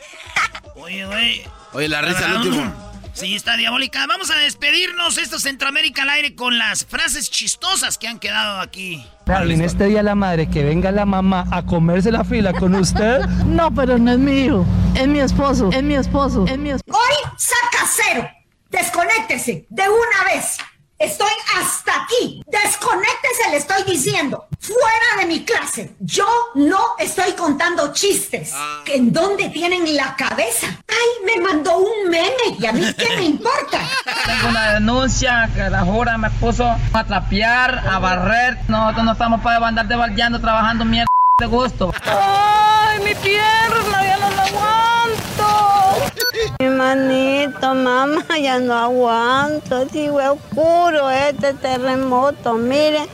[0.76, 1.42] Oye, güey.
[1.72, 2.86] Oye, la risa al Ah, último.
[3.14, 4.06] Sí, está diabólica.
[4.06, 5.16] Vamos a despedirnos.
[5.16, 9.06] Esto es Centroamérica al aire con las frases chistosas que han quedado aquí.
[9.26, 13.20] En este día la madre que venga la mamá a comerse la fila con usted.
[13.46, 16.98] No, pero no es mi hijo, es mi esposo, es mi esposo, es mi esposo.
[16.98, 18.28] Hoy saca cero.
[18.76, 20.58] Desconéctese de una vez.
[20.98, 22.42] Estoy hasta aquí.
[22.46, 24.48] Desconéctese, le estoy diciendo.
[24.60, 25.96] Fuera de mi clase.
[26.00, 28.52] Yo no estoy contando chistes.
[28.84, 30.66] ¿En dónde tienen la cabeza?
[30.88, 32.58] Ay, me mandó un meme.
[32.58, 33.80] ¿Y a mí qué me importa?
[34.26, 38.58] Tengo una denuncia que la jura me puso a trapear, a barrer.
[38.68, 41.08] Nosotros no estamos para andar devaldeando, trabajando mierda
[41.38, 41.94] de gusto.
[42.04, 44.04] ¡Ay, mi pierna!
[44.04, 46.15] ¡Ya no la aguanto!
[46.60, 49.88] Mi manito, mamá, ya no aguanto.
[49.90, 53.06] Sigo oscuro este terremoto, miren.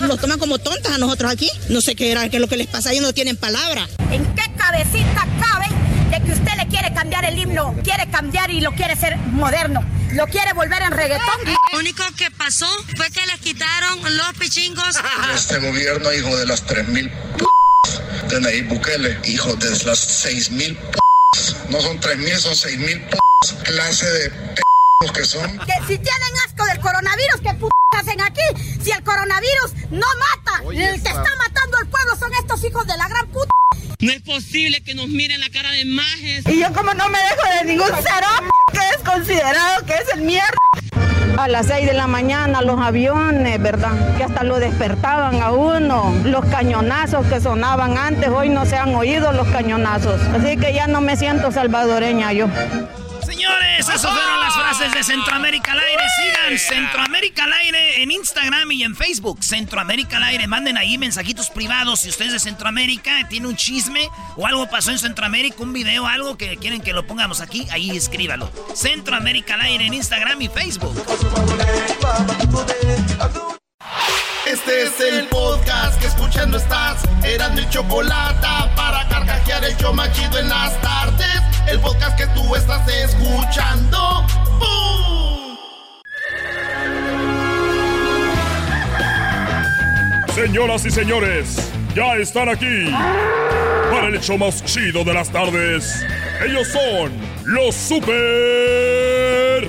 [0.00, 1.50] Nos toman como tontas a nosotros aquí.
[1.68, 3.88] No sé qué era, qué es lo que les pasa, ellos no tienen palabra.
[4.10, 5.66] ¿En qué cabecita cabe
[6.10, 7.74] de que usted le quiere cambiar el himno?
[7.82, 9.84] Quiere cambiar y lo quiere hacer moderno.
[10.12, 11.40] Lo quiere volver en reggaetón.
[11.72, 14.96] Lo único que pasó fue que les quitaron los pichingos.
[15.34, 21.07] Este gobierno, hijo de las 3.000 p de Nayib Bukele, hijo de las 6.000 p
[21.70, 23.18] no son 3.000, son 6.000 p
[23.64, 25.58] clase de p que son.
[25.58, 27.66] Que si tienen asco del coronavirus, ¿qué p
[27.96, 28.42] hacen aquí?
[28.82, 32.96] Si el coronavirus no mata, el que está matando al pueblo son estos hijos de
[32.96, 33.50] la gran puta.
[34.00, 36.46] No es posible que nos miren la cara de majes.
[36.46, 38.28] Y yo como no me dejo de ningún cero
[38.72, 40.67] que es considerado que es el mierda.
[41.38, 43.92] A las 6 de la mañana los aviones, ¿verdad?
[44.16, 46.12] Que hasta lo despertaban a uno.
[46.24, 50.20] Los cañonazos que sonaban antes, hoy no se han oído los cañonazos.
[50.34, 52.48] Así que ya no me siento salvadoreña yo.
[53.88, 56.02] Señores, esas fueron las frases de Centroamérica al aire.
[56.16, 59.42] Sigan Centroamérica al aire en Instagram y en Facebook.
[59.42, 60.46] Centroamérica al aire.
[60.46, 62.00] Manden ahí mensajitos privados.
[62.00, 66.36] Si ustedes de Centroamérica tiene un chisme o algo pasó en Centroamérica, un video, algo
[66.36, 68.50] que quieren que lo pongamos aquí, ahí escríbalo.
[68.74, 70.94] Centroamérica al aire en Instagram y Facebook.
[74.46, 77.02] Este es el podcast que escuchando estás.
[77.22, 81.47] Eran mi chocolate para carcajear el yo machido en las tardes.
[81.70, 84.24] El podcast que tú estás escuchando.
[84.58, 85.56] ¡Bum!
[90.34, 92.90] Señoras y señores, ya están aquí
[93.90, 96.02] para el hecho más chido de las tardes.
[96.42, 97.12] Ellos son
[97.44, 99.68] los super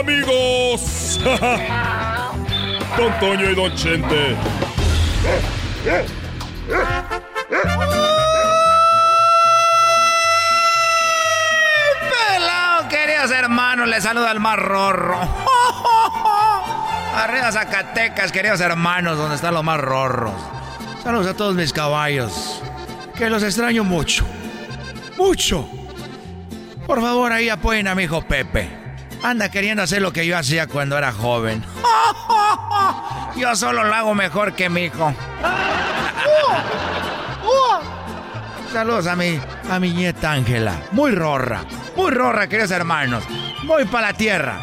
[0.00, 1.20] amigos.
[2.96, 4.34] Don Toño y Don Chente.
[13.50, 15.18] Hermanos, les saluda el más rorro.
[17.16, 20.32] Arriba Zacatecas, queridos hermanos, donde están los más rorros.
[21.02, 22.62] Saludos a todos mis caballos,
[23.16, 24.24] que los extraño mucho.
[25.18, 25.68] Mucho.
[26.86, 28.70] Por favor, ahí apoyen a mi hijo Pepe.
[29.20, 31.64] Anda queriendo hacer lo que yo hacía cuando era joven.
[33.36, 35.14] Yo solo lo hago mejor que mi hijo.
[38.72, 39.36] Saludos a mi,
[39.68, 40.80] a mi nieta Ángela.
[40.92, 41.64] Muy rorra.
[41.96, 43.24] Muy rorra, queridos hermanos.
[43.66, 44.60] Voy para la tierra.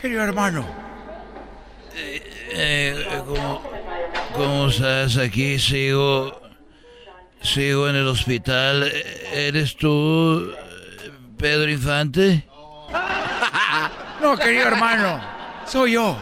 [0.00, 0.64] Querido hermano.
[1.94, 3.62] Eh, ¿cómo,
[4.34, 5.18] ¿Cómo estás?
[5.18, 6.43] Aquí sigo.
[7.44, 8.90] Sigo en el hospital.
[9.32, 10.50] ¿Eres tú,
[11.36, 12.48] Pedro Infante?
[14.20, 15.20] No, querido hermano.
[15.66, 16.16] Soy yo.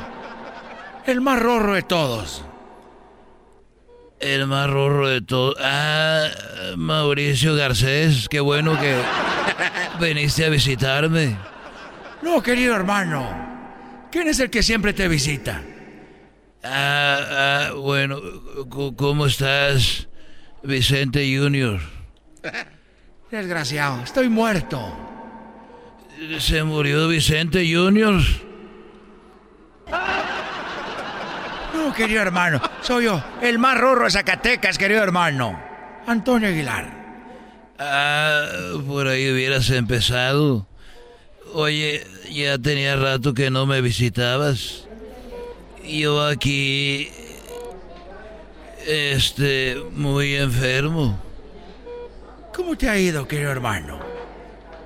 [1.07, 2.45] El más rorro de todos.
[4.19, 5.57] El más rorro de todos.
[5.61, 6.27] Ah,
[6.77, 8.29] Mauricio Garcés.
[8.29, 8.97] Qué bueno que
[10.01, 11.39] viniste a visitarme.
[12.23, 13.53] No, querido hermano.
[14.11, 15.63] ¿Quién es el que siempre te visita?
[16.65, 18.21] Ah, ah, bueno,
[18.97, 20.09] ¿cómo estás,
[20.63, 21.81] Vicente Junior?
[23.31, 24.81] Desgraciado, estoy muerto.
[26.39, 28.21] ¿Se murió Vicente Junior?
[31.75, 35.61] No, querido hermano, soy yo, el más rorro de Zacatecas, querido hermano.
[36.07, 37.03] Antonio Aguilar.
[37.79, 38.47] Ah,
[38.87, 40.69] por ahí hubieras empezado.
[41.55, 44.87] Oye, ya tenía rato que no me visitabas.
[45.85, 47.11] Yo aquí,
[48.87, 51.19] este, muy enfermo.
[52.55, 53.99] ¿Cómo te ha ido, querido hermano?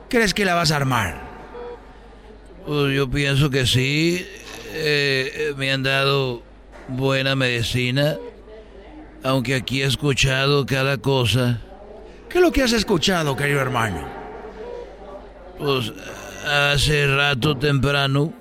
[0.09, 1.21] ¿Crees que la vas a armar?
[2.67, 4.27] Pues yo pienso que sí.
[4.73, 6.43] Eh, me han dado
[6.89, 8.17] buena medicina.
[9.23, 11.61] Aunque aquí he escuchado cada cosa.
[12.29, 14.07] ¿Qué es lo que has escuchado, querido hermano?
[15.59, 15.93] Pues
[16.47, 18.33] hace rato temprano,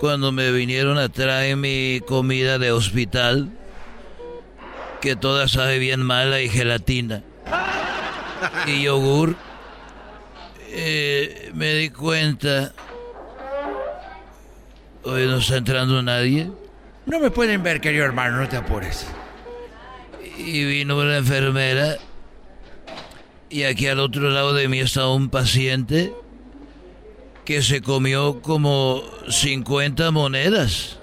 [0.00, 3.50] cuando me vinieron a traer mi comida de hospital,
[5.00, 7.22] que toda sabe bien mala y gelatina,
[8.66, 9.36] y yogur,
[10.68, 12.72] eh, me di cuenta...
[15.02, 16.50] Hoy no está entrando nadie.
[17.06, 19.06] No me pueden ver, querido hermano, no te apures.
[20.36, 21.96] y vino una enfermera
[23.50, 26.14] y aquí al otro lado de mí estaba un paciente
[27.44, 30.99] que se comió como 50 monedas.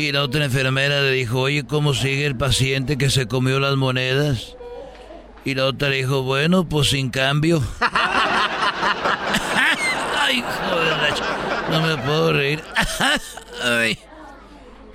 [0.00, 3.76] Y la otra enfermera le dijo, oye, ¿cómo sigue el paciente que se comió las
[3.76, 4.56] monedas?
[5.44, 7.62] Y la otra le dijo, bueno, pues sin cambio.
[10.18, 10.96] Ay, joder,
[11.70, 12.64] no me puedo reír.
[13.62, 13.98] Ay.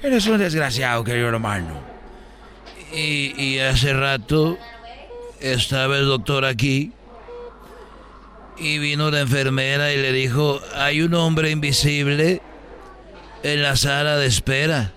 [0.02, 1.80] Eres un desgraciado, querido hermano.
[2.92, 4.58] Y, y hace rato
[5.40, 6.94] estaba el doctor aquí
[8.58, 12.42] y vino la enfermera y le dijo, hay un hombre invisible
[13.44, 14.95] en la sala de espera.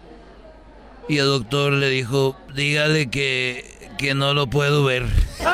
[1.09, 3.65] Y el doctor le dijo, dígale que,
[3.97, 5.07] que no lo puedo ver.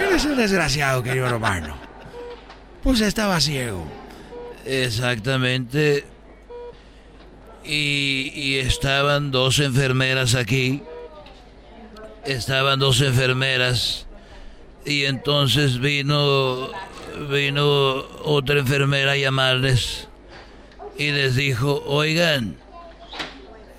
[0.00, 1.76] Eres un desgraciado, querido hermano.
[2.82, 3.86] Pues estaba ciego.
[4.64, 6.04] Exactamente.
[7.64, 10.82] Y, y estaban dos enfermeras aquí.
[12.24, 14.06] Estaban dos enfermeras.
[14.86, 16.70] Y entonces vino,
[17.30, 20.07] vino otra enfermera a llamarles.
[20.98, 22.56] Y les dijo, oigan,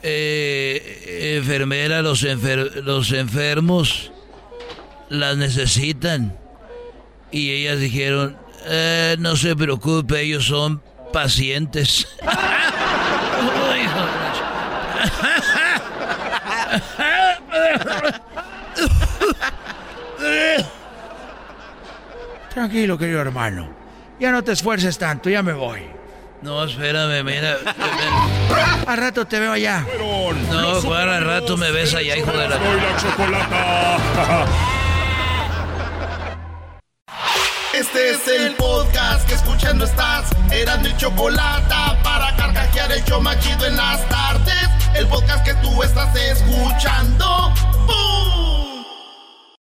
[0.01, 4.11] eh, enfermera, los, enfer los enfermos
[5.09, 6.38] las necesitan.
[7.32, 12.07] Y ellas dijeron, eh, no se preocupe, ellos son pacientes.
[22.53, 23.70] Tranquilo, querido hermano.
[24.20, 25.82] Ya no te esfuerces tanto, ya me voy.
[26.41, 27.57] No, espérame, mira.
[28.87, 29.85] Al rato te veo allá.
[30.51, 32.57] No, Juan, al rato me ves allá, hijo de la...
[37.73, 40.29] Este es el podcast que escuchando estás.
[40.51, 44.69] Eran mi chocolate para carcajear el yo machido en las tardes.
[44.95, 47.53] El podcast que tú estás escuchando.
[47.85, 48.48] ¡Bum!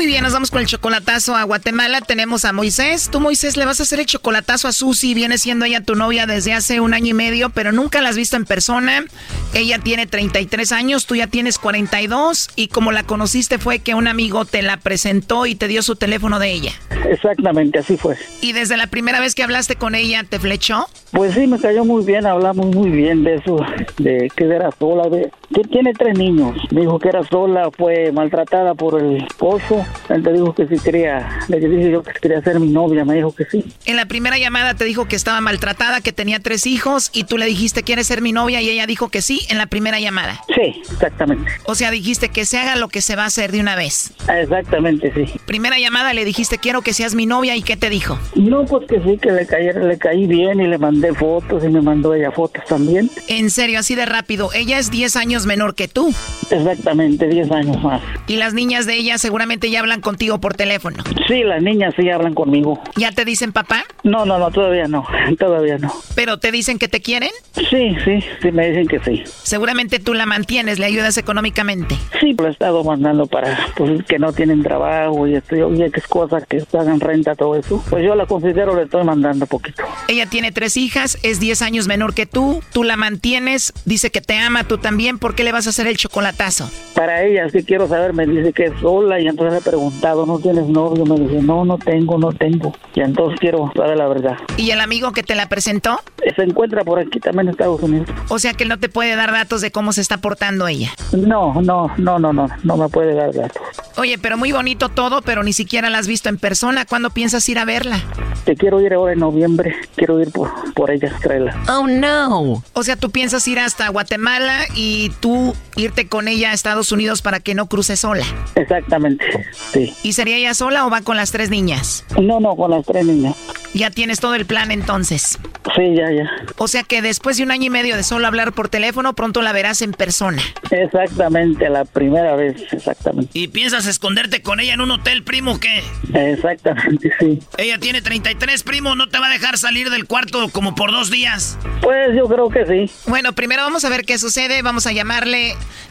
[0.00, 2.00] Muy bien, nos vamos con el chocolatazo a Guatemala.
[2.00, 3.10] Tenemos a Moisés.
[3.12, 5.12] Tú, Moisés, le vas a hacer el chocolatazo a Susi.
[5.12, 8.16] Viene siendo ella tu novia desde hace un año y medio, pero nunca la has
[8.16, 9.04] visto en persona.
[9.52, 12.48] Ella tiene 33 años, tú ya tienes 42.
[12.56, 15.96] Y como la conociste fue que un amigo te la presentó y te dio su
[15.96, 16.72] teléfono de ella.
[17.06, 18.16] Exactamente, así fue.
[18.40, 20.86] ¿Y desde la primera vez que hablaste con ella te flechó?
[21.12, 23.58] Pues sí, me cayó muy bien, hablamos muy bien de eso,
[23.98, 25.10] de que era sola.
[25.10, 26.56] De, tiene tres niños.
[26.70, 29.84] Me dijo que era sola, fue maltratada por el esposo.
[30.08, 33.14] Él te dijo que sí quería, le dije yo que quería ser mi novia, me
[33.14, 33.64] dijo que sí.
[33.84, 37.38] En la primera llamada te dijo que estaba maltratada, que tenía tres hijos y tú
[37.38, 38.60] le dijiste, ¿quieres ser mi novia?
[38.60, 40.40] Y ella dijo que sí en la primera llamada.
[40.54, 41.50] Sí, exactamente.
[41.64, 44.12] O sea, dijiste que se haga lo que se va a hacer de una vez.
[44.28, 45.40] Exactamente, sí.
[45.46, 48.18] Primera llamada le dijiste, quiero que seas mi novia y ¿qué te dijo?
[48.34, 51.68] No, pues que sí, que le, cayera, le caí bien y le mandé fotos y
[51.68, 53.10] me mandó ella fotos también.
[53.28, 54.50] En serio, así de rápido.
[54.54, 56.12] Ella es 10 años menor que tú.
[56.50, 58.02] Exactamente, 10 años más.
[58.26, 61.02] Y las niñas de ella seguramente ya hablan contigo por teléfono.
[61.28, 62.80] Sí, las niñas sí hablan conmigo.
[62.96, 63.84] ¿Ya te dicen papá?
[64.02, 65.06] No, no, no, todavía no,
[65.38, 65.92] todavía no.
[66.14, 67.30] ¿Pero te dicen que te quieren?
[67.54, 69.22] Sí, sí, sí, me dicen que sí.
[69.42, 71.96] Seguramente tú la mantienes, le ayudas económicamente.
[72.20, 76.06] Sí, lo he estado mandando para pues, que no tienen trabajo y oye, que es
[76.06, 77.82] cosa que pagan renta, todo eso.
[77.88, 79.84] Pues yo la considero, le estoy mandando poquito.
[80.08, 84.20] Ella tiene tres hijas, es 10 años menor que tú, tú la mantienes, dice que
[84.20, 86.70] te ama, tú también, ¿por qué le vas a hacer el chocolatazo?
[86.94, 90.26] Para ella, sí quiero saber, me dice que es sola y entonces le he preguntado,
[90.26, 91.04] ¿no tienes novio?
[91.04, 92.74] Me dice, no, no tengo, no tengo.
[92.94, 94.36] Y entonces quiero saber la verdad.
[94.56, 96.00] ¿Y el amigo que te la presentó?
[96.36, 98.08] Se encuentra por aquí también en Estados Unidos.
[98.28, 100.90] O sea que él no te puede dar datos de cómo se está portando ella.
[101.12, 103.62] No, no, no, no, no, no me puede dar datos.
[103.96, 106.84] Oye, pero muy bonito todo, pero ni siquiera la has visto en persona.
[106.86, 108.00] ¿Cuándo piensas ir a verla?
[108.44, 109.74] Te quiero ir ahora en noviembre.
[109.96, 111.56] Quiero ir por, por ella, traerla.
[111.68, 112.62] Oh, no.
[112.72, 117.22] O sea, tú piensas ir hasta Guatemala y tú irte con ella a Estados Unidos
[117.22, 118.24] para que no cruce sola.
[118.54, 119.24] Exactamente,
[119.72, 119.94] sí.
[120.02, 122.04] ¿Y sería ella sola o va con las tres niñas?
[122.20, 123.36] No, no, con las tres niñas.
[123.72, 125.38] Ya tienes todo el plan entonces.
[125.76, 126.28] Sí, ya, ya.
[126.56, 129.42] O sea que después de un año y medio de solo hablar por teléfono, pronto
[129.42, 130.42] la verás en persona.
[130.70, 133.30] Exactamente, la primera vez, exactamente.
[133.38, 135.82] ¿Y piensas esconderte con ella en un hotel, primo, qué?
[136.14, 137.38] Exactamente, sí.
[137.58, 141.10] Ella tiene 33, primo, ¿no te va a dejar salir del cuarto como por dos
[141.10, 141.58] días?
[141.82, 142.92] Pues yo creo que sí.
[143.08, 144.62] Bueno, primero vamos a ver qué sucede.
[144.62, 144.92] Vamos a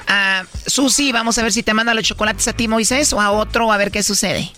[0.07, 1.11] a Susi.
[1.11, 3.77] Vamos a ver si te manda los chocolates a ti, Moisés, o a otro, a
[3.77, 4.51] ver qué sucede.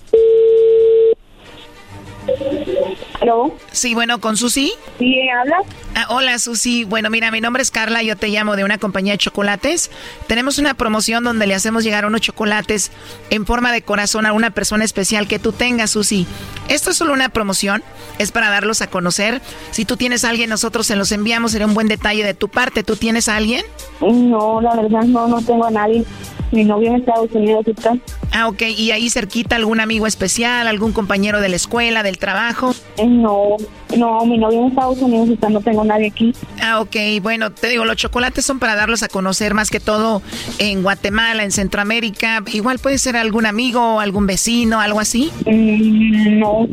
[3.22, 3.56] ¿Aló?
[3.72, 4.74] Sí, bueno, ¿con Susi?
[4.98, 5.58] Sí, habla?
[5.96, 6.86] Ah, hola, Susi.
[6.86, 9.92] Bueno, mira, mi nombre es Carla, yo te llamo de una compañía de chocolates.
[10.26, 12.92] Tenemos una promoción donde le hacemos llegar unos chocolates
[13.30, 16.26] en forma de corazón a una persona especial que tú tengas, Susi.
[16.68, 17.84] Esto es solo una promoción,
[18.18, 19.40] es para darlos a conocer.
[19.70, 22.50] Si tú tienes a alguien, nosotros se los enviamos, sería un buen detalle de tu
[22.50, 22.82] parte.
[22.84, 23.64] ¿Tú tienes a alguien?
[24.02, 26.04] No, la verdad no, no tengo a nadie.
[26.52, 27.98] Mi novio en Estados Unidos está.
[28.34, 28.62] Ah, ok.
[28.78, 32.74] ¿Y ahí cerquita algún amigo especial, algún compañero de la escuela, del trabajo?
[33.06, 33.56] No,
[33.98, 36.34] no, mi novio en Estados Unidos está, no tengo nadie aquí.
[36.62, 36.96] Ah, ok.
[37.22, 40.22] Bueno, te digo, los chocolates son para darlos a conocer más que todo
[40.60, 42.44] en Guatemala, en Centroamérica.
[42.52, 45.32] Igual puede ser algún amigo, algún vecino, algo así.
[45.46, 46.68] Mm, no,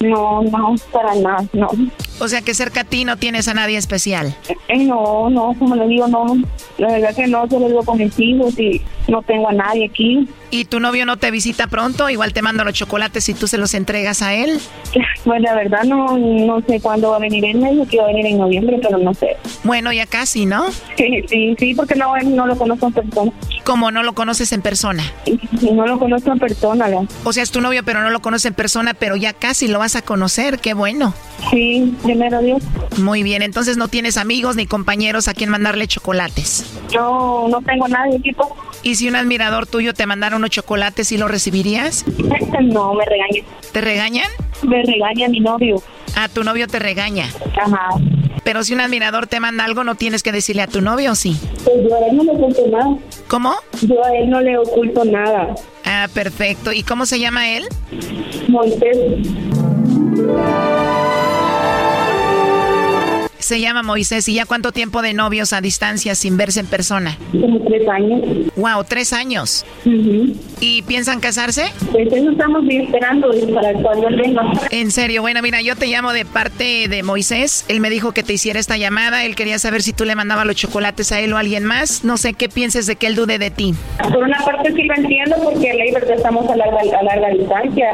[0.00, 1.68] no, no, para nada, no.
[2.20, 4.36] O sea que cerca a ti no tienes a nadie especial.
[4.68, 6.36] Eh, no, no, como le digo, no.
[6.78, 9.86] La verdad que no, yo lo digo con mis hijos y no tengo a nadie
[9.86, 10.28] aquí.
[10.50, 12.10] ¿Y tu novio no te visita pronto?
[12.10, 14.60] Igual te mando los chocolates y tú se los entregas a él.
[15.22, 17.44] Pues la verdad no, no sé cuándo va a venir.
[17.44, 19.36] Él me dijo que iba a venir en noviembre, pero no sé.
[19.64, 20.70] Bueno, ya casi, ¿no?
[20.96, 23.32] Sí, sí, sí, porque no, no lo conozco en persona.
[23.64, 25.04] ¿Cómo no lo conoces en persona?
[25.60, 27.06] No lo conozco en persona, ¿no?
[27.24, 29.78] O sea, es tu novio, pero no lo conoces en persona, pero ya casi lo
[29.78, 30.58] vas a conocer.
[30.58, 31.12] Qué bueno.
[31.50, 32.62] Sí, primero Dios.
[32.98, 36.64] Muy bien, entonces no tienes amigos ni compañeros a quien mandarle chocolates.
[36.92, 38.56] No, no tengo nadie, tipo.
[38.82, 42.04] ¿Y si un admirador tuyo te mandara unos chocolates y los recibirías?
[42.62, 43.44] no, me regañan.
[43.72, 44.26] ¿Te regañan?
[44.62, 45.80] Me regaña mi novio.
[46.16, 47.28] Ah, tu novio te regaña.
[47.60, 47.90] Ajá.
[48.42, 51.14] Pero si un admirador te manda algo, ¿no tienes que decirle a tu novio o
[51.14, 51.38] sí?
[51.64, 52.96] Pues yo a él no le oculto nada.
[53.28, 53.54] ¿Cómo?
[53.82, 55.54] Yo a él no le oculto nada.
[55.84, 56.72] Ah, perfecto.
[56.72, 57.68] ¿Y cómo se llama él?
[58.48, 58.96] Moisés.
[63.40, 64.28] Se llama Moisés.
[64.28, 67.18] ¿Y ya cuánto tiempo de novios a distancia sin verse en persona?
[67.32, 68.20] Como tres años.
[68.56, 69.64] Wow, tres años.
[70.60, 71.64] ¿Y piensan casarse?
[71.90, 74.42] Pues eso estamos bien esperando para cuando él venga.
[74.70, 77.64] En serio, bueno, mira, yo te llamo de parte de Moisés.
[77.68, 79.24] Él me dijo que te hiciera esta llamada.
[79.24, 82.04] Él quería saber si tú le mandabas los chocolates a él o a alguien más.
[82.04, 83.74] No sé qué pienses de que él dude de ti.
[84.02, 87.86] Por una parte sí lo entiendo porque la verdad estamos a larga, a larga distancia.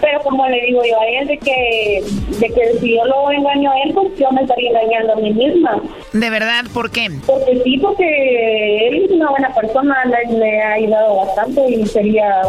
[0.00, 2.02] Pero como le digo yo a él, de que,
[2.38, 5.32] de que si yo lo engaño a él, pues yo me estaría engañando a mí
[5.32, 5.80] misma.
[6.12, 6.64] ¿De verdad?
[6.72, 7.10] ¿Por qué?
[7.26, 12.42] Porque sí, porque él es una buena persona, le, le ha ayudado bastante y sería,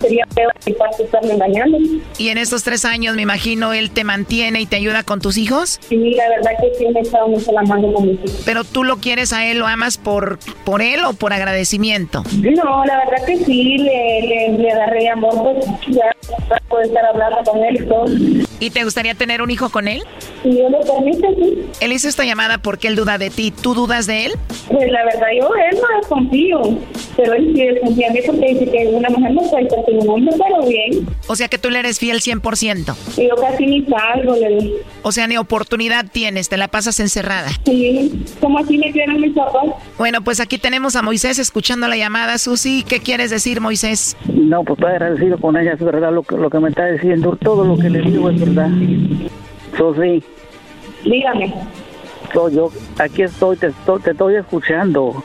[0.00, 1.78] sería peor de parte estarme engañando.
[2.18, 5.36] Y en estos tres años, me imagino, él te mantiene y te ayuda con tus
[5.38, 5.80] hijos.
[5.88, 8.42] Sí, la verdad que sí me ha echado mucho la mano con mis hijos.
[8.44, 12.22] Pero tú lo quieres a él, lo amas por, por él o por agradecimiento.
[12.40, 16.11] No, la verdad que sí, le, le, le agarré amor, pues ya
[16.68, 18.04] puedo estar hablando con él y todo.
[18.60, 20.02] ¿Y te gustaría tener un hijo con él?
[20.42, 21.66] Si Dios lo permite, sí.
[21.80, 23.50] Él hizo esta llamada porque él duda de ti.
[23.50, 24.32] ¿Tú dudas de él?
[24.70, 26.78] Pues la verdad, yo él no desconfío.
[27.16, 29.96] Pero él sí desconfía en mí porque dice que una mujer no puede estar con
[29.96, 31.06] un hombre, pero bien.
[31.26, 32.94] O sea que tú le eres fiel 100%.
[33.18, 34.76] Y yo casi ni salgo, le digo.
[35.02, 37.50] O sea, ni oportunidad tienes, te la pasas encerrada.
[37.64, 39.74] Sí, como así me quieren mis papás.
[39.98, 42.38] Bueno, pues aquí tenemos a Moisés escuchando la llamada.
[42.38, 44.16] Susi, ¿qué quieres decir, Moisés?
[44.32, 47.36] No, pues estoy agradecido con ella, es verdad lo que, lo que me está diciendo.
[47.40, 48.70] Todo lo que le digo es verdad.
[49.76, 50.22] Susi,
[51.04, 51.52] Dígame.
[52.32, 55.22] soy yo, aquí estoy, te estoy, te estoy escuchando.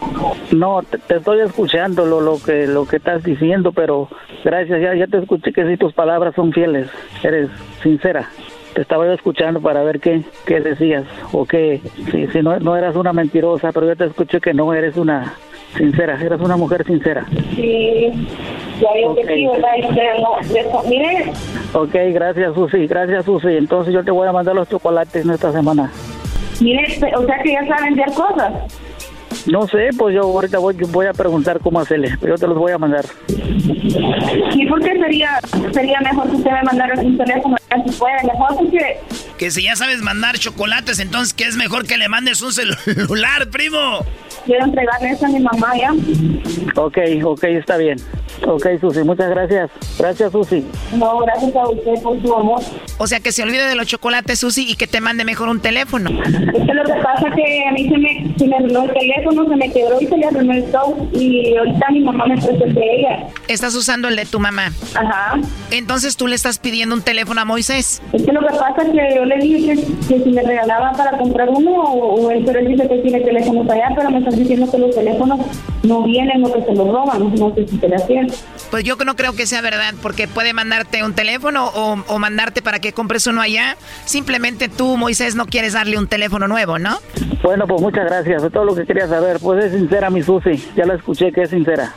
[0.51, 4.07] No, te, te estoy escuchando lo, lo que lo que estás diciendo, pero
[4.43, 6.89] gracias, ya, ya te escuché que sí tus palabras son fieles,
[7.23, 7.49] eres
[7.83, 8.29] sincera.
[8.77, 12.77] Te estaba yo escuchando para ver qué, qué decías o qué, si, si no, no
[12.77, 15.33] eras una mentirosa, pero yo te escuché que no eres una
[15.75, 17.25] sincera, eres una mujer sincera.
[17.55, 18.11] Sí,
[18.79, 20.83] ya veo que sí, ¿verdad?
[20.87, 21.31] Mire,
[21.73, 23.47] Ok, gracias Susi, gracias Susi.
[23.57, 25.91] Entonces yo te voy a mandar los chocolates en esta semana.
[26.61, 28.53] mire, o sea que ya saben enviar cosas.
[29.51, 32.57] No sé, pues yo ahorita voy, voy a preguntar cómo hacerle, pero yo te los
[32.59, 33.05] voy a mandar.
[33.27, 35.39] ¿Y por qué sería,
[35.71, 37.57] sería mejor que usted me mandara un teléfono?
[37.85, 38.99] Si puede, mejor porque
[39.37, 43.49] Que si ya sabes mandar chocolates, entonces que es mejor que le mandes un celular,
[43.51, 44.05] primo.
[44.45, 45.91] quiero entregarle eso a mi mamá ya.
[46.75, 47.97] Ok, ok, está bien.
[48.45, 49.71] Ok, Susi, muchas gracias.
[49.97, 50.63] Gracias, Susi.
[50.95, 52.61] No, gracias a usted por su amor.
[52.99, 55.59] O sea, que se olvide de los chocolates, Susi, y que te mande mejor un
[55.59, 56.11] teléfono.
[56.23, 58.93] Es que lo que pasa es que a mí se me, se me arruinó el
[58.93, 61.09] teléfono, se me quebró y se le arruinó el show.
[61.13, 63.27] Y ahorita mi mamá me prestó el de ella.
[63.47, 64.71] Estás usando el de tu mamá.
[64.93, 65.39] Ajá.
[65.71, 68.03] Entonces tú le estás pidiendo un teléfono a Moisés.
[68.13, 70.91] Es que lo que pasa es que yo le dije que, que si me regalaba
[70.91, 74.19] para comprar uno, o, o él, pero él dice que tiene teléfonos allá, pero me
[74.19, 75.39] están diciendo que los teléfonos
[75.81, 77.35] no vienen o que se los roban.
[77.35, 78.27] No sé si se le hacen.
[78.69, 82.61] Pues yo no creo que sea verdad, porque puede mandarte un teléfono o, o mandarte
[82.61, 83.75] para que compres uno allá.
[84.05, 86.99] Simplemente tú, Moisés, no quieres darle un teléfono nuevo, ¿no?
[87.41, 88.43] Bueno, pues muchas gracias.
[88.43, 89.39] Es todo lo que quería saber.
[89.41, 90.63] Pues es sincera, mi Susi.
[90.75, 91.91] Ya la escuché que es sincera.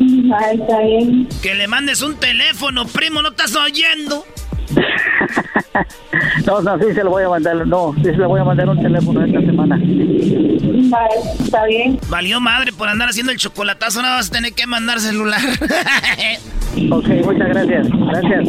[0.00, 1.28] Ay, está bien.
[1.40, 4.24] Que le mandes un teléfono, primo, ¿no estás oyendo?
[6.46, 7.66] No, no, sí se lo voy a mandar.
[7.66, 9.76] No, sí se le voy a mandar un teléfono esta semana.
[9.76, 11.98] Vale, está bien.
[12.08, 15.40] Valió madre por andar haciendo el chocolatazo, no vas a tener que mandar celular.
[16.92, 17.88] Ok, muchas gracias.
[17.90, 18.48] Gracias.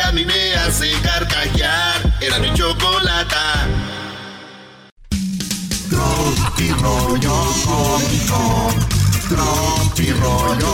[0.00, 2.16] que a mí me hace carcajear.
[2.20, 3.66] Era mi chocolata.
[5.88, 8.68] Tropi rollo cómico.
[9.28, 10.70] Tropi rollo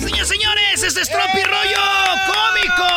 [0.00, 1.84] Señores, señores, este es Tropi Rollo
[2.26, 2.88] Cómico.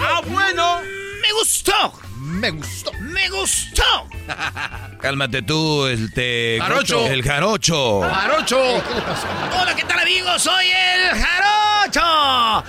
[0.00, 0.80] Ah, bueno.
[1.22, 1.92] Me gustó.
[2.34, 2.92] Me gustó.
[3.00, 4.08] Me gustó.
[5.00, 6.58] Cálmate tú, el te...
[6.60, 7.06] Jarocho.
[7.06, 8.02] El jarocho.
[8.02, 8.82] Jarocho.
[8.88, 9.26] ¿Qué le pasó?
[9.60, 10.42] Hola, ¿qué tal amigos?
[10.42, 12.64] Soy el Jarocho.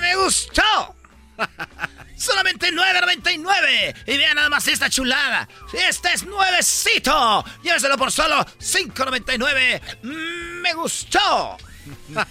[0.00, 0.96] Me gustó.
[2.16, 3.94] Solamente 9.99.
[4.06, 5.48] Y vean nada más esta chulada.
[5.72, 7.44] Este es nuevecito.
[7.62, 9.80] Lléveselo por solo 5.99.
[10.02, 11.56] Mm, Me gustó.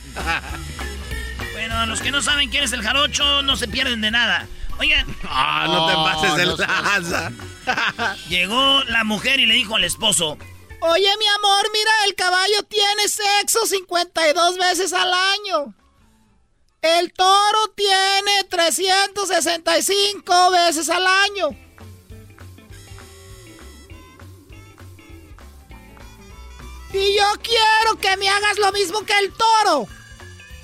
[1.53, 4.47] bueno, los que no saben quién es el Jarocho no se pierden de nada.
[4.81, 5.05] Oigan.
[5.29, 7.31] Ah, no te pases de no lanza.
[8.29, 10.39] Llegó la mujer y le dijo al esposo.
[10.79, 15.75] Oye, mi amor, mira, el caballo tiene sexo 52 veces al año.
[16.81, 21.49] El toro tiene 365 veces al año.
[26.91, 29.87] Y yo quiero que me hagas lo mismo que el toro.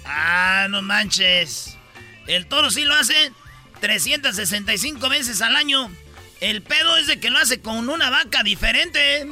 [0.06, 1.78] Ah, no manches.
[2.26, 3.32] El toro sí lo hace
[3.80, 5.92] 365 veces al año.
[6.40, 9.26] El pedo es de que lo hace con una vaca diferente.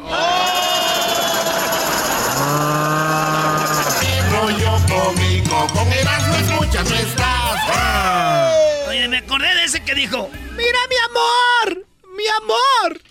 [4.32, 5.68] rollo cómico.
[5.74, 8.88] Con Erasmo escuchas no estás.
[8.88, 10.30] Oye, me acordé de ese que dijo.
[10.56, 11.86] Mira, mi amor,
[12.16, 13.02] mi amor.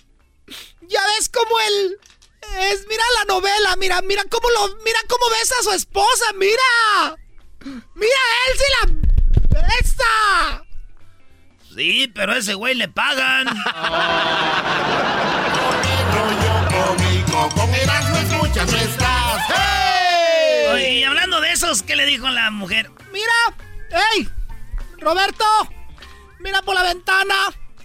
[0.83, 1.99] Ya ves cómo él
[2.61, 7.17] es, mira la novela, mira, mira cómo lo, mira cómo besa a su esposa, mira.
[7.95, 10.64] Mira, él sí la besa.
[11.75, 13.49] Sí, pero a ese güey le pagan.
[20.79, 22.91] y hablando de esos, ¿qué le dijo la mujer?
[23.13, 23.33] Mira,
[23.91, 24.29] hey,
[25.01, 25.45] Roberto,
[26.39, 27.35] mira por la ventana.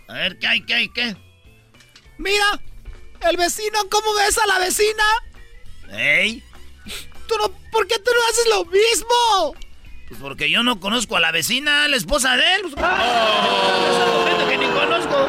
[0.07, 1.18] A ver, ¿qué hay, qué hay, qué?
[2.20, 2.61] Mira,
[3.22, 5.03] el vecino cómo besa a la vecina.
[5.91, 6.44] ¿Ey?
[7.28, 9.69] Tú no, ¿por qué tú no haces lo mismo?
[10.10, 12.61] Pues porque yo no conozco a la vecina, la esposa de él.
[12.64, 15.27] Pues, esa gente que ni conozco.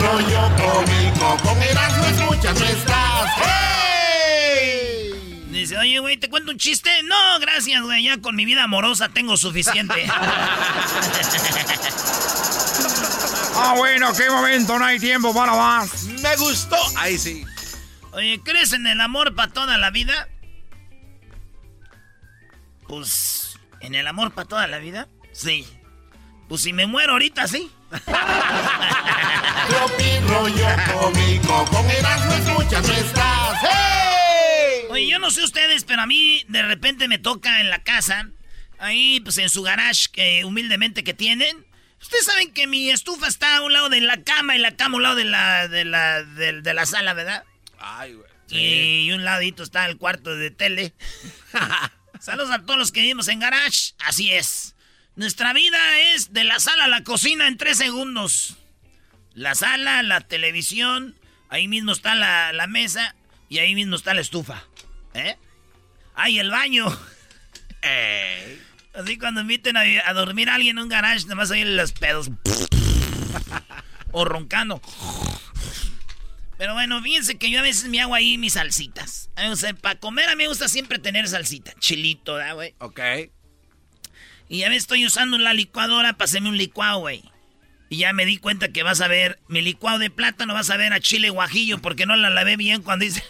[0.00, 1.36] Rollo cómico.
[1.44, 3.30] Con Erasmo escuchas no estás.
[5.50, 6.90] Dice, oye, güey, ¿te cuento un chiste?
[7.04, 8.02] No, gracias, güey.
[8.04, 9.94] Ya con mi vida amorosa tengo suficiente.
[13.62, 16.04] Ah, bueno, qué momento, no hay tiempo para más.
[16.04, 16.76] Me gustó.
[16.96, 17.44] Ahí sí.
[18.12, 20.28] Oye, ¿crees en el amor para toda la vida?
[22.88, 23.49] Pues,
[23.80, 25.08] ¿en el amor para toda la vida?
[25.32, 25.66] Sí.
[26.48, 27.70] Pues si me muero ahorita, sí.
[29.68, 31.64] Tropi rollo cómico.
[31.66, 33.58] Con Erasmo escuchas no estás.
[34.90, 38.28] Oye, yo no sé ustedes, pero a mí de repente me toca en la casa,
[38.78, 41.64] ahí pues en su garage que humildemente que tienen.
[42.00, 44.94] Ustedes saben que mi estufa está a un lado de la cama y la cama
[44.94, 47.44] a un lado de la, de la, de, de la sala, ¿verdad?
[47.78, 48.30] Ay, güey.
[48.48, 50.92] Y un ladito está el cuarto de tele.
[52.20, 53.94] Saludos a todos los que vivimos en garage.
[53.98, 54.74] Así es.
[55.16, 55.78] Nuestra vida
[56.14, 58.58] es de la sala a la cocina en tres segundos.
[59.32, 61.16] La sala, la televisión,
[61.48, 63.14] ahí mismo está la, la mesa
[63.48, 64.64] y ahí mismo está la estufa.
[65.14, 65.36] ¿Eh?
[66.14, 66.86] ¡Ay, el baño!
[68.92, 71.92] Así cuando inviten a, a dormir a alguien en un garage, nada más oír los
[71.92, 72.30] pedos.
[74.12, 74.82] o roncando.
[76.60, 79.30] Pero bueno, fíjense que yo a veces me hago ahí mis salsitas.
[79.50, 81.72] O sea, para comer a mí me gusta siempre tener salsita.
[81.78, 82.74] Chilito, ¿da, güey?
[82.80, 83.00] Ok.
[84.46, 87.24] Y ya me estoy usando la licuadora para hacerme un licuado, güey.
[87.88, 90.76] Y ya me di cuenta que vas a ver mi licuado de plátano, vas a
[90.76, 93.24] ver a chile guajillo porque no la lavé bien cuando hice...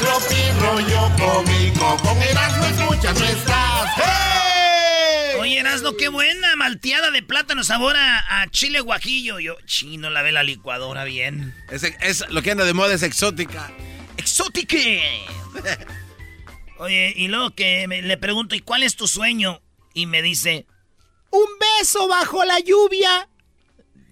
[0.00, 2.22] Tropi rollo cómico, con.
[5.52, 9.38] Oye, Erasmo, qué buena malteada de plátano, sabor a, a chile guajillo.
[9.38, 11.54] Yo, chino, lavé la licuadora bien.
[11.70, 13.70] Es, es- lo que anda de moda es exótica.
[14.16, 14.78] ¡Exótica!
[16.78, 19.60] Oye, y luego que me- le pregunto, ¿y cuál es tu sueño?
[19.92, 20.64] Y me dice,
[21.28, 21.44] Un
[21.78, 23.28] beso bajo la lluvia.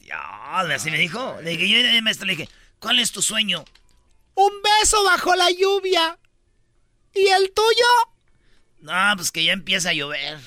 [0.04, 1.38] ya, así me dijo.
[1.42, 2.50] Le dije, yo maestro, le dije,
[2.80, 3.64] ¿cuál es tu sueño?
[4.34, 6.18] Un beso bajo la lluvia.
[7.14, 7.86] ¿Y el tuyo?
[8.82, 10.39] No, pues que ya empieza a llover.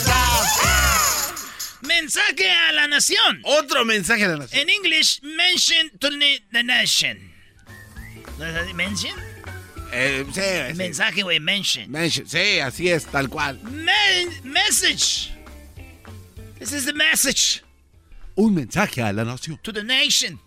[0.00, 1.34] Estás.
[1.82, 3.40] Mensaje a la nación.
[3.44, 4.60] Otro mensaje a la nación.
[4.62, 7.18] En English, mention to the the nation.
[8.38, 8.72] ¿No es así?
[8.74, 9.14] ¿Mention?
[9.92, 10.40] Eh, sí,
[10.70, 10.74] sí.
[10.76, 11.90] Mensaje, güey, mention.
[11.90, 12.26] Mention.
[12.28, 13.60] Sí, así es, tal cual.
[13.64, 15.32] Men- message.
[16.58, 17.62] This is the message
[18.36, 19.58] Un mensaje a la nación.
[19.62, 20.40] to the nation.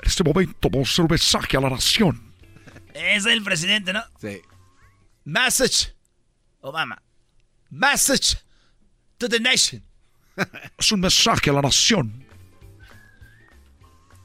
[0.00, 2.34] En este momento vamos a hacer un mensaje a la nación.
[2.94, 4.02] Es el presidente, ¿no?
[4.20, 4.40] Sí.
[5.24, 5.94] Message.
[6.60, 7.00] Obama.
[7.70, 8.36] Message
[9.18, 9.82] to the nation.
[10.78, 12.24] Es un mensaje a la nación.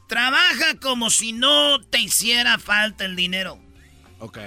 [0.07, 3.59] Trabaja como si no te hiciera falta el dinero.
[4.19, 4.37] Ok.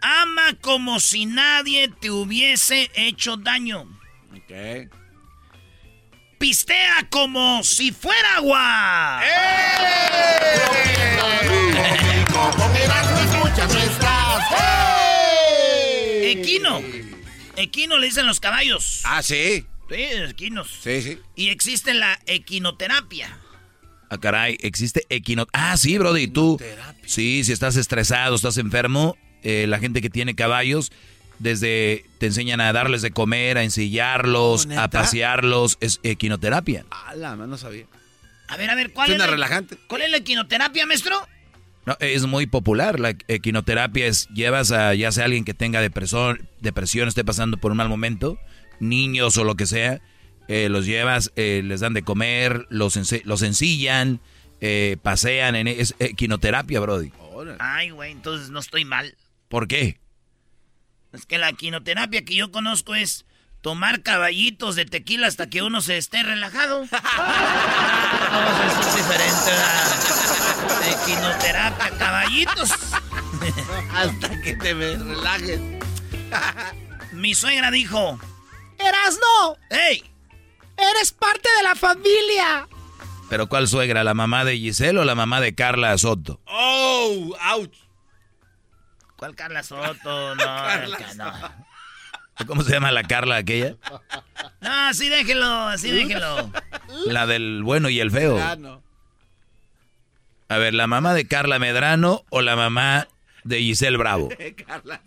[0.00, 3.82] Ama como si nadie te hubiese hecho daño.
[4.32, 4.90] Ok.
[6.40, 9.20] Pistea como si fuera agua.
[13.84, 14.42] Estás.
[16.22, 16.80] Equino.
[17.56, 19.02] Equino le dicen los caballos.
[19.04, 19.66] Ah, sí.
[19.90, 20.70] Sí, equinos.
[20.82, 21.18] Sí, sí.
[21.36, 23.38] Y existe la equinoterapia.
[24.08, 25.46] Ah, caray, existe equino...
[25.52, 26.58] Ah, sí, Brody, tú...
[27.04, 30.90] Sí, si estás estresado, estás enfermo, eh, la gente que tiene caballos,
[31.40, 34.84] desde te enseñan a darles de comer, a ensillarlos, Oh, ¿neta?
[34.84, 36.84] a pasearlos, es equinoterapia.
[36.90, 37.86] Ah, la no sabía.
[38.46, 39.76] A ver, a ver, ¿cuál Suena es la, relajante.
[39.88, 41.16] ¿Cuál es la equinoterapia, maestro?
[41.86, 46.46] No, es muy popular, la equinoterapia es, llevas a ya sea alguien que tenga depresión,
[46.60, 48.38] depresión, esté pasando por un mal momento,
[48.80, 50.02] niños o lo que sea,
[50.48, 54.20] eh, los llevas, eh, les dan de comer, los, los ensillan,
[54.60, 57.12] eh, pasean, en, es equinoterapia, Brody.
[57.58, 59.16] Ay, güey, entonces no estoy mal.
[59.48, 59.98] ¿Por qué?
[61.12, 63.24] Es que la equinoterapia que yo conozco es
[63.62, 66.80] tomar caballitos de tequila hasta que uno se esté relajado.
[66.80, 69.50] no, eso es diferente.
[69.50, 71.02] ¿verdad?
[71.02, 72.70] Equinoterapia, caballitos.
[73.94, 75.60] Hasta que te me relajes.
[77.12, 78.18] Mi suegra dijo,
[78.78, 80.04] Erasno, ¡Ey!
[80.76, 82.68] eres parte de la familia.
[83.28, 84.04] ¿Pero cuál suegra?
[84.04, 86.40] ¿La mamá de Giselle o la mamá de Carla Soto?
[86.46, 87.34] ¡Oh!
[87.54, 87.74] ¡Ouch!
[89.20, 90.34] ¿Cuál Carla Soto?
[90.34, 92.46] No, Carla no.
[92.46, 93.76] ¿Cómo se llama la Carla aquella?
[94.62, 96.50] No, así déjelo, así déjelo.
[97.04, 98.42] La del bueno y el feo.
[98.42, 98.82] Ah, no.
[100.48, 103.08] A ver, ¿la mamá de Carla Medrano o la mamá
[103.44, 104.30] de Giselle Bravo?
[104.66, 105.02] Carla.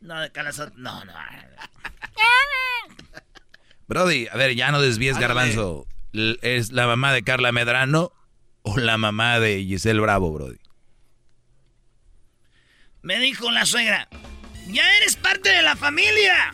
[0.00, 1.12] No, de Carla Soto, no, no.
[3.86, 5.34] Brody, a ver, ya no desvíes, Ándale.
[5.34, 5.86] garbanzo.
[6.12, 8.10] ¿Es la mamá de Carla Medrano
[8.62, 10.58] o la mamá de Giselle Bravo, Brody?
[13.02, 14.08] Me dijo la suegra,
[14.68, 16.52] ya eres parte de la familia.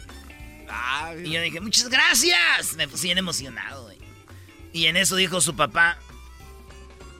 [0.71, 2.75] Ah, Y yo dije, muchas gracias.
[2.77, 3.99] Me puse bien emocionado, güey.
[4.73, 5.99] Y en eso dijo su papá.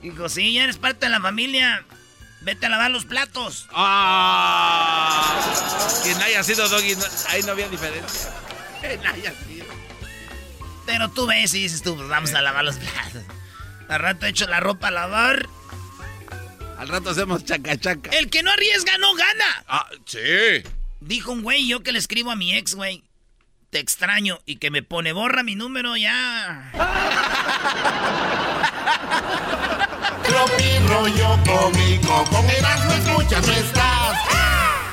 [0.01, 1.83] Dijo, sí, ya eres parte de la familia.
[2.41, 3.67] Vete a lavar los platos.
[3.73, 5.39] ¡Ah!
[6.03, 8.29] Quien haya sido Doggy, no- ahí no había diferencia.
[8.81, 9.65] Quien haya sido.
[10.85, 13.23] Pero tú ves y dices tú, pues vamos a lavar los platos.
[13.89, 15.47] Al rato echo la ropa a lavar.
[16.79, 18.09] Al rato hacemos chaca chaca.
[18.11, 19.65] El que no arriesga no gana.
[19.67, 20.63] Ah, sí.
[21.01, 23.03] Dijo un güey, yo que le escribo a mi ex, güey.
[23.69, 24.39] Te extraño.
[24.45, 26.71] Y que me pone, borra mi número ya.
[30.25, 34.17] Tropi rollo cómico, con Erasmo escuchas no estás.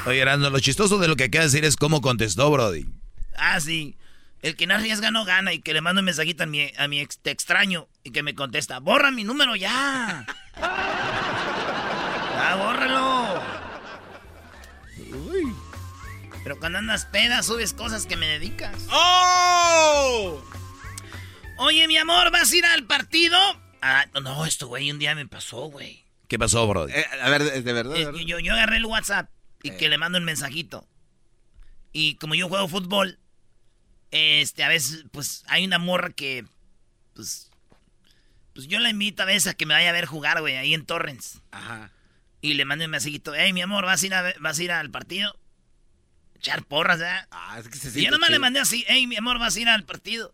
[0.07, 2.85] Oye, Erasmo, lo chistoso de lo que acaba de decir es cómo contestó, Brody.
[3.37, 3.97] Ah, sí.
[4.43, 5.53] El que no arriesga no gana.
[5.53, 7.87] Y que le mando un mensajito a mi, a mi ex, te extraño.
[8.03, 10.27] Y que me contesta, borra mi número ya.
[12.39, 13.43] Ah, bórralo.
[15.19, 15.55] Uy.
[16.43, 18.87] Pero cuando andas peda, subes cosas que me dedicas.
[18.91, 20.43] ¡Oh!
[21.59, 23.37] Oye, mi amor, ¿vas a ir al partido?
[23.83, 26.05] Ah, no, esto, güey, un día me pasó, güey.
[26.29, 26.93] ¿Qué pasó, Brody?
[26.93, 27.97] Eh, a ver, de verdad.
[27.97, 29.31] Eh, yo, yo agarré el WhatsApp
[29.63, 29.77] y Eh.
[29.77, 30.87] que le mando un mensajito.
[31.93, 33.19] Y como yo juego fútbol,
[34.11, 36.45] este, a veces, pues, hay una morra que,
[37.15, 37.51] pues,
[38.55, 40.75] pues yo la invito a veces a que me vaya a ver jugar, güey, ahí
[40.75, 41.41] en Torrens.
[41.53, 41.91] Ajá.
[42.47, 44.71] Y le mando un mensajito, hey, mi amor, ¿vas a ir, a, vas a ir
[44.71, 45.37] al partido?
[46.37, 47.27] Echar porras, ¿verdad?
[47.33, 49.61] Ah, es que se Y yo nomás le mandé así, hey, mi amor, ¿vas a
[49.61, 50.33] ir al partido?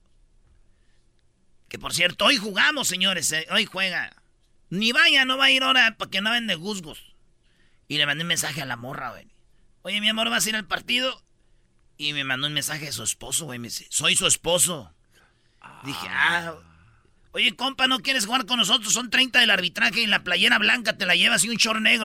[1.71, 4.15] Que por cierto, hoy jugamos, señores, eh, hoy juega.
[4.69, 7.15] Ni vaya, no va a ir ahora para que no ven de guzgos.
[7.89, 9.33] Y le mandé un mensaje a la morra, güey.
[9.81, 11.25] Oye, mi amor, ¿vas a ir al partido?
[11.97, 13.59] Y me mandó un mensaje de su esposo, güey.
[13.59, 14.95] Me dice, soy su esposo.
[15.83, 16.57] Dije, ah.
[17.35, 18.93] Oye, compa, ¿no quieres jugar con nosotros?
[18.93, 22.05] Son 30 del arbitraje y la playera blanca te la llevas y un short negro.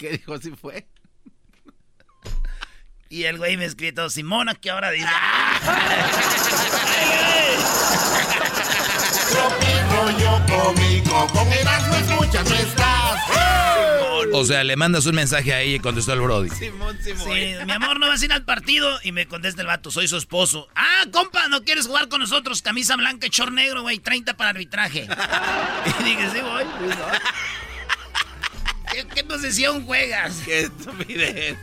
[0.00, 0.38] ¿Y qué dijo?
[0.38, 0.86] ¿Sí fue?
[3.10, 5.06] Y el güey me escrito, Simona, ¿qué hora dice?
[9.90, 13.20] rollo cómico, con Erasmo escuchas no estás.
[14.32, 16.50] O sea, le mandas un mensaje a ella y contestó el Brody.
[16.50, 17.24] Simón, Simón.
[17.24, 18.98] Sí, mi amor, ¿no vas a ir al partido?
[19.02, 20.68] Y me contesta el vato, soy su esposo.
[20.76, 22.62] Ah, compa, ¿no quieres jugar con nosotros?
[22.62, 25.08] Camisa blanca y short negro, güey, 30 para arbitraje.
[26.00, 26.64] y dije, sí, voy.
[28.90, 29.08] Sí, voy".
[29.08, 30.42] ¿Qué, ¿Qué posición juegas?
[30.44, 31.56] Qué estupidez.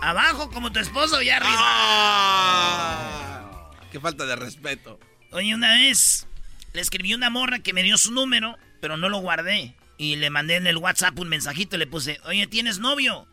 [0.00, 1.54] ¿Abajo como tu esposo y arriba?
[1.58, 3.42] Ah,
[3.92, 4.98] qué falta de respeto.
[5.32, 6.26] Oye, una vez
[6.72, 9.74] le escribí una morra que me dio su número, pero no lo guardé.
[9.98, 13.26] Y le mandé en el WhatsApp un mensajito y le puse, oye, ¿tienes novio?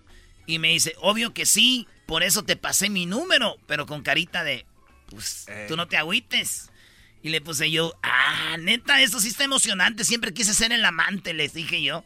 [0.46, 4.44] Y me dice, obvio que sí, por eso te pasé mi número, pero con carita
[4.44, 4.66] de,
[5.10, 6.70] pues, tú no te agüites.
[7.24, 11.34] Y le puse yo, ah, neta, esto sí está emocionante, siempre quise ser el amante,
[11.34, 12.04] les dije yo.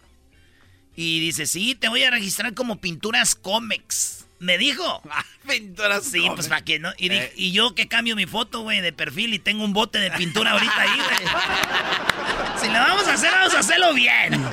[0.95, 4.26] Y dice, sí, te voy a registrar como Pinturas Comex.
[4.39, 5.01] Me dijo.
[5.47, 6.91] Pinturas Sí, pues para que no.
[6.97, 7.31] Y, Eh.
[7.35, 10.51] y yo que cambio mi foto, güey, de perfil y tengo un bote de pintura
[10.51, 11.34] ahorita ahí, güey.
[12.61, 14.34] Si lo vamos a hacer, vamos a hacerlo bien.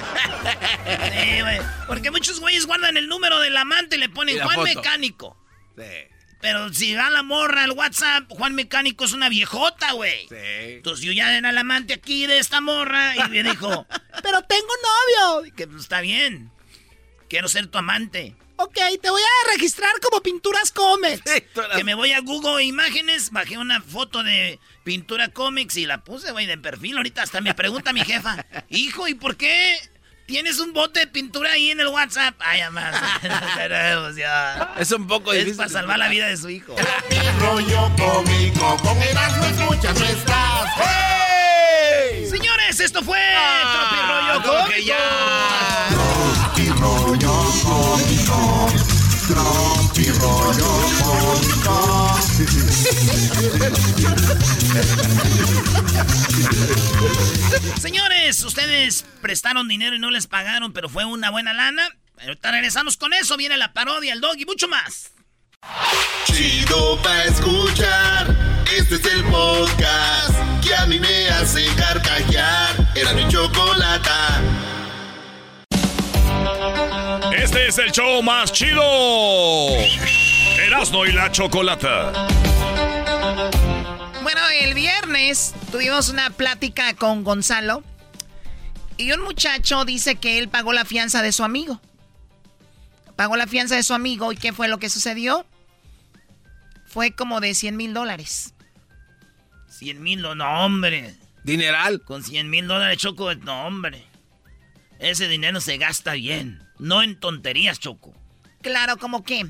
[0.88, 1.58] Sí, güey.
[1.86, 4.62] Porque muchos güeyes guardan el número del amante y le ponen Juan.
[4.62, 5.36] Mecánico.
[5.76, 5.82] Sí.
[6.40, 10.28] Pero si va la morra al WhatsApp, Juan Mecánico es una viejota, güey.
[10.28, 10.36] Sí.
[10.36, 13.86] Entonces yo ya era el amante aquí de esta morra y me dijo,
[14.22, 14.68] Pero tengo
[15.32, 15.52] novio.
[15.56, 16.50] que pues, está bien.
[17.28, 18.36] Quiero ser tu amante.
[18.60, 21.22] Ok, te voy a registrar como Pinturas Comex.
[21.76, 26.32] Que me voy a Google Imágenes, bajé una foto de pintura cómics y la puse,
[26.32, 26.96] güey, de perfil.
[26.96, 29.78] Ahorita hasta me pregunta mi jefa, hijo, ¿y por qué
[30.28, 32.34] tienes un bote de pintura ahí en el WhatsApp?
[32.40, 32.94] Ay, además,
[34.02, 34.74] pues ya.
[34.78, 35.56] Es un poco Es difícil.
[35.56, 36.76] para salvar la vida de su hijo.
[37.40, 40.70] rollo cómico, con Erasmo escuchas no estás.
[42.30, 44.86] Señores, esto fue Ah, Tropirollo como Cómico.
[44.86, 45.88] ya.
[46.78, 47.32] rollo
[47.64, 48.68] cómico,
[49.30, 50.70] rollo
[51.02, 51.97] cómico.
[57.80, 61.88] Señores, ustedes prestaron dinero y no les pagaron, pero fue una buena lana.
[62.20, 65.12] Ahorita regresamos con eso, viene la parodia, el dog y mucho más.
[66.24, 68.36] Chido pa' escuchar.
[68.76, 72.76] Este es el podcast que a mí me hace carcajear.
[72.94, 74.42] Era mi chocolata.
[77.36, 78.82] Este es el show más chido.
[80.58, 82.28] Erasmo y la chocolata.
[84.30, 87.82] Bueno, el viernes tuvimos una plática con Gonzalo
[88.98, 91.80] y un muchacho dice que él pagó la fianza de su amigo.
[93.16, 95.46] Pagó la fianza de su amigo y ¿qué fue lo que sucedió?
[96.84, 98.52] Fue como de 100 mil dólares.
[99.70, 101.16] 100 mil, no, hombre.
[101.44, 102.02] Dineral.
[102.02, 104.04] Con 100 mil dólares, Choco, no, hombre.
[104.98, 106.62] Ese dinero se gasta bien.
[106.78, 108.12] No en tonterías, Choco.
[108.60, 109.46] Claro, ¿como qué?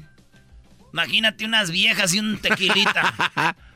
[0.93, 3.57] Imagínate unas viejas y un tequilita.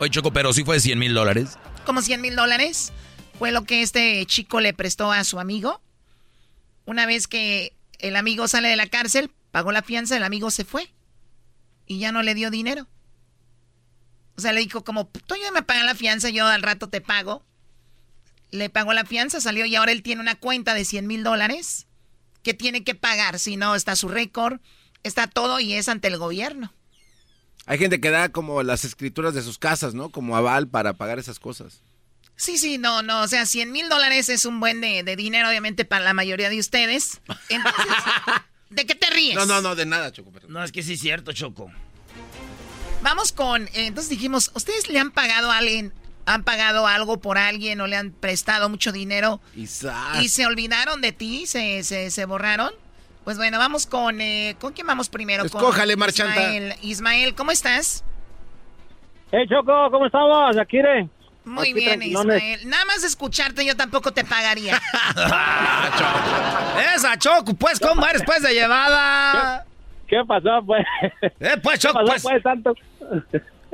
[0.00, 1.58] Oye, Choco, pero sí fue de 100 mil dólares.
[1.84, 2.92] ¿Como 100 mil dólares?
[3.38, 5.80] Fue lo que este chico le prestó a su amigo.
[6.84, 10.64] Una vez que el amigo sale de la cárcel, pagó la fianza, el amigo se
[10.64, 10.92] fue.
[11.86, 12.88] Y ya no le dio dinero.
[14.36, 17.00] O sea, le dijo como, tú ya me pagas la fianza, yo al rato te
[17.00, 17.44] pago.
[18.50, 21.86] Le pagó la fianza, salió y ahora él tiene una cuenta de 100 mil dólares
[22.42, 23.38] que tiene que pagar.
[23.38, 24.60] Si no, está su récord,
[25.02, 26.72] está todo y es ante el gobierno.
[27.66, 30.10] Hay gente que da como las escrituras de sus casas, ¿no?
[30.10, 31.80] Como aval para pagar esas cosas.
[32.36, 35.84] Sí, sí, no, no, o sea, 100 mil dólares es un buen de, dinero, obviamente,
[35.84, 37.20] para la mayoría de ustedes.
[37.48, 37.84] Entonces,
[38.70, 39.36] ¿de qué te ríes?
[39.36, 40.32] No, no, no, de nada, Choco.
[40.48, 41.70] No, es que sí es cierto, Choco.
[43.02, 45.92] Vamos con, eh, entonces dijimos, ¿ustedes le han pagado a alguien,
[46.26, 49.40] han pagado algo por alguien o le han prestado mucho dinero?
[49.54, 52.72] y se olvidaron de ti, se, se, se borraron?
[53.24, 55.44] Pues bueno, vamos con, eh, ¿con quién vamos primero?
[55.44, 56.42] Escójale, Marchanta.
[56.42, 56.74] Ismael.
[56.82, 58.04] Ismael, ¿cómo estás?
[59.32, 60.56] Hey, Choco, ¿cómo estamos?
[60.58, 61.08] Akire.
[61.44, 62.68] Muy bien, Ismael.
[62.68, 64.80] Nada más escucharte yo tampoco te pagaría.
[66.94, 69.64] Esa Choco, pues, ¿cómo eres pues de llevada?
[70.06, 70.86] ¿Qué, pasó, pues?
[71.40, 72.42] Eh, pues, Choco, ¿Qué pasó, pues?
[72.42, 72.74] tanto?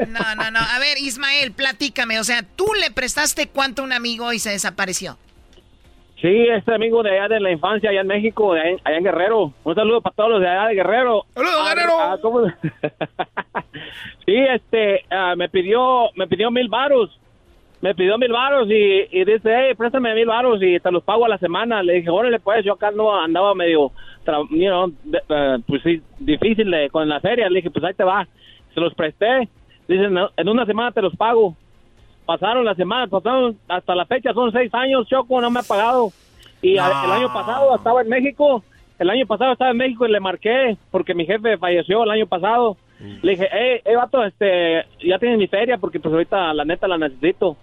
[0.07, 0.61] No, no, no.
[0.61, 2.19] A ver, Ismael, platícame.
[2.21, 5.19] O sea, ¿tú le prestaste cuánto a un amigo y se desapareció?
[6.21, 9.53] Sí, este amigo de allá de la infancia, allá en México, de allá, en Guerrero.
[9.65, 11.25] Un saludo para todos los de allá de Guerrero.
[11.35, 11.93] ¡Saludos, ah, Guerrero!
[11.99, 13.63] Ah,
[14.27, 17.19] sí, este, ah, me pidió, me pidió mil varos
[17.81, 21.29] me pidió mil varos y, dice, hey, préstame mil varos y te los pago a
[21.29, 21.83] la semana.
[21.83, 23.91] Le dije, órale, pues, yo acá no andaba medio,
[24.51, 24.95] you
[25.29, 27.49] eh, pues sí, difícil con la feria.
[27.49, 28.29] Le dije, pues ahí te va.
[28.75, 29.49] Se los presté.
[29.89, 30.05] Dice,
[30.37, 31.57] en una semana te los pago.
[32.27, 36.13] Pasaron las semanas, pasaron hasta la fecha, son seis años, Choco, no me ha pagado.
[36.63, 38.63] Y el año pasado estaba en México,
[38.99, 42.27] el año pasado estaba en México y le marqué porque mi jefe falleció el año
[42.27, 42.77] pasado.
[43.01, 43.15] Mm.
[43.23, 46.87] Le dije, hey, hey, vato, este, ya tienes mi feria porque pues ahorita la neta
[46.87, 47.57] la necesito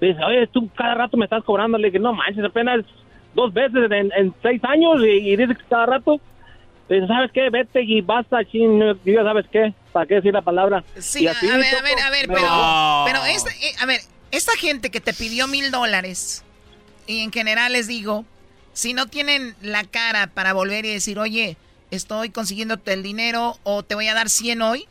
[0.00, 1.78] dice, oye, tú cada rato me estás cobrando.
[1.78, 2.84] Le dije, no manches, apenas
[3.34, 6.20] dos veces en, seis años y, y dice que cada rato.
[6.88, 7.50] Dice, ¿sabes qué?
[7.50, 8.80] Vete y basta, ching.
[9.04, 9.74] Digo, ¿sabes qué?
[9.92, 10.84] ¿Para qué decir la palabra?
[10.98, 14.00] Sí, a, ver, a ver, a ver, pero, pero esta, eh, a ver,
[14.30, 16.44] esta gente que te pidió mil dólares,
[17.06, 18.24] y en general les digo,
[18.72, 21.56] si no tienen la cara para volver y decir, oye,
[21.90, 24.86] estoy consiguiéndote el dinero o te voy a dar 100 hoy,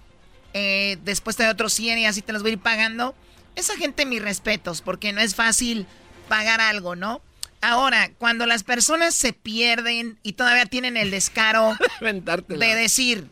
[0.53, 3.15] eh, después te doy otros 100 y así te los voy a ir pagando,
[3.55, 5.85] esa gente mis respetos, porque no es fácil
[6.27, 7.21] pagar algo, ¿no?
[7.67, 11.71] Ahora, cuando las personas se pierden y todavía tienen el descaro
[12.47, 13.25] de decir,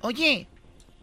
[0.00, 0.48] oye,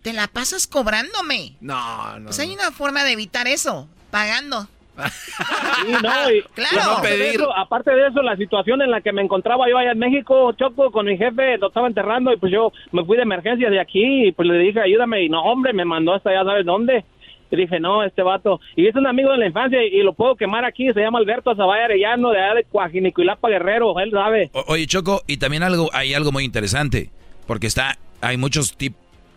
[0.02, 1.56] te la pasas cobrándome.
[1.62, 2.26] No, no.
[2.26, 4.68] Pues hay una forma de evitar eso, pagando.
[4.98, 7.56] Sí, no, y, claro.
[7.56, 10.92] aparte de eso, la situación en la que me encontraba yo allá en México, Choco,
[10.92, 14.28] con mi jefe, lo estaba enterrando y pues yo me fui de emergencia de aquí
[14.28, 15.24] y pues le dije, ayúdame.
[15.24, 17.06] Y no, hombre, me mandó hasta allá, ¿sabes dónde?
[17.52, 18.60] Y dije, no, este vato.
[18.76, 20.92] Y es un amigo de la infancia y, lo puedo quemar aquí.
[20.94, 24.00] Se llama Alberto Azabaya Arellano, de allá de Coajinicuilapa Guerrero.
[24.00, 24.52] Él sabe.
[24.68, 27.10] oye, Choco, y también algo, hay algo muy interesante.
[27.46, 28.78] Porque está, hay muchos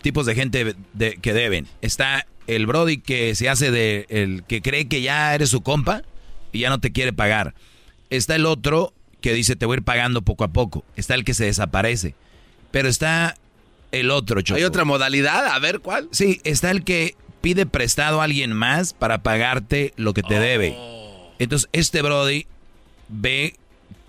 [0.03, 1.67] tipos de gente de, que deben.
[1.81, 6.03] Está el Brody que se hace de, el que cree que ya eres su compa
[6.53, 7.55] y ya no te quiere pagar.
[8.11, 10.85] Está el otro que dice te voy a ir pagando poco a poco.
[10.97, 12.15] Está el que se desaparece.
[12.71, 13.37] Pero está
[13.93, 14.57] el otro, Choco.
[14.57, 15.47] ¿Hay otra modalidad?
[15.47, 16.09] A ver, ¿cuál?
[16.13, 20.77] Sí, está el que pide prestado a alguien más para pagarte lo que te debe.
[21.39, 22.47] Entonces, este Brody
[23.09, 23.57] ve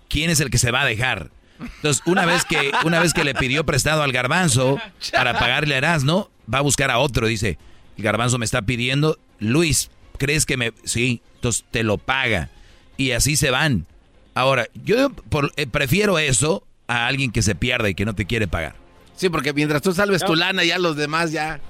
[0.10, 1.30] quién es el que se va a dejar.
[1.60, 4.80] Entonces, una vez que, una vez que le pidió prestado al garbanzo
[5.12, 7.28] para pagarle a Erasmo, va a buscar a otro.
[7.28, 7.58] Dice,
[7.98, 10.74] el garbanzo me está pidiendo, Luis, ¿crees que me...?
[10.84, 12.50] Sí, entonces te lo paga.
[12.98, 13.86] Y así se van.
[14.34, 15.12] Ahora, yo
[15.56, 18.76] eh, prefiero eso a alguien que se pierda y que no te quiere pagar.
[19.16, 21.62] Sí, porque mientras tú salves tu lana, ya los demás ya...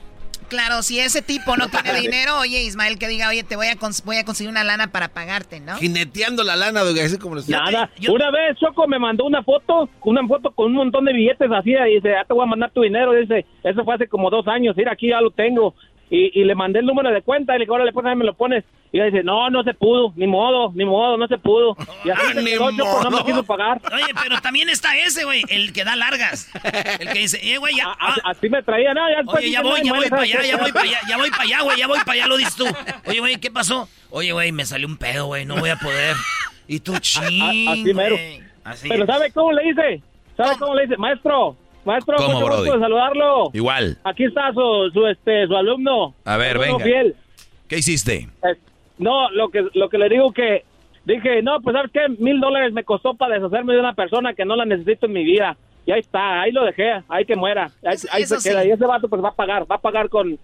[0.49, 3.77] Claro, si ese tipo no tiene dinero, oye, Ismael, que diga, oye, te voy a,
[4.05, 5.76] voy a conseguir una lana para pagarte, ¿no?
[5.77, 7.47] Jineteando la lana, así como los...
[7.47, 11.49] Nada, una vez Choco me mandó una foto, una foto con un montón de billetes
[11.51, 14.30] así, y dice, ya te voy a mandar tu dinero, dice, eso fue hace como
[14.30, 15.73] dos años, mira, aquí ya lo tengo.
[16.13, 18.65] Y, le mandé el número de cuenta y le dije, órale, pues me lo pones.
[18.91, 21.77] Y ella dice, no, no se pudo, ni modo, ni modo, no se pudo.
[22.03, 23.03] Y así ni modo.
[23.03, 23.79] no me quiso pagar.
[23.93, 26.51] Oye, pero también está ese, güey, el que da largas.
[26.99, 27.95] El que dice, eh, güey, ya.
[27.97, 28.17] Ah.
[28.25, 30.85] así me traía, no, ya Oye, ya voy, ya voy para allá, ya voy para
[30.85, 32.65] allá, ya voy para allá, güey, ya voy para allá, lo dices tú.
[33.05, 33.88] Oye, güey, ¿qué pasó?
[34.09, 36.17] Oye, güey, me salió un pedo, güey, no voy a poder.
[36.67, 38.17] Y tú, ching, Así mero.
[38.65, 40.01] Así pero ¿sabe cómo le dice?
[40.35, 40.97] ¿Sabe cómo le dice?
[40.97, 41.55] Maestro,
[41.85, 43.49] Maestro, ¿Cómo, mucho gusto de saludarlo.
[43.53, 43.97] Igual.
[44.03, 46.13] Aquí está su, su, este, su alumno.
[46.25, 46.83] A ver, venga.
[46.83, 47.15] Fiel.
[47.67, 48.27] ¿Qué hiciste?
[48.43, 48.55] Eh,
[48.97, 50.63] no, lo que, lo que le digo que
[51.05, 52.07] dije, no, pues ¿sabes qué?
[52.21, 55.23] Mil dólares me costó para deshacerme de una persona que no la necesito en mi
[55.23, 55.57] vida.
[55.85, 57.71] Y ahí está, ahí lo dejé, ahí que muera.
[57.83, 58.61] Ahí, ahí se eso queda.
[58.61, 58.67] sí.
[58.67, 60.37] Y ese vato pues va a pagar, va a pagar con...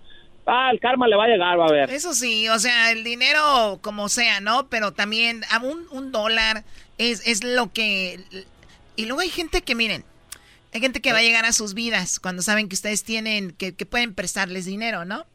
[0.50, 1.90] Ah, el karma le va a llegar, va a ver.
[1.90, 4.68] Eso sí, o sea, el dinero como sea, ¿no?
[4.70, 6.64] Pero también a un, un dólar
[6.98, 8.20] es, es lo que...
[8.96, 10.06] Y luego hay gente que, miren,
[10.78, 13.74] hay gente que va a llegar a sus vidas cuando saben que ustedes tienen, que,
[13.74, 15.26] pueden prestarles dinero, ¿no?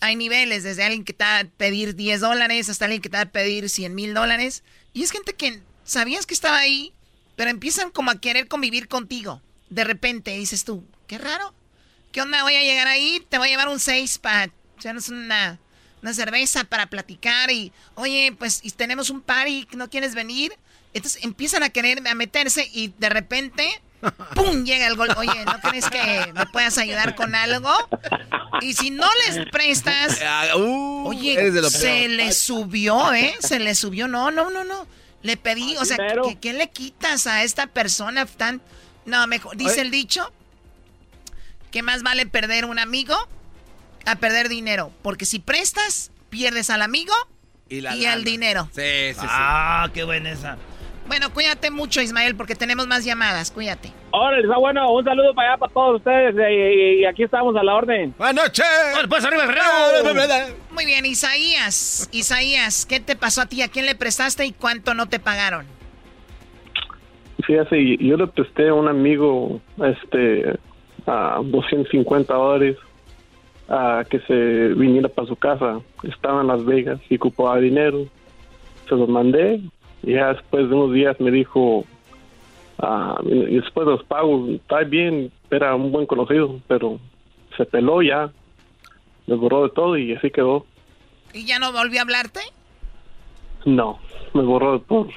[0.00, 3.16] Hay niveles, desde alguien que te va a pedir 10 dólares hasta alguien que te
[3.16, 4.64] va a pedir 100 mil dólares.
[4.92, 6.92] Y es gente que sabías que estaba ahí,
[7.36, 9.40] pero empiezan como a querer convivir contigo.
[9.70, 11.54] De repente dices tú, qué raro.
[12.10, 12.42] ¿Qué onda?
[12.42, 15.60] Voy a llegar ahí, te voy a llevar un 6 para echarnos una,
[16.02, 20.52] una cerveza para platicar y, oye, pues y tenemos un party, ¿no quieres venir?
[20.92, 23.80] Entonces empiezan a querer a meterse y de repente,
[24.34, 24.64] ¡pum!
[24.64, 25.08] llega el gol.
[25.16, 27.70] Oye, ¿no crees que me puedas ayudar con algo?
[28.60, 30.20] Y si no les prestas,
[30.54, 33.34] oye, eres de lo se le subió, ¿eh?
[33.40, 34.08] Se le subió.
[34.08, 34.86] No, no, no, no.
[35.22, 35.96] Le pedí, o sea.
[36.24, 38.60] ¿qué, qué le quitas a esta persona tan...
[39.04, 39.80] No, mejor, dice Oye.
[39.82, 40.32] el dicho,
[41.70, 43.16] que más vale perder un amigo
[44.06, 44.92] a perder dinero.
[45.02, 47.12] Porque si prestas, pierdes al amigo
[47.68, 48.68] Y, al dinero.
[48.74, 48.82] Sí,
[49.14, 49.26] sí, sí.
[49.28, 50.56] Ah, qué buena esa.
[51.06, 53.50] Bueno, cuídate mucho, Ismael, porque tenemos más llamadas.
[53.50, 53.92] Cuídate.
[54.12, 57.56] Ahora, está bueno, un saludo para allá para todos ustedes eh, y, y aquí estamos
[57.56, 58.14] a la orden.
[58.18, 58.66] Buenas noches.
[58.92, 60.54] Bueno, pues arriba, Guerrero.
[60.70, 62.08] Muy bien, Isaías.
[62.12, 63.62] Isaías, ¿qué te pasó a ti?
[63.62, 65.66] ¿A quién le prestaste y cuánto no te pagaron?
[67.44, 70.58] Fíjate, yo le presté a un amigo este
[71.06, 72.76] a 250 dólares
[73.68, 75.80] a que se viniera para su casa.
[76.04, 78.06] Estaba en Las Vegas y ocupaba dinero.
[78.88, 79.60] Se los mandé
[80.02, 81.84] ya después de unos días me dijo,
[82.78, 86.98] ah, después de los pagos, está bien, era un buen conocido, pero
[87.56, 88.30] se peló ya,
[89.26, 90.66] me borró de todo y así quedó.
[91.32, 92.40] ¿Y ya no volvió a hablarte?
[93.64, 93.98] No,
[94.34, 95.04] me borró de todo.
[95.04, 95.12] de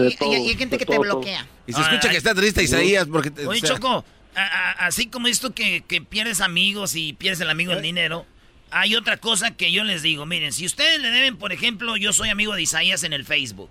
[0.00, 1.02] Oye, todo, y hay gente que te todo.
[1.02, 1.46] bloquea.
[1.66, 3.30] Y se escucha que está triste Isaías porque...
[3.30, 4.04] te- Oye, o sea, Choco,
[4.36, 8.24] a- a- así como esto que, que pierdes amigos y pierdes el amigo el dinero,
[8.70, 10.26] hay otra cosa que yo les digo.
[10.26, 13.70] Miren, si ustedes le deben, por ejemplo, yo soy amigo de Isaías en el Facebook.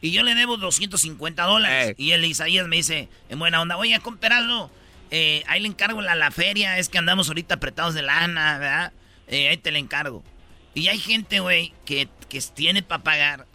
[0.00, 1.94] Y yo le debo 250 dólares.
[1.98, 4.70] Y el Isaías me dice, en buena onda, oye, comprarlo.
[5.10, 6.78] Eh, ahí le encargo la, la feria.
[6.78, 8.92] Es que andamos ahorita apretados de lana, ¿verdad?
[9.28, 10.24] Eh, ahí te le encargo.
[10.74, 13.46] Y hay gente, güey, que, que tiene para pagar.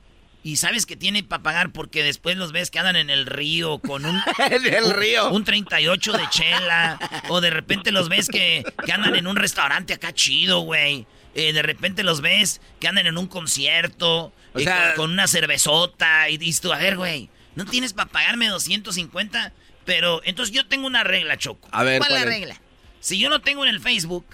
[0.45, 3.79] Y sabes que tiene para pagar porque después los ves que andan en el río
[3.79, 4.21] con un...
[4.37, 5.31] En el un- río.
[5.31, 6.99] Un 38 de chela.
[7.29, 11.07] o de repente los ves que, que andan en un restaurante acá chido, güey.
[11.33, 14.31] Eh, de repente los ves que andan en un concierto.
[14.53, 16.29] O eh, sea- con, con una cervezota.
[16.29, 19.51] Y dices tú, a ver, güey, ¿no tienes para pagarme 250?
[19.83, 21.67] Pero entonces yo tengo una regla, Choco.
[21.71, 22.39] A ver, ¿Cuál es la ¿cuál es?
[22.39, 22.61] regla?
[22.99, 24.25] Si yo no tengo en el Facebook,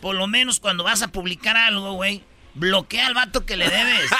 [0.00, 2.22] por lo menos cuando vas a publicar algo, güey,
[2.54, 4.10] bloquea al vato que le debes.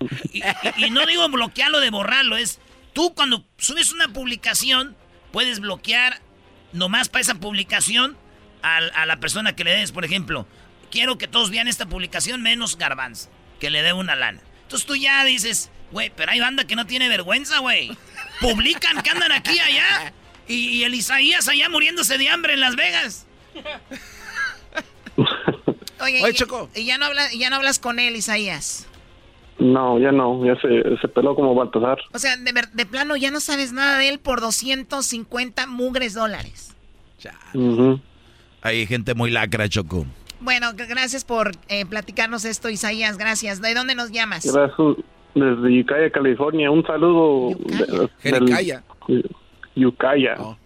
[0.32, 2.60] y, y- y no digo bloquearlo de borrarlo, es
[2.92, 4.96] tú cuando subes una publicación,
[5.32, 6.20] puedes bloquear
[6.72, 8.16] nomás para esa publicación
[8.62, 9.92] a, la persona que le debes.
[9.92, 10.46] Por ejemplo,
[10.90, 13.30] quiero que todos vean esta publicación menos Garbanzo,
[13.60, 14.40] que le debe una lana.
[14.62, 17.96] Entonces tú ya dices, güey, pero hay banda que no tiene vergüenza, güey.
[18.40, 20.12] Publican que andan aquí allá.
[20.46, 23.26] Y, y el Isaías allá muriéndose de hambre en Las Vegas.
[26.08, 26.68] Oye, Oye, y- Choco.
[26.74, 28.86] Y ya no, hablas, ya no hablas con él, Isaías.
[29.58, 31.98] No, ya no, ya se, se peló como Baltasar.
[32.12, 36.74] O sea, de, plano ya no sabes nada de él por 250 mugres dólares.
[37.54, 38.00] Ujú.
[38.62, 40.06] Hay gente muy lacra, Choco.
[40.40, 43.18] Bueno, gracias por eh, platicarnos esto, Isaías.
[43.18, 43.60] Gracias.
[43.60, 44.46] ¿De dónde nos llamas?
[44.46, 44.78] Gracias,
[45.34, 46.70] desde Ucaya, California.
[46.70, 47.58] Un saludo.
[48.22, 48.44] de- del-.
[49.86, 50.36] Ucaya.
[50.38, 50.56] Oh.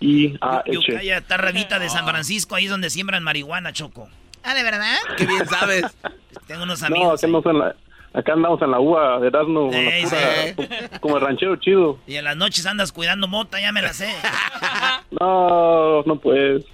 [0.00, 1.36] Yucaya está
[1.78, 4.08] de San Francisco, ahí es donde siembran marihuana, Choco.
[4.42, 4.96] Ah, ¿de verdad?
[5.16, 5.84] Qué bien sabes.
[6.46, 7.22] Tengo unos No, amigos.
[7.22, 7.76] no en la,
[8.14, 11.98] acá andamos en la uva, Erasmo, en la Sí, pura- como el ranchero chido.
[12.06, 14.12] Y en las noches andas cuidando mota, ya me la sé.
[15.20, 16.64] No, no puedes.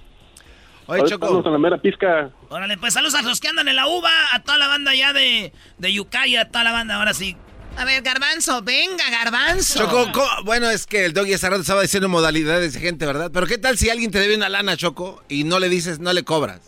[0.85, 1.25] Oye, Choco.
[1.25, 2.29] Estamos en la mera pizca.
[2.49, 5.11] Órale, pues saludos a los que andan en la uva, a toda la banda ya
[5.11, 7.35] de, de Yucaya, a toda la banda, ahora sí.
[7.77, 9.77] A ver, Garbanzo, venga, Garbanzo.
[9.77, 13.29] Choco, bueno, es que el doggy hace rato estaba diciendo modalidades de gente, ¿verdad?
[13.31, 16.11] Pero ¿qué tal si alguien te debe una lana, Choco, y no le dices, no
[16.11, 16.61] le cobras?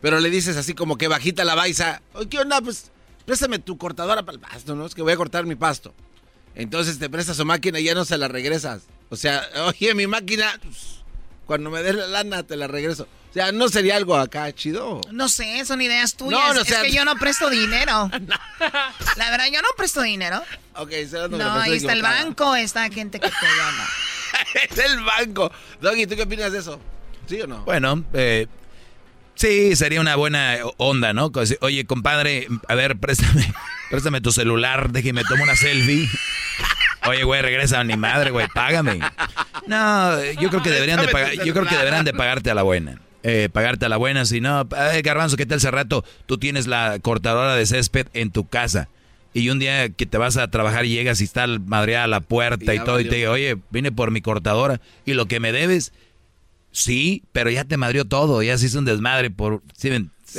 [0.00, 2.62] Pero le dices así como que bajita la baisa, oye, ¿qué onda?
[2.62, 2.90] Pues
[3.26, 4.86] préstame tu cortadora para el pasto, ¿no?
[4.86, 5.94] Es que voy a cortar mi pasto.
[6.54, 8.84] Entonces te prestas su máquina y ya no se la regresas.
[9.10, 11.04] O sea, oye, mi máquina, pues,
[11.44, 13.06] cuando me des la lana te la regreso.
[13.36, 15.02] Sea, ¿no sería algo acá chido?
[15.12, 16.40] No sé, son ideas tuyas.
[16.40, 18.10] No, no, es sea- que yo no presto dinero.
[19.16, 20.42] La verdad, yo no presto dinero.
[20.74, 23.88] Ok, será donde No, ahí está el banco, está gente que te llama.
[24.70, 25.52] es el banco.
[25.82, 26.80] Doggy, ¿tú qué opinas de eso?
[27.28, 27.62] ¿Sí o no?
[27.64, 28.46] Bueno, eh,
[29.34, 31.30] Sí, sería una buena onda, ¿no?
[31.60, 33.52] Oye, compadre, a ver, préstame,
[33.90, 36.08] préstame tu celular, déjeme tomo una selfie.
[37.06, 38.98] Oye, güey, regresa a mi madre, güey, págame.
[39.66, 42.62] No, yo creo que deberían de pagar, yo creo que deberían de pagarte a la
[42.62, 42.98] buena.
[43.28, 46.04] Eh, pagarte a la buena, si no, eh, Garbanzo, ¿qué tal hace rato?
[46.26, 48.88] Tú tienes la cortadora de césped en tu casa
[49.34, 52.72] y un día que te vas a trabajar y llegas y está madreada la puerta
[52.72, 55.92] y, todo y te digo, oye, vine por mi cortadora y lo que me debes,
[56.70, 59.60] sí, pero ya te madrió todo, ya se hizo un desmadre por...
[59.76, 60.12] ¿Sí, ven?
[60.24, 60.38] sí,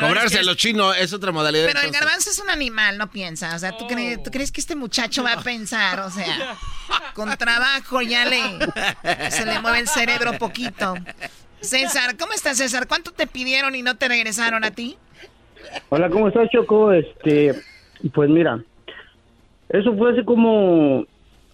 [0.00, 1.66] Cobrarse a los chinos es otra modalidad.
[1.66, 3.54] Pero el garbanzo es un animal, no piensa.
[3.54, 6.00] O sea, ¿tú, crees, ¿tú crees que este muchacho va a pensar?
[6.00, 6.56] O sea,
[7.14, 8.40] con trabajo ya le
[9.30, 10.94] se le mueve el cerebro poquito.
[11.60, 12.88] César, ¿cómo estás, César?
[12.88, 14.96] ¿Cuánto te pidieron y no te regresaron a ti?
[15.88, 16.92] Hola, ¿cómo estás, Choco?
[16.92, 17.54] Este,
[18.12, 18.60] pues mira,
[19.68, 21.06] eso fue hace como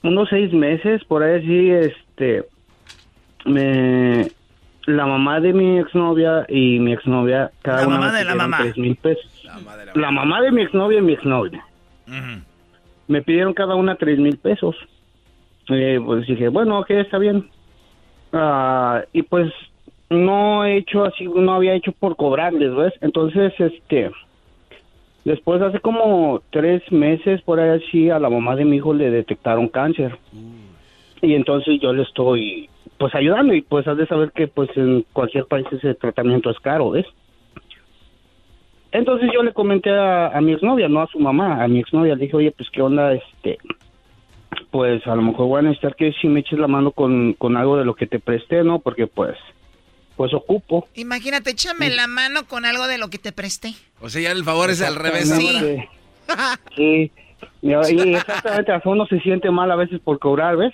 [0.02, 2.44] unos seis meses, por ahí sí, este,
[3.44, 4.30] me,
[4.88, 8.34] la mamá de mi exnovia y mi exnovia, cada la una mamá me de la
[8.34, 8.58] mamá.
[8.58, 9.30] tres mil pesos.
[9.94, 11.62] La, mamá de mi exnovia y mi exnovia.
[13.06, 14.76] Me pidieron cada una tres mil pesos.
[15.68, 17.50] Eh, pues dije, bueno, ok, está bien.
[18.32, 19.52] Ah, y pues
[20.08, 22.94] no he hecho así, no había hecho por cobrarles, ¿ves?
[23.02, 24.10] Entonces, este,
[25.26, 29.10] después hace como tres meses por ahí así a la mamá de mi hijo le
[29.10, 30.16] detectaron cáncer.
[31.20, 35.04] Y entonces yo le estoy, pues ayudando y pues has de saber que pues en
[35.12, 37.06] cualquier país ese tratamiento es caro, ¿ves?
[38.90, 42.14] Entonces yo le comenté a, a mi exnovia, no a su mamá, a mi exnovia,
[42.14, 43.58] le dije, oye, pues qué onda, este,
[44.70, 47.56] pues a lo mejor voy a necesitar que si me eches la mano con, con
[47.56, 48.80] algo de lo que te presté, ¿no?
[48.80, 49.36] Porque pues,
[50.16, 50.88] pues ocupo.
[50.94, 53.74] Imagínate, échame la mano con algo de lo que te presté.
[54.00, 55.88] O sea, ya el favor es al revés ahora.
[56.74, 57.12] Sí,
[57.62, 60.72] y, y exactamente, a uno se siente mal a veces por cobrar, ¿ves?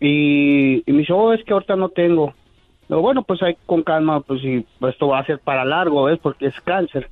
[0.00, 2.32] Y, me dice, oh, es que ahorita no tengo.
[2.88, 6.18] Digo, bueno, pues hay con calma, pues si esto va a ser para largo, ¿ves?
[6.18, 7.08] Porque es cáncer.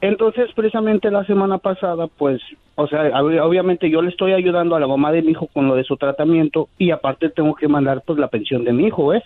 [0.00, 2.42] Entonces, precisamente la semana pasada, pues,
[2.74, 5.68] o sea, ob- obviamente yo le estoy ayudando a la mamá de mi hijo con
[5.68, 9.06] lo de su tratamiento y aparte tengo que mandar, pues, la pensión de mi hijo,
[9.06, 9.22] ¿ves?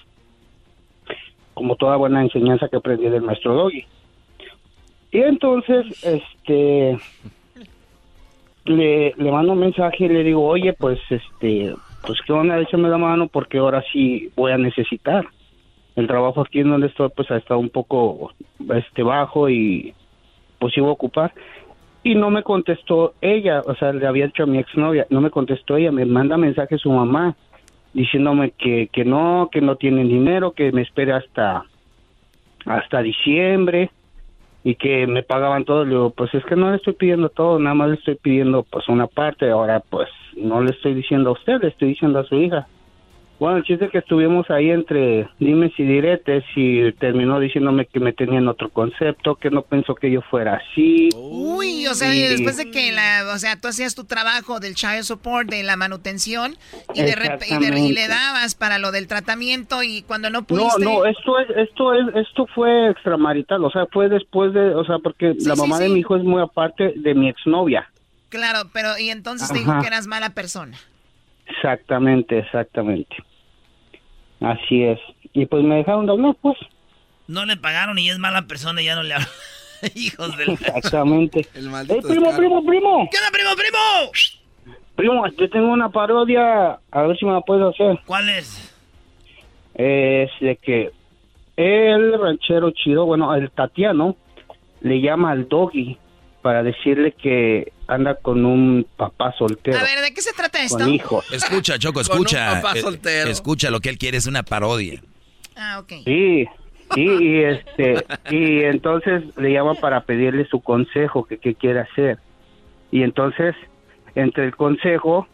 [1.54, 3.84] Como toda buena enseñanza que aprendí del maestro Doggy.
[5.10, 7.00] Y entonces, este,
[8.64, 12.58] le mando un mensaje y le digo, oye, pues, este, pues, ¿qué onda?
[12.58, 15.26] Échame la mano porque ahora sí voy a necesitar.
[15.96, 18.32] El trabajo aquí en donde estoy, pues, ha estado un poco,
[18.74, 19.94] este, bajo y,
[20.58, 21.32] pues, iba a ocupar.
[22.02, 25.30] Y no me contestó ella, o sea, le había dicho a mi exnovia, no me
[25.30, 27.36] contestó ella, me manda mensaje su mamá
[27.92, 31.64] diciéndome que, que no, que no tienen dinero, que me espere hasta,
[32.64, 33.90] hasta diciembre
[34.62, 35.84] y que me pagaban todo.
[35.84, 38.64] Le digo, pues es que no le estoy pidiendo todo, nada más le estoy pidiendo
[38.64, 39.50] pues una parte.
[39.50, 42.66] Ahora pues no le estoy diciendo a usted, le estoy diciendo a su hija.
[43.40, 47.98] Bueno, el chiste es que estuvimos ahí entre dimes y diretes y terminó diciéndome que
[47.98, 51.08] me tenían otro concepto, que no pensó que yo fuera así.
[51.16, 54.74] Uy, o sea, Y- después de que la, o sea, tú hacías tu trabajo del
[54.74, 56.58] child support, de la manutención,
[56.92, 57.12] y de,
[57.48, 60.84] y, de- y le dabas para lo del tratamiento y cuando no No, pudiste.
[60.84, 64.98] no, esto es, esto es, esto fue extramarital, o sea, fue después de, o sea,
[64.98, 67.90] porque la sí, mamá de mi hijo es muy aparte de mi exnovia.
[68.28, 70.76] Claro, pero y entonces te dijo que eras mala persona.
[71.46, 73.16] Exactamente, exactamente.
[74.40, 74.98] Así es.
[75.32, 76.56] Y pues me dejaron de hablar, pues.
[77.26, 79.28] No le pagaron y es mala persona y ya no le hablan.
[79.94, 80.50] Hijos del...
[80.50, 81.46] Exactamente.
[81.54, 83.08] El ¡Eh, primo, primo, primo!
[83.10, 84.78] ¿Qué onda, primo, primo?
[84.96, 87.98] Primo, yo tengo una parodia, a ver si me la puedes hacer.
[88.04, 88.74] ¿Cuál es?
[89.74, 90.90] Es de que
[91.56, 94.16] el ranchero chido, bueno, el Tatiano,
[94.80, 95.96] le llama al doggy
[96.42, 99.78] para decirle que anda con un papá soltero.
[99.78, 100.78] A ver, ¿de qué se trata esto?
[100.78, 101.24] Con hijos.
[101.32, 102.60] Escucha, Choco, Con un escucha.
[102.62, 103.30] papá Eh, soltero.
[103.30, 105.02] escucha, lo que él quiere es una parodia.
[105.56, 105.92] Ah, ok.
[106.04, 106.46] Sí,
[106.94, 112.18] sí, y este, y entonces le llama para pedirle su consejo, que qué quiere hacer.
[112.92, 113.54] Y entonces,
[114.14, 115.26] entre el consejo,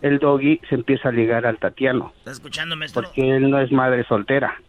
[0.00, 3.02] el doggy se empieza a ligar al Tatiano, ¿Está escuchando, maestro?
[3.02, 4.60] porque él no es madre soltera.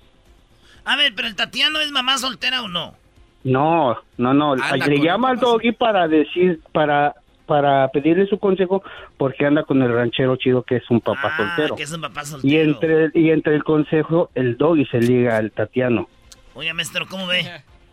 [0.86, 2.96] A ver, pero el Tatiano es mamá soltera o no?
[3.44, 8.84] No, no, no, Anda le llama al doggy para decir, para, para pedirle su consejo,
[9.18, 11.74] porque anda con el ranchero chido que es un papá soltero.
[11.74, 12.72] Ah, que es un papá Y soltero.
[12.72, 16.10] entre, y entre el consejo, el doggy se liga al Tatiano.
[16.54, 17.46] Oiga, maestro, ¿cómo ve?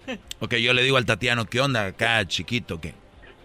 [0.39, 2.81] Ok, yo le digo al Tatiano, ¿qué onda acá, chiquito?
[2.81, 2.95] ¿Qué?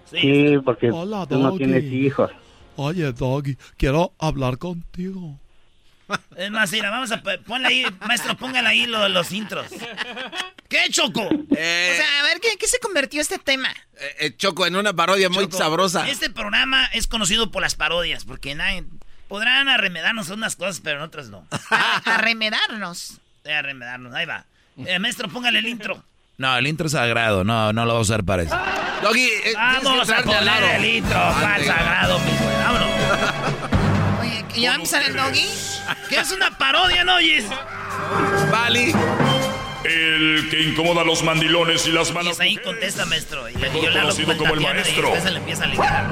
[0.05, 2.29] Sí, porque Hola, tú no tienes hijos.
[2.75, 5.39] Oye, Doggy, quiero hablar contigo.
[6.35, 7.21] Es más, mira, vamos a...
[7.21, 9.67] po- Ponle ahí, maestro, póngale ahí lo- los intros.
[10.69, 11.21] ¿Qué, Choco?
[11.27, 13.69] O sea, a ver, ¿qué, qué se convirtió este tema?
[14.19, 16.07] Eh, Choco, en una parodia muy sabrosa.
[16.09, 18.83] Este programa es conocido por las parodias, porque nadie...
[19.27, 21.47] Podrán arremedarnos unas cosas, pero en otras no.
[22.03, 23.19] Arremedarnos.
[23.45, 24.43] Arremedarnos, ahí va.
[24.85, 26.03] Eh, maestro, póngale el intro.
[26.37, 27.43] No, el intro es sagrado.
[27.45, 28.59] No, no lo voy a usar para eso.
[29.01, 31.17] Doggy, eh, Vamos a poner el intro.
[31.39, 32.45] ¿Cuál sagrado, mijo?
[32.45, 33.71] Vámonos.
[34.55, 35.47] ¿ya va a empezar el doggy?
[36.09, 37.45] ¿Qué es una parodia, no oyes?
[38.51, 38.93] Vale.
[39.83, 42.39] El que incomoda a los mandilones y las Y manos.
[42.39, 43.49] ahí contesta, maestro.
[43.49, 43.59] Y yo
[43.93, 45.01] conocido como como el y maestro.
[45.01, 46.09] después se le empieza a ligar.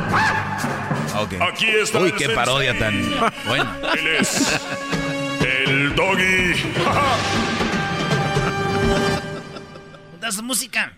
[1.17, 1.33] Ok.
[1.53, 2.35] Aquí está Uy, el qué sensei.
[2.35, 3.77] parodia tan buena.
[3.97, 4.59] Él es
[5.65, 6.55] el doggy.
[10.31, 10.93] Su música.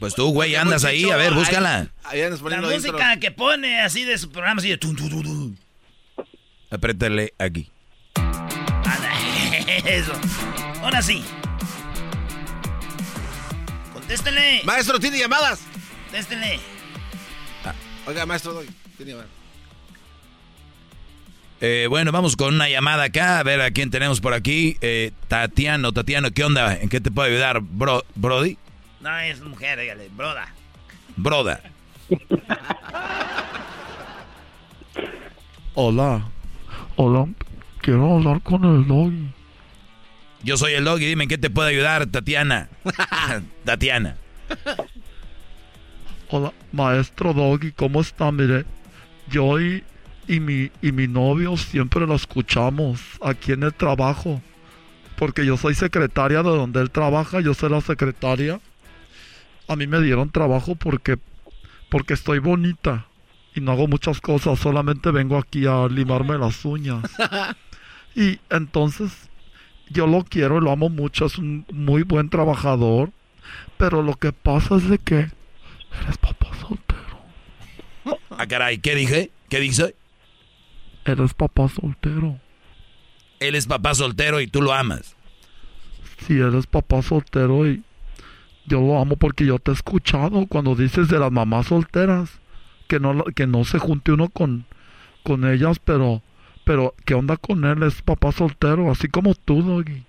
[0.00, 1.08] Pues tú, güey, andas ahí.
[1.10, 1.86] A ver, búscala.
[2.02, 3.20] Ahí andas La música intro.
[3.20, 4.76] que pone así de su programa, así de...
[4.76, 5.56] Tum, tum, tum, tum.
[6.72, 7.70] Apriétale aquí.
[9.84, 10.12] Eso.
[10.82, 11.22] Ahora sí.
[13.92, 14.62] Contéstele.
[14.64, 15.60] Maestro, tiene llamadas.
[16.04, 16.58] Contéstele.
[18.04, 19.30] Oiga, maestro, Doggy, tiene llamadas.
[21.60, 23.38] Eh, bueno, vamos con una llamada acá.
[23.38, 24.76] A ver a quién tenemos por aquí.
[24.80, 26.74] Eh, Tatiano, Tatiano, ¿qué onda?
[26.74, 28.58] ¿En qué te puedo ayudar, bro, Brody?
[29.00, 30.52] No, es mujer, dígale, broda.
[31.16, 31.60] Broda.
[35.74, 36.24] Hola.
[36.96, 37.26] Hola.
[37.80, 39.32] Quiero hablar con el doggy.
[40.44, 41.06] Yo soy el doggy.
[41.06, 42.68] Dime en qué te puedo ayudar, Tatiana.
[43.64, 44.16] Tatiana.
[46.30, 48.30] Hola, maestro Doggy, ¿cómo está?
[48.32, 48.64] Mire,
[49.28, 49.84] yo y,
[50.28, 54.40] y, mi, y mi novio siempre lo escuchamos aquí en el trabajo.
[55.16, 58.60] Porque yo soy secretaria de donde él trabaja, yo soy la secretaria.
[59.68, 61.18] A mí me dieron trabajo porque,
[61.90, 63.06] porque estoy bonita
[63.54, 67.02] y no hago muchas cosas, solamente vengo aquí a limarme las uñas.
[68.14, 69.30] Y entonces
[69.88, 73.10] yo lo quiero y lo amo mucho, es un muy buen trabajador.
[73.76, 75.30] Pero lo que pasa es de que
[76.02, 78.18] eres papá soltero.
[78.30, 79.30] Ah, caray, ¿qué dije?
[79.48, 79.96] ¿Qué dice?
[81.04, 82.38] Eres papá soltero.
[83.40, 85.16] Él es papá soltero y tú lo amas.
[86.26, 87.82] Si eres papá soltero y
[88.66, 92.41] yo lo amo porque yo te he escuchado cuando dices de las mamás solteras
[92.92, 94.66] que no que no se junte uno con
[95.22, 96.20] con ellas, pero
[96.64, 100.04] pero qué onda con él es papá soltero, así como tú, Doggy.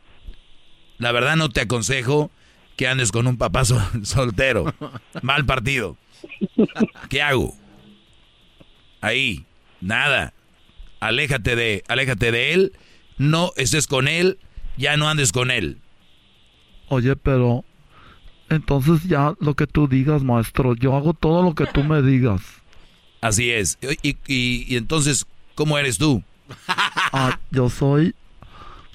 [0.97, 2.29] La verdad no te aconsejo
[2.75, 4.65] que andes con un papá sol- soltero.
[5.21, 5.95] Mal partido.
[7.07, 7.55] ¿Qué hago?
[8.99, 9.45] Ahí,
[9.79, 10.33] nada.
[10.99, 12.73] Aléjate de, aléjate de él.
[13.17, 14.39] No estés con él.
[14.75, 15.77] Ya no andes con él.
[16.89, 17.63] Oye, pero
[18.49, 22.41] entonces ya lo que tú digas, maestro, yo hago todo lo que tú me digas.
[23.23, 23.77] Así es.
[24.01, 25.25] Y, entonces,
[25.55, 26.21] ¿cómo eres tú?
[27.15, 28.15] Ah, yo soy.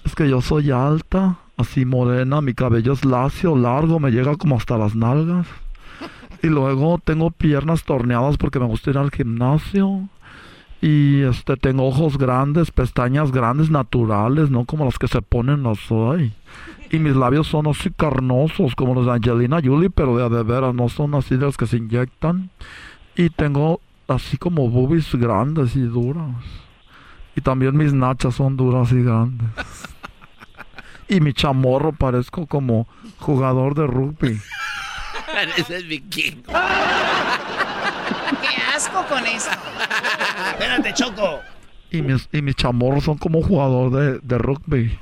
[0.04, 4.56] Es que yo soy alta, así morena, mi cabello es lacio, largo, me llega como
[4.56, 5.46] hasta las nalgas.
[6.42, 10.08] Y luego tengo piernas torneadas porque me gusta ir al gimnasio.
[10.82, 15.90] Y este tengo ojos grandes, pestañas grandes, naturales, no como las que se ponen las
[15.90, 16.32] hoy.
[16.90, 20.74] Y mis labios son así carnosos, como los de Angelina Jolie, pero de de veras,
[20.74, 22.50] no son así de los que se inyectan.
[23.16, 26.34] Y tengo así como boobies grandes y duras.
[27.36, 29.48] Y también mis nachas son duras y grandes.
[31.10, 32.86] Y mi chamorro parezco como
[33.16, 34.38] jugador de rugby.
[35.56, 36.42] Ese es mi king.
[38.42, 39.48] Qué asco con eso.
[40.50, 41.40] Espérate, Choco.
[41.90, 44.98] Y mis, y mis chamorros son como jugador de, de rugby.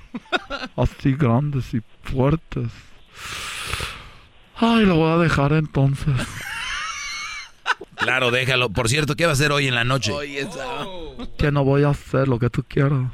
[0.77, 2.71] Así grandes y fuertes.
[4.55, 6.15] Ay, lo voy a dejar entonces.
[7.97, 8.71] Claro, déjalo.
[8.71, 10.13] Por cierto, ¿qué va a hacer hoy en la noche?
[11.39, 13.11] Que no voy a hacer lo que tú quieras.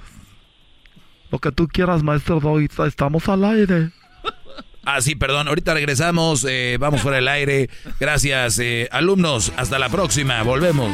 [1.30, 2.68] Lo que tú quieras, maestro Doggy.
[2.86, 3.90] Estamos al aire.
[4.84, 5.48] Ah, sí, perdón.
[5.48, 6.44] Ahorita regresamos.
[6.48, 7.70] eh, vamos fuera del aire.
[8.00, 9.52] Gracias, eh, alumnos.
[9.56, 10.42] Hasta la próxima.
[10.42, 10.90] Volvemos.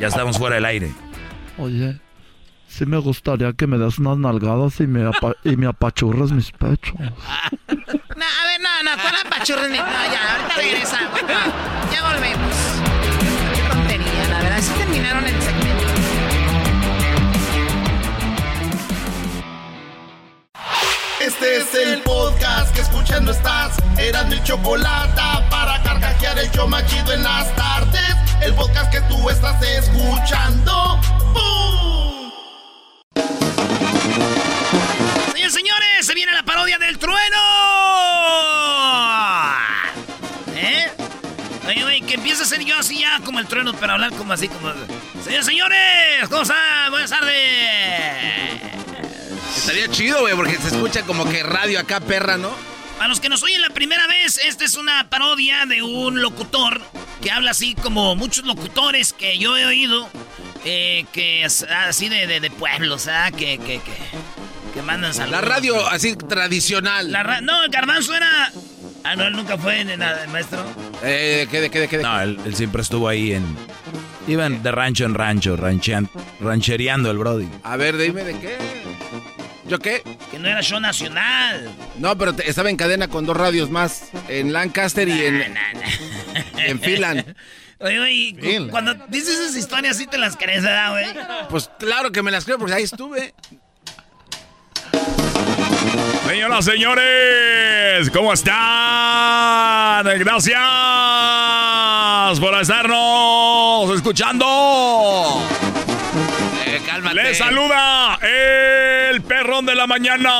[0.00, 0.92] Ya estamos fuera del aire.
[1.58, 2.00] Oye,
[2.74, 6.50] sí me gustaría que me des unas nalgadas y me, apa- y me apachurres mis
[6.52, 6.94] pechos.
[8.16, 9.62] No, a ver, no, no, con la pachurra.
[9.68, 11.22] No, ya, ahorita regresamos.
[11.22, 12.54] No, ya volvemos.
[13.56, 14.60] Qué tontería, la verdad.
[14.62, 15.84] Sí terminaron el segmento.
[21.20, 23.76] Este es el podcast que escuchando estás.
[23.98, 25.20] Eran mi chocolate
[25.50, 28.14] para carcajear el yo machido en las tardes.
[28.42, 30.98] El podcast que tú estás escuchando.
[31.32, 32.03] ¡Bum!
[35.44, 37.36] Señores, señores, se viene la parodia del trueno.
[40.56, 40.90] ¿Eh?
[41.66, 44.48] Oye, que empiece a ser yo así ya como el trueno, pero hablar como así,
[44.48, 44.72] como...
[45.22, 46.90] Señores, señores, ¿cómo están?
[46.90, 47.34] Buenas tardes.
[49.54, 52.50] Estaría chido, güey, porque se escucha como que radio acá, perra, ¿no?
[52.98, 56.80] A los que nos oyen la primera vez, esta es una parodia de un locutor
[57.20, 60.08] que habla así como muchos locutores que yo he oído,
[60.64, 63.30] eh, que es así de, de, de pueblos, ¿ah?
[63.30, 63.92] Que, que, que,
[64.74, 65.40] Que mandan saludos.
[65.40, 67.10] La radio así tradicional.
[67.12, 68.50] La ra- no, el garbanzo era...
[69.04, 70.64] Ah, no, él nunca fue en nada, maestro.
[71.02, 73.44] Eh, ¿qué de qué de qué de No, él, él siempre estuvo ahí en...
[74.26, 76.08] Iban de rancho en rancho, ranchean-
[76.40, 77.46] ranchereando el Brody.
[77.62, 78.56] A ver, dime de qué.
[79.68, 80.02] ¿Yo qué?
[80.30, 81.70] Que no era show nacional.
[81.98, 84.08] No, pero te- estaba en cadena con dos radios más.
[84.28, 85.54] En Lancaster y en,
[86.56, 87.34] en Finland.
[87.80, 91.06] Oye, oye, cu- cuando dices esas historias, sí te las crees, ¿verdad, güey?
[91.50, 93.34] Pues claro que me las creo, porque ahí estuve.
[96.26, 98.54] Señoras, señores, ¿cómo están?
[100.18, 100.60] Gracias
[102.40, 105.42] por estarnos escuchando.
[106.66, 107.14] Eh, cálmate.
[107.16, 110.30] Les saluda el perrón de la mañana.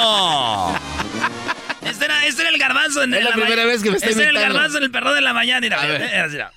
[1.82, 4.08] Este era, este era el garbanzo en Es la ma- primera vez que me está
[4.08, 5.60] Este era el garbanzo en el perro de la mañana.
[5.60, 6.10] Mira, A mira, ver.
[6.10, 6.50] mira, mira.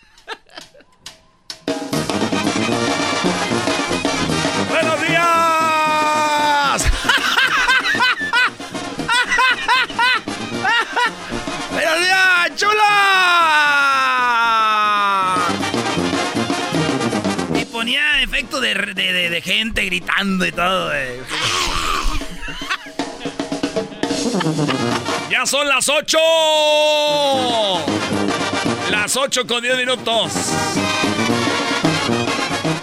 [11.87, 12.83] ¡Buenos días, chula!
[17.55, 21.21] Y ponía efecto de, de, gente gritando y todo, güey.
[25.29, 26.17] ¡Ya son las 8!
[28.91, 30.33] Las 8 con 10 minutos.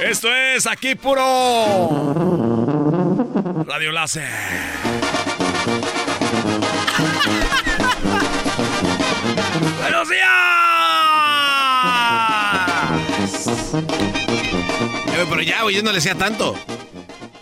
[0.00, 2.14] Esto es aquí puro
[3.66, 4.30] Radio Láser.
[15.28, 16.54] Pero ya, güey, yo no le decía tanto.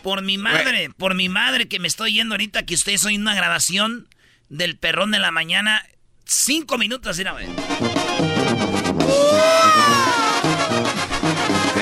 [0.03, 3.35] Por mi madre, por mi madre que me estoy yendo ahorita que ustedes oyen una
[3.35, 4.09] grabación
[4.49, 5.86] del perrón de la mañana.
[6.24, 7.47] Cinco minutos, mira, güey.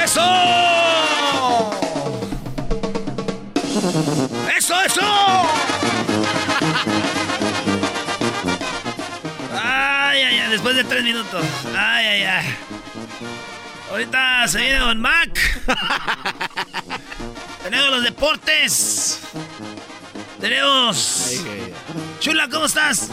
[0.03, 0.21] ¡Eso!
[4.57, 5.01] ¡Eso, eso!
[9.62, 11.45] Ay, ay, ay, después de tres minutos.
[11.77, 12.80] Ay, ay, ay.
[13.91, 15.31] Ahorita se viene Don Mac.
[17.65, 19.19] Tenemos los deportes.
[20.41, 21.33] Tenemos.
[22.21, 23.09] Chula, ¿cómo estás?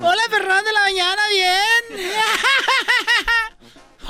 [0.00, 2.06] Hola, Ferran de la mañana, bien.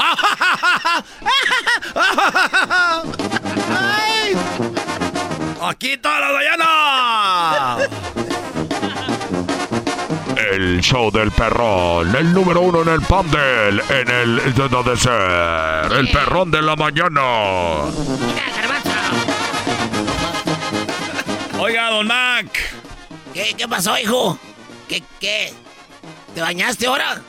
[3.71, 4.35] Ay,
[5.63, 6.60] ¡Aquí toda la mañana!
[10.81, 16.09] El show del perrón, el número uno en el Pandel, en el de ser, el
[16.09, 17.21] perrón de la mañana.
[21.59, 22.47] Oiga, don Mac.
[23.35, 24.39] ¿Qué, qué pasó, hijo?
[24.89, 25.53] ¿Qué, qué?
[26.35, 27.21] ¿Te bañaste ahora?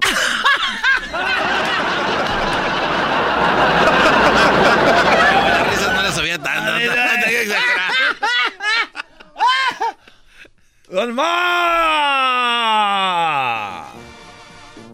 [5.50, 6.72] Las risas no las sabía tanto.
[6.72, 7.86] No, tenía que exagerar.
[10.88, 11.26] ¡Don Mac!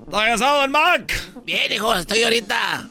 [0.06, 1.12] ¿Está cansado, don Mac?
[1.44, 2.89] Bien, hijo, estoy ahorita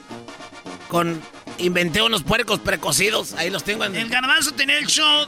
[0.87, 1.21] con...
[1.57, 3.95] Inventé unos puercos precocidos, ahí los tengo en...
[3.95, 5.27] El garbanzo tenía el show,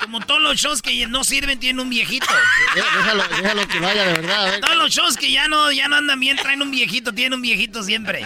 [0.00, 2.26] como todos los shows que no sirven tienen un viejito.
[2.74, 4.60] Déjalo, déjalo que vaya de verdad.
[4.60, 7.42] Todos los shows que ya no, ya no andan bien traen un viejito, tienen un
[7.42, 8.24] viejito siempre.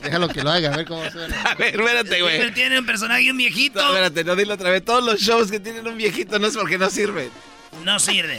[0.00, 1.42] déjalo que lo haga, a ver cómo suena.
[1.44, 2.36] A ver, espérate, güey.
[2.36, 3.80] Siempre tiene un personaje y un viejito.
[3.82, 4.84] No, espérate, no dilo otra vez.
[4.84, 7.30] Todos los shows que tienen un viejito no es porque no sirven.
[7.84, 8.38] No sirve.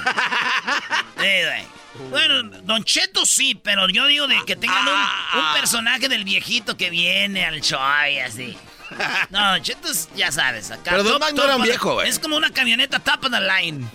[1.26, 1.66] Eh.
[2.10, 6.76] Bueno, Don Cheto sí, pero yo digo de que tengan un, un personaje del viejito
[6.76, 7.80] que viene al show
[8.12, 8.58] y así.
[9.30, 10.92] No, Don Cheto es, ya sabes, acá.
[10.92, 12.10] Pero Don Mac no era un viejo, güey.
[12.10, 13.88] Es como una camioneta of the line.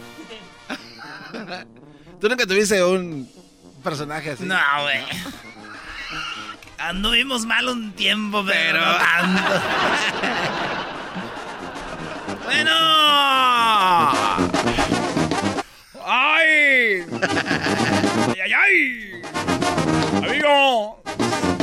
[2.20, 3.30] ¿Tú nunca tuviste un
[3.82, 4.44] personaje así?
[4.44, 5.04] No, güey.
[6.78, 9.62] Anduvimos mal un tiempo, pero, tanto.
[12.44, 14.87] bueno.
[16.10, 17.04] ¡Ay!
[18.32, 19.22] ¡Ay, ay, ay!
[20.26, 21.02] Amigo,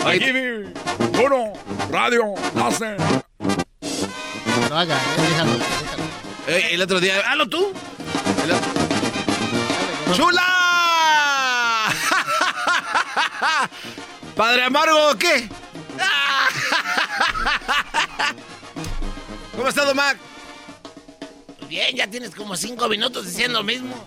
[0.05, 0.71] aquí vi
[1.19, 1.53] uno,
[1.89, 2.95] radio, láser.
[4.69, 6.03] Lo haga, eh, déjalo, déjalo.
[6.45, 7.21] Eh, el otro día.
[7.27, 7.73] Hazlo tú.
[8.43, 11.89] el ¡Chula!
[14.35, 15.49] ¿Padre Amargo o qué?
[19.55, 20.19] ¿Cómo está, Don Mac?
[21.67, 24.05] Bien, ya tienes como cinco minutos diciendo lo mismo.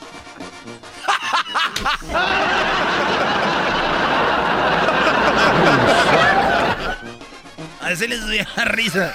[7.80, 9.14] A veces les doy la risa.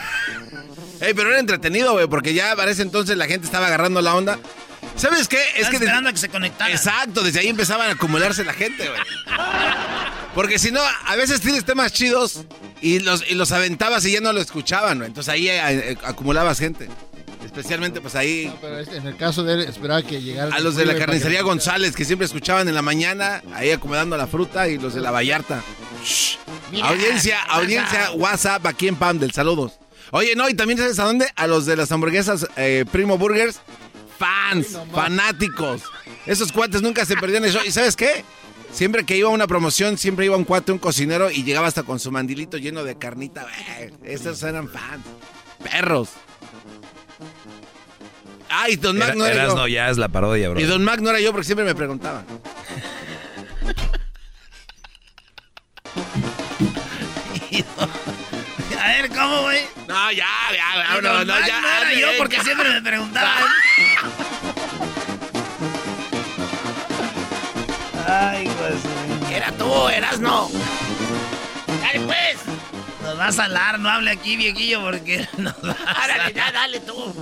[1.00, 4.40] Ey, pero era entretenido, güey, porque ya parece entonces la gente estaba agarrando la onda.
[4.96, 5.38] ¿Sabes qué?
[5.56, 5.76] Es que.
[5.76, 6.74] esperando a que se conectaran.
[6.74, 9.02] Exacto, desde ahí empezaban a acumularse la gente, güey.
[10.34, 12.46] Porque si no, a veces tienes temas chidos
[12.82, 15.08] y los, y los aventabas y ya no lo escuchaban, güey.
[15.08, 16.90] Entonces ahí eh, eh, acumulabas gente.
[17.44, 18.46] Especialmente, pues ahí.
[18.48, 20.56] No, pero este, en el caso de él, esperaba que llegara.
[20.56, 24.28] A los de la carnicería González, que siempre escuchaban en la mañana, ahí acomodando la
[24.28, 25.64] fruta, y los de la Vallarta.
[26.04, 26.38] Shh.
[26.72, 27.60] Mira, audiencia, ¿qué pasa?
[27.60, 29.74] audiencia, WhatsApp aquí en Pam del saludos.
[30.12, 31.28] Oye, no, y también sabes a dónde?
[31.36, 33.62] A los de las hamburguesas eh, Primo Burgers,
[34.18, 35.82] fans, fanáticos.
[36.26, 37.62] Esos cuates nunca se perdían el show.
[37.66, 38.24] ¿Y sabes qué?
[38.72, 41.84] Siempre que iba a una promoción, siempre iba un cuate, un cocinero, y llegaba hasta
[41.84, 43.46] con su mandilito lleno de carnita.
[43.80, 45.06] Eh, esos eran fans.
[45.64, 46.10] Perros.
[48.50, 49.42] Ay, Don Mac Era- no era yo.
[49.42, 50.60] Erasno ya es la parodia, bro.
[50.60, 52.26] Y Don Mac no era yo porque siempre me preguntaban.
[58.82, 59.62] A ver, ¿cómo, güey?
[59.88, 61.62] No, ya, ya, Y no, Don no, Mac ya.
[61.62, 63.44] no era yo porque siempre me preguntaban.
[68.08, 69.32] Ay, pues.
[69.34, 70.50] Era tú, eras no.
[71.82, 72.38] Dale, pues.
[73.04, 76.32] Nos vas a hablar, no hable aquí, viejillo, porque nos vas a...
[76.32, 77.14] ya, dale tú.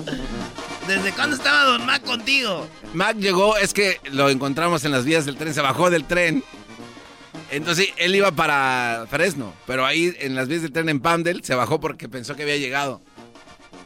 [0.88, 2.68] ¿Desde cuándo estaba Don Mac contigo?
[2.94, 6.44] Mac llegó, es que lo encontramos en las vías del tren, se bajó del tren.
[7.50, 11.56] Entonces él iba para Fresno, pero ahí en las vías del tren en Pamdel se
[11.56, 13.02] bajó porque pensó que había llegado.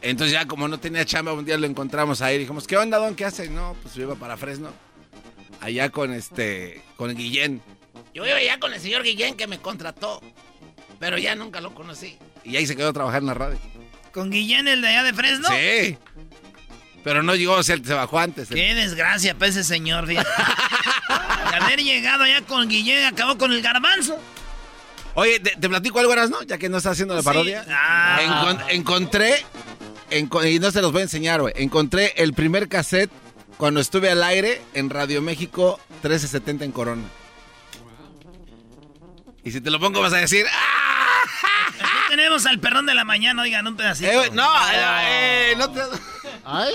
[0.02, 2.38] Entonces ya como no tenía chamba, un día lo encontramos ahí.
[2.38, 3.14] Dijimos, ¿qué onda, Don?
[3.14, 3.48] ¿Qué hace?
[3.48, 4.70] No, pues yo iba para Fresno.
[5.60, 7.62] Allá con este, con Guillén.
[8.14, 10.22] Yo iba ya con el señor Guillén que me contrató,
[10.98, 12.16] pero ya nunca lo conocí.
[12.44, 13.58] Y ahí se quedó a trabajar en la radio.
[14.12, 15.48] ¿Con Guillén, el de allá de Fresno?
[15.48, 15.98] Sí.
[17.04, 18.48] Pero no llegó, o sea, se bajó antes.
[18.48, 20.06] Qué desgracia para ese señor.
[20.06, 24.18] De haber llegado allá con Guillén, acabó con el garbanzo.
[25.14, 26.42] Oye, te, te platico algo, ¿no?
[26.42, 27.24] Ya que no está haciendo la Sí.
[27.26, 27.64] parodia.
[27.70, 28.18] Ah.
[28.22, 29.44] Encon- encontré,
[30.10, 31.54] enco- y no se los voy a enseñar, güey.
[31.56, 33.10] Encontré el primer cassette
[33.56, 37.04] cuando estuve al aire en Radio México 1370 en Corona.
[39.44, 40.85] Y si te lo pongo vas a decir, ¡ah!
[42.16, 44.10] Tenemos al perrón de la mañana, oigan, un pedacito.
[44.10, 45.80] Eh, no, eh, no te...
[46.46, 46.72] Ay.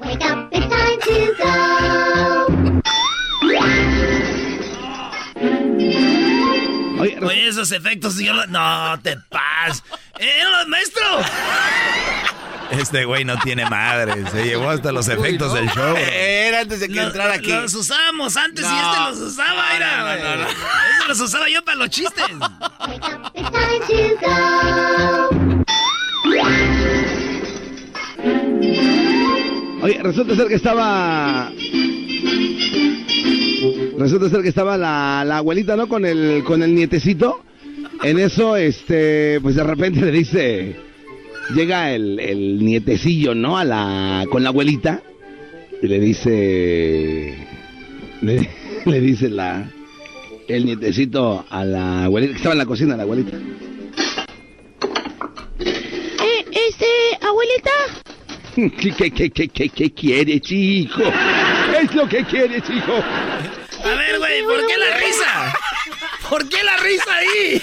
[0.00, 2.72] Wake up, it's time to go.
[7.26, 9.84] Oye, esos efectos, yo lo- No, te pas.
[10.18, 11.02] ¡Eh, maestro!
[12.70, 14.24] Este güey no tiene madre.
[14.30, 15.94] Se llevó hasta los efectos del show.
[15.96, 17.50] Era antes de que Lo- entrara aquí.
[17.50, 19.98] Los usábamos antes y este los usaba, mira.
[19.98, 20.48] no, no, no, no.
[20.48, 22.24] Este los usaba yo para los chistes.
[29.82, 31.50] Oye, resulta ser que estaba.
[33.98, 35.88] Resulta ser que estaba la, la abuelita, ¿no?
[35.88, 37.42] Con el, con el nietecito.
[38.02, 40.76] En eso, este, pues de repente le dice.
[41.50, 43.58] Llega el, el nietecillo, ¿no?
[43.58, 45.02] A la, con la abuelita.
[45.82, 47.34] Y le dice.
[48.22, 48.48] Le,
[48.86, 49.68] le dice la.
[50.48, 53.36] El nietecito a la abuelita, que estaba en la cocina, la abuelita.
[55.60, 56.86] Eh, este,
[57.22, 57.70] abuelita.
[58.54, 61.02] ¿Qué, qué, qué, qué, qué, qué quieres, hijo?
[61.02, 62.92] ¿Qué es lo que quieres, hijo?
[63.84, 65.54] A ver, güey, ¿por qué la risa?
[66.28, 67.62] ¿Por qué la risa ahí?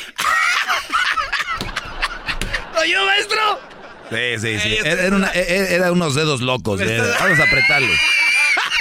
[2.82, 3.71] ¿Oyó, maestro?
[4.12, 4.78] Sí, sí, sí.
[4.84, 6.80] Era, era una- era- era unos dedos locos.
[6.82, 7.02] eh.
[7.20, 7.90] Vamos a apretarle.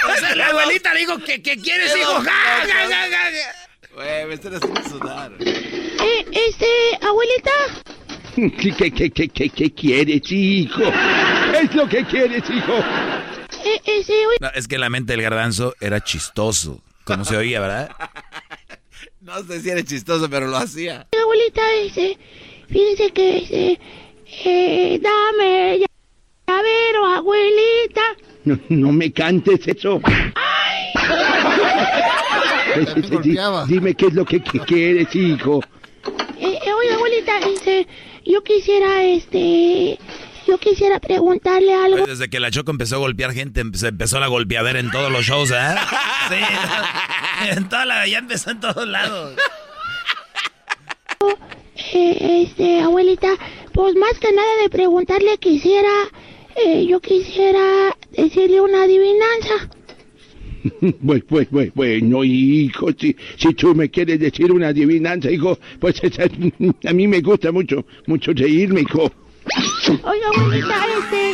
[0.03, 2.13] O sea, la abuelita le dijo que, que quieres, hijo.
[2.21, 3.93] Ja, ja, ja, ja, ja.
[3.93, 5.31] Güey, me están haciendo sudar.
[5.39, 6.65] Eh, este,
[7.05, 7.51] abuelita.
[8.35, 10.81] ¿Qué, qué, qué, qué, qué, quieres, hijo?
[11.51, 12.79] ¿Qué es lo que quieres, hijo?
[13.63, 16.81] Eh, oye, No, es que la mente del garbanzo era chistoso.
[17.03, 17.91] Como se oía, ¿verdad?
[19.21, 21.07] No sé si era chistoso, pero lo hacía.
[21.21, 22.17] abuelita, este,
[22.69, 23.79] fíjense que, este,
[24.45, 25.87] eh, dame ya-
[26.47, 28.01] llavero, abuelita.
[28.45, 30.01] No, no me cantes eso.
[32.73, 32.85] Eh,
[33.21, 33.37] di-
[33.67, 35.59] Dime qué es lo que, que quieres, hijo.
[36.39, 37.85] Eh, eh, oye, abuelita, este,
[38.25, 39.99] yo quisiera, este,
[40.47, 41.97] yo quisiera preguntarle algo.
[41.97, 45.11] Pues desde que la Choco empezó a golpear gente, se empezó la golpeadera en todos
[45.11, 45.55] los shows, ¿eh?
[46.29, 46.35] Sí,
[47.49, 49.35] en toda la, ya empezó en todos lados.
[51.93, 53.29] Eh, este, abuelita,
[53.73, 55.89] pues más que nada de preguntarle quisiera,
[56.55, 59.69] eh, yo quisiera decirle una adivinanza.
[61.03, 65.95] Pues, pues, pues, bueno, hijo, si, si tú me quieres decir una adivinanza, hijo, pues
[66.03, 66.25] esa-
[66.87, 69.11] a mí me gusta mucho, mucho reírme, hijo.
[70.03, 71.33] Oiga, abuelita, este...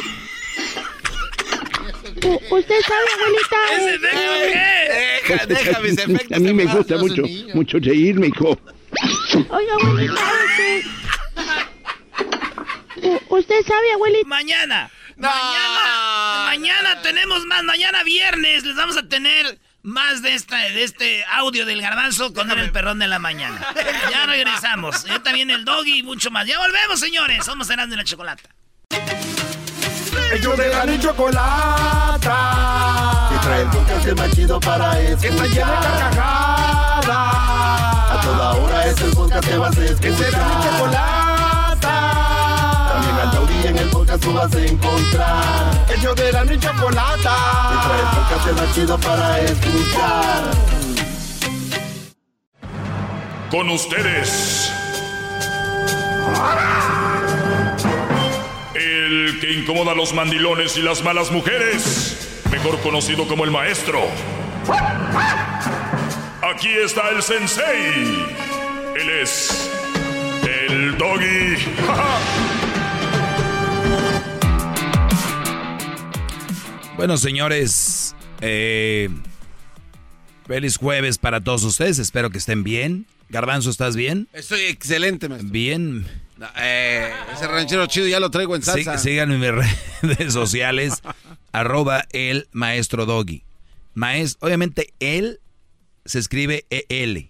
[2.28, 3.58] u- ¿Usted sabe, abuelita?
[3.76, 4.32] ¿Ese este, efecto
[5.28, 5.34] qué?
[5.34, 6.32] Deja, deja mis efectos.
[6.38, 7.24] A mí me gusta mucho,
[7.54, 8.58] mucho reírme, hijo.
[9.50, 10.88] Oiga, abuelita, este...
[13.30, 14.28] ¿Usted sabe, abuelita?
[14.28, 14.90] Mañana.
[15.18, 16.46] Mañana.
[16.46, 17.64] Mañana tenemos más.
[17.64, 22.52] Mañana viernes les vamos a tener más de esta, de este audio del garbanzo con
[22.52, 23.66] el perrón de la mañana.
[24.12, 25.06] Ya regresamos.
[25.06, 26.46] Ya también el doggy y mucho más.
[26.46, 27.46] Ya volvemos, señores.
[27.46, 28.50] Somos Herando de la Chocolata.
[30.34, 32.20] Ellos de la ni chocolata.
[33.32, 35.22] Que trae el podcast más chido para escuchar.
[35.22, 37.08] Que está de carcajadas.
[37.08, 40.02] A toda hora es el podcast que vas a escuchar.
[40.02, 42.07] Que será mi chocolata.
[43.68, 45.86] En el podcast tú vas a encontrar.
[45.94, 47.36] Ellos de la ni chocolata.
[47.70, 50.44] Que trae el podcast chido para escuchar.
[53.52, 54.72] Con ustedes.
[58.74, 62.46] El que incomoda a los mandilones y las malas mujeres.
[62.50, 64.00] Mejor conocido como el maestro.
[66.42, 68.26] Aquí está el sensei.
[68.96, 69.70] Él es
[70.46, 71.58] el doggy.
[76.98, 79.10] Bueno, señores, eh,
[80.48, 82.00] feliz jueves para todos ustedes.
[82.00, 83.06] Espero que estén bien.
[83.30, 84.28] Garbanzo, ¿estás bien?
[84.34, 85.52] Estoy excelente, maestro.
[85.52, 86.08] Bien.
[86.60, 88.98] Eh, ese ranchero chido ya lo traigo en Sí, salsa.
[88.98, 89.52] síganme en mis
[90.18, 91.02] redes sociales,
[91.52, 93.44] arroba el maestro doggy.
[93.96, 95.40] Maes- obviamente, él
[96.06, 97.30] se escribe EL.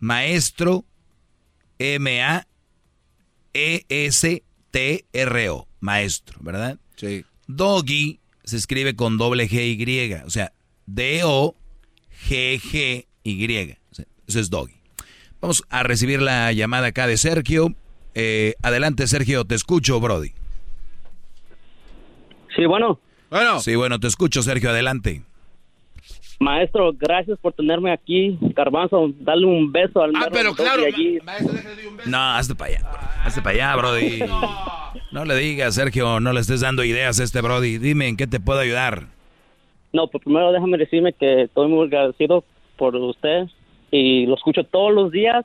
[0.00, 0.84] Maestro
[4.74, 5.68] M-A-E-S-T-R-O.
[5.80, 6.78] Maestro, ¿verdad?
[6.96, 7.24] Sí.
[7.46, 10.22] Doggy se escribe con doble G-Y.
[10.24, 10.52] O sea,
[10.86, 11.56] D-O-G-G-Y.
[13.90, 14.74] O sea, eso es doggy.
[15.40, 17.74] Vamos a recibir la llamada acá de Sergio.
[18.14, 20.32] Eh, adelante, Sergio, te escucho, Brody.
[22.54, 23.00] Sí, bueno.
[23.30, 23.60] Bueno.
[23.60, 25.22] Sí, bueno, te escucho, Sergio, adelante.
[26.40, 28.36] Maestro, gracias por tenerme aquí.
[28.40, 31.18] Garbanzo, dale un beso al Ah, pero claro, allí.
[32.06, 32.90] No, hazte para allá.
[33.24, 34.20] Hazte para allá, Brody.
[35.12, 37.78] No le digas, Sergio, no le estés dando ideas a este Brody.
[37.78, 39.04] Dime en qué te puedo ayudar.
[39.92, 42.44] No, pues primero déjame decirme que estoy muy agradecido
[42.76, 43.46] por usted
[43.92, 45.44] y lo escucho todos los días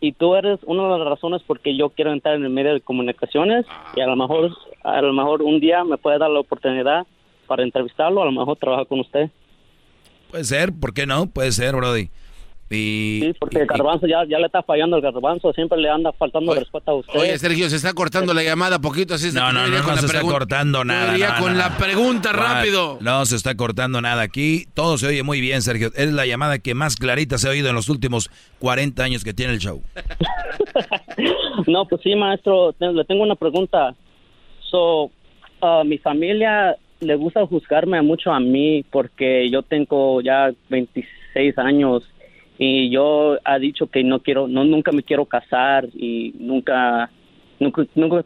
[0.00, 2.80] y tú eres una de las razones porque yo quiero entrar en el medio de
[2.80, 4.50] comunicaciones y a lo mejor
[4.82, 7.06] a lo mejor un día me puede dar la oportunidad
[7.46, 9.30] para entrevistarlo, a lo mejor trabajar con usted.
[10.34, 11.30] Puede ser, ¿por qué no?
[11.30, 12.10] Puede ser, Brody.
[12.68, 16.10] Y, Sí, porque el garbanzo ya, ya le está fallando el garbanzo, siempre le anda
[16.10, 17.20] faltando respuesta a usted.
[17.20, 20.22] Oye, Sergio, se está cortando la llamada poquito, así No, no, no, no, se está
[20.22, 21.16] cortando nada.
[21.16, 21.78] no, con no, la no.
[21.78, 22.98] pregunta No, rápido.
[23.00, 24.22] No, se está cortando nada.
[24.22, 25.92] Aquí todo se oye muy bien, Sergio.
[25.94, 28.28] Es la llamada que más clarita se ha oído en los últimos
[28.58, 29.80] 40 años que tiene el show.
[31.68, 33.94] No, pues sí, maestro, le tengo una pregunta.
[34.68, 35.12] So,
[35.60, 42.08] a mi familia le gusta juzgarme mucho a mí porque yo tengo ya 26 años
[42.58, 47.10] y yo ha dicho que no quiero, no nunca me quiero casar y nunca,
[47.58, 48.24] nunca, nunca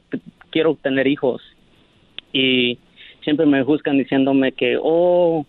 [0.51, 1.43] quiero tener hijos
[2.33, 2.79] y
[3.25, 5.47] siempre me juzgan diciéndome que, oh,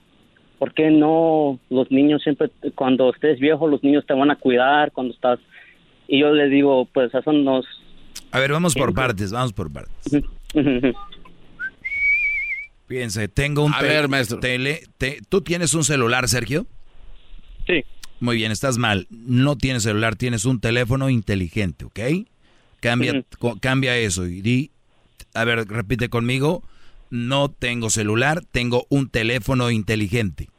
[0.57, 1.59] ¿por qué no?
[1.69, 5.39] Los niños siempre, cuando estés viejo, los niños te van a cuidar cuando estás
[6.07, 7.65] y yo le digo, pues eso nos...
[8.31, 10.23] A ver, vamos por partes, vamos por partes.
[12.89, 13.73] Fíjense, tengo un...
[13.73, 14.39] A te- ver, maestro.
[14.41, 16.67] tele- te- ¿Tú tienes un celular, Sergio?
[17.67, 17.83] Sí.
[18.19, 19.07] Muy bien, estás mal.
[19.09, 21.99] No tienes celular, tienes un teléfono inteligente, ¿ok?
[22.81, 23.23] Cambia,
[23.61, 24.71] cambia eso y di...
[25.33, 26.63] A ver, repite conmigo.
[27.11, 30.49] No tengo celular, tengo un teléfono inteligente.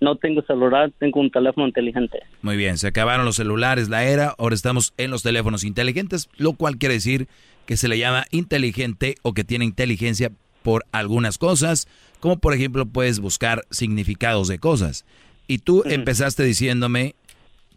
[0.00, 2.18] No tengo celular, tengo un teléfono inteligente.
[2.42, 6.52] Muy bien, se acabaron los celulares, la era, ahora estamos en los teléfonos inteligentes, lo
[6.52, 7.28] cual quiere decir
[7.64, 10.30] que se le llama inteligente o que tiene inteligencia
[10.66, 11.86] por algunas cosas,
[12.18, 15.04] como por ejemplo puedes buscar significados de cosas.
[15.46, 17.14] Y tú empezaste diciéndome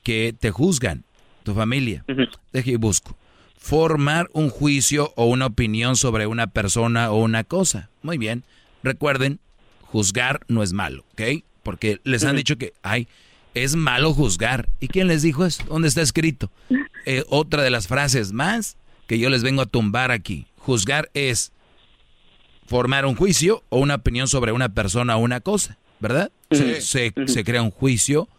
[0.02, 1.04] que te juzgan,
[1.44, 2.04] tu familia.
[2.52, 3.16] Deje y busco.
[3.60, 7.92] Formar un juicio o una opinión sobre una persona o una cosa.
[8.02, 8.44] Muy bien.
[8.82, 9.40] Recuerden,
[9.84, 11.44] juzgar no es malo, ¿ok?
[11.62, 13.08] Porque les han dicho que, ay,
[13.54, 14.68] es malo juzgar.
[14.80, 15.64] ¿Y quién les dijo eso?
[15.66, 16.50] ¿Dónde está escrito?
[17.06, 18.76] Eh, otra de las frases más
[19.08, 20.48] que yo les vengo a tumbar aquí.
[20.58, 21.54] Juzgar es
[22.70, 26.32] formar un juicio o una opinión sobre una persona o una cosa, ¿verdad?
[26.52, 28.30] Se, se- se crea un juicio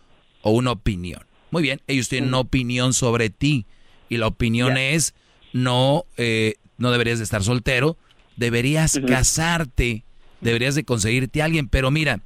[0.42, 1.22] o una opinión.
[1.50, 3.66] Muy bien, ellos tienen una opinión sobre ti
[4.08, 5.14] y la opinión es
[5.52, 7.96] no, eh, no deberías de estar soltero,
[8.36, 10.04] deberías casarte,
[10.40, 12.20] deberías de conseguirte a alguien, pero mira,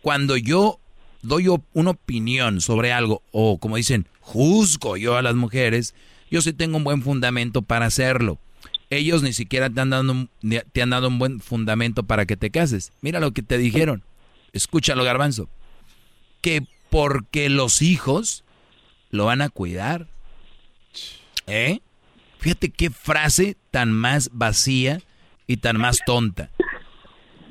[0.00, 0.80] cuando yo
[1.22, 5.94] doy una opinión sobre algo, o como dicen, juzgo yo a las mujeres,
[6.30, 8.38] yo sí tengo un buen fundamento para hacerlo.
[8.90, 10.30] Ellos ni siquiera te han dado un,
[10.72, 12.92] te han dado un buen fundamento para que te cases.
[13.00, 14.02] Mira lo que te dijeron.
[14.52, 15.48] Escúchalo, garbanzo.
[16.40, 18.44] Que porque los hijos
[19.10, 20.06] lo van a cuidar.
[21.46, 21.80] ¿Eh?
[22.38, 25.00] Fíjate qué frase tan más vacía
[25.46, 26.50] y tan más tonta.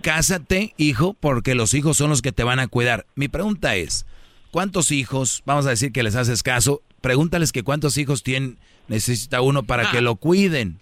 [0.02, 3.06] Cásate, hijo, porque los hijos son los que te van a cuidar.
[3.16, 4.06] Mi pregunta es,
[4.52, 8.58] ¿cuántos hijos, vamos a decir que les haces caso, pregúntales que cuántos hijos tienen,
[8.88, 10.80] necesita uno para que lo cuiden?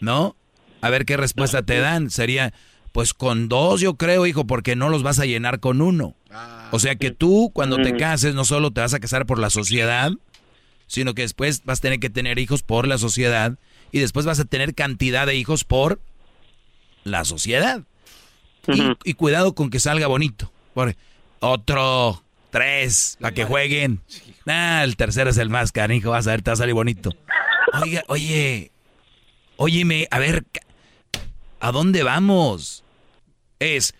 [0.00, 0.36] ¿No?
[0.80, 2.10] A ver qué respuesta te dan.
[2.10, 2.52] Sería,
[2.92, 6.14] pues con dos yo creo, hijo, porque no los vas a llenar con uno.
[6.70, 9.50] O sea que tú cuando te cases no solo te vas a casar por la
[9.50, 10.12] sociedad,
[10.86, 13.58] sino que después vas a tener que tener hijos por la sociedad
[13.92, 16.00] y después vas a tener cantidad de hijos por
[17.04, 17.82] la sociedad.
[18.66, 20.52] Y, y cuidado con que salga bonito.
[20.74, 20.94] Por
[21.40, 24.00] otro, tres, para que jueguen.
[24.46, 27.14] Ah, el tercero es el más canijo, vas a ver, te va a salir bonito.
[27.82, 28.72] Oiga, oye,
[29.58, 30.46] óyeme, a ver,
[31.60, 32.84] ¿a dónde vamos?
[33.58, 33.94] Es,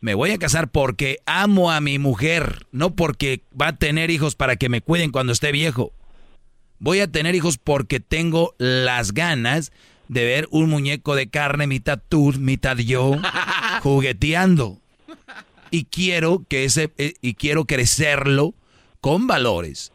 [0.00, 4.34] me voy a casar porque amo a mi mujer, no porque va a tener hijos
[4.34, 5.92] para que me cuiden cuando esté viejo.
[6.80, 9.72] Voy a tener hijos porque tengo las ganas
[10.08, 13.16] de ver un muñeco de carne, mitad tú, mitad yo,
[13.82, 14.78] jugueteando.
[15.70, 18.54] Y quiero que ese, eh, y quiero crecerlo
[19.00, 19.92] con valores.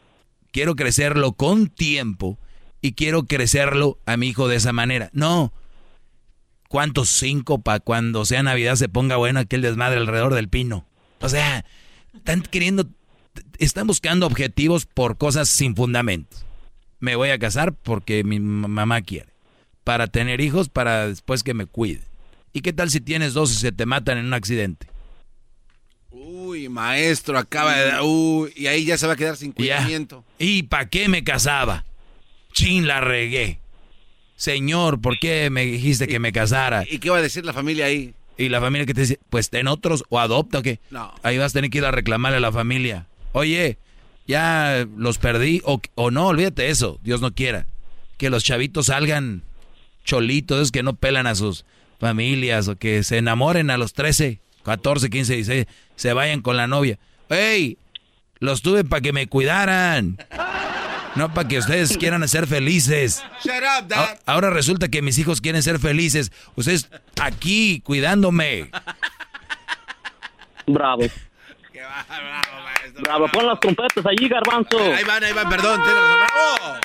[0.52, 2.40] Quiero crecerlo con tiempo.
[2.81, 5.10] Y quiero crecerlo a mi hijo de esa manera.
[5.14, 5.53] No.
[6.68, 10.85] ¿Cuántos cinco para cuando sea Navidad se ponga bueno aquel desmadre alrededor del pino?
[11.19, 11.65] O sea,
[12.14, 12.85] están queriendo,
[13.57, 16.45] están buscando objetivos por cosas sin fundamentos.
[16.99, 19.30] Me voy a casar porque mi mamá quiere
[19.84, 22.01] para tener hijos para después que me cuide.
[22.53, 24.88] ¿Y qué tal si tienes dos y se te matan en un accidente?
[26.11, 28.01] Uy, maestro, acaba de...
[28.01, 30.23] Uy, y ahí ya se va a quedar sin cuidamiento.
[30.38, 31.85] ¿Y para qué me casaba?
[32.54, 33.60] Chin, la regué.
[34.36, 36.86] Señor, ¿por qué me dijiste que me casara?
[36.90, 38.14] ¿Y qué va a decir la familia ahí?
[38.38, 40.80] Y la familia que te dice, pues ten otros o adopta o qué.
[40.92, 41.14] No.
[41.24, 43.06] Ahí vas a tener que ir a reclamarle a la familia.
[43.34, 43.78] Oye,
[44.28, 47.68] ya los perdí o, o no, olvídate eso, Dios no quiera.
[48.18, 49.44] Que los chavitos salgan
[50.06, 51.66] cholitos, es que no pelan a sus
[52.00, 55.66] familias o que se enamoren a los 13, 14, 15, 16,
[55.96, 56.98] se vayan con la novia.
[57.30, 57.78] ¡Ey!
[58.40, 60.18] Los tuve para que me cuidaran.
[61.15, 63.23] No para que ustedes quieran ser felices.
[63.44, 64.19] Shut up, Dad.
[64.26, 66.31] Ahora resulta que mis hijos quieren ser felices.
[66.56, 66.90] Ustedes
[67.22, 68.69] aquí cuidándome.
[70.68, 71.03] Bravo.
[73.02, 74.77] Bravo, pon las trompetas allí, garbanzo.
[74.77, 76.80] Ahí van, ahí van, perdón, tienes razón, bravo.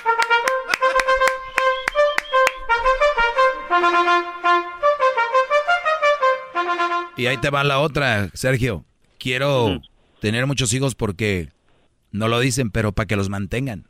[7.17, 8.85] Y ahí te va la otra, Sergio.
[9.19, 9.81] Quiero
[10.21, 11.51] tener muchos hijos porque
[12.11, 13.87] no lo dicen, pero para que los mantengan.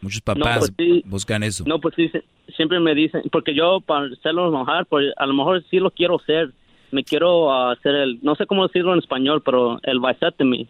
[0.00, 1.02] Muchos papás pues sí.
[1.06, 1.64] buscan eso.
[1.66, 2.10] No, pues sí,
[2.56, 6.20] siempre me dicen, porque yo para hacerlo mojar, pues a lo mejor sí lo quiero
[6.20, 6.52] hacer.
[6.90, 10.66] Me quiero ah, hacer el, no sé cómo decirlo en español, pero el vasectomy.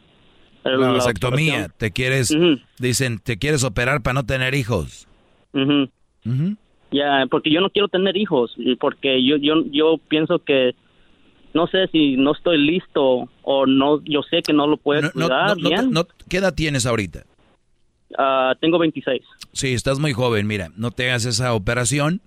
[0.64, 1.68] La vasectomía.
[1.68, 2.36] Te quieres,
[2.78, 5.08] dicen, te quieres operar para no tener hijos.
[6.92, 10.74] Ya, porque yo no quiero tener hijos, porque yo, yo, yo pienso que
[11.54, 15.10] no sé si no estoy listo o no, yo sé que no lo puedo No,
[15.12, 15.92] cuidar no, no, bien.
[16.28, 17.24] ¿Qué edad tienes ahorita?
[18.18, 19.22] Ah, tengo 26.
[19.52, 20.46] Sí, estás muy joven.
[20.46, 22.20] Mira, no te hagas esa operación,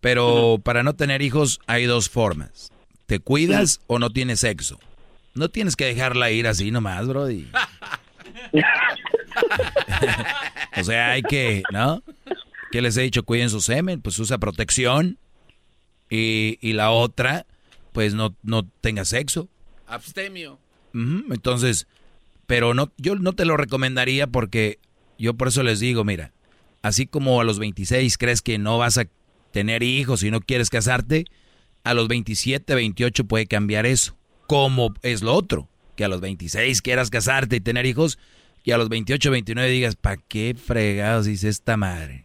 [0.00, 2.70] pero para no tener hijos hay dos formas.
[3.06, 4.78] ¿Te cuidas o no tienes sexo?
[5.34, 7.48] No tienes que dejarla ir así nomás, Brody.
[10.76, 12.02] o sea, hay que, ¿no?
[12.70, 13.24] ¿Qué les he dicho?
[13.24, 15.18] Cuiden su semen, pues usa protección.
[16.08, 17.46] Y, y la otra,
[17.92, 19.48] pues no, no tenga sexo.
[19.86, 20.58] Abstemio.
[20.92, 21.86] Entonces,
[22.46, 24.78] pero no, yo no te lo recomendaría porque
[25.18, 26.32] yo por eso les digo, mira,
[26.82, 29.06] así como a los 26 crees que no vas a
[29.52, 31.24] tener hijos y no quieres casarte,
[31.84, 34.16] a los 27, 28 puede cambiar eso.
[34.46, 38.18] Como es lo otro, que a los 26 quieras casarte y tener hijos
[38.64, 42.24] y a los 28, 29 digas, ¿para qué fregados dice esta madre?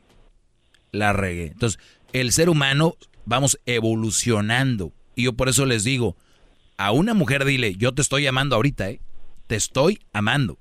[0.91, 1.47] La regué.
[1.47, 1.79] Entonces,
[2.13, 6.17] el ser humano vamos evolucionando y yo por eso les digo,
[6.77, 9.01] a una mujer dile, yo te estoy amando ahorita, ¿eh?
[9.47, 10.57] Te estoy amando.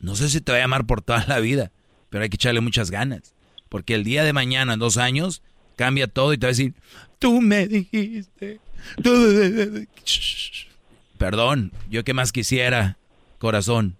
[0.00, 1.72] No sé si te va a amar por toda la vida,
[2.10, 3.34] pero hay que echarle muchas ganas.
[3.68, 5.42] Porque el día de mañana, en dos años,
[5.76, 6.74] cambia todo y te va a decir,
[7.18, 8.60] tú me dijiste.
[9.02, 9.86] tú-".
[11.18, 12.98] Perdón, yo que más quisiera,
[13.38, 13.96] corazón,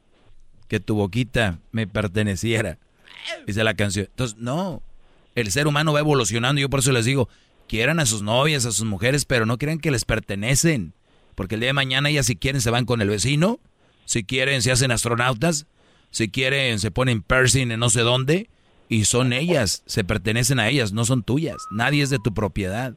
[0.68, 2.78] que tu boquita me perteneciera.
[3.46, 4.06] Dice la canción.
[4.08, 4.82] Entonces, no,
[5.34, 6.60] el ser humano va evolucionando.
[6.60, 7.28] Yo por eso les digo,
[7.68, 10.92] quieran a sus novias, a sus mujeres, pero no crean que les pertenecen.
[11.34, 13.60] Porque el día de mañana ellas si quieren se van con el vecino,
[14.04, 15.66] si quieren se hacen astronautas,
[16.16, 18.48] si quieren se ponen piercing en no sé dónde,
[18.88, 21.56] y son ellas, se pertenecen a ellas, no son tuyas.
[21.70, 22.94] Nadie es de tu propiedad.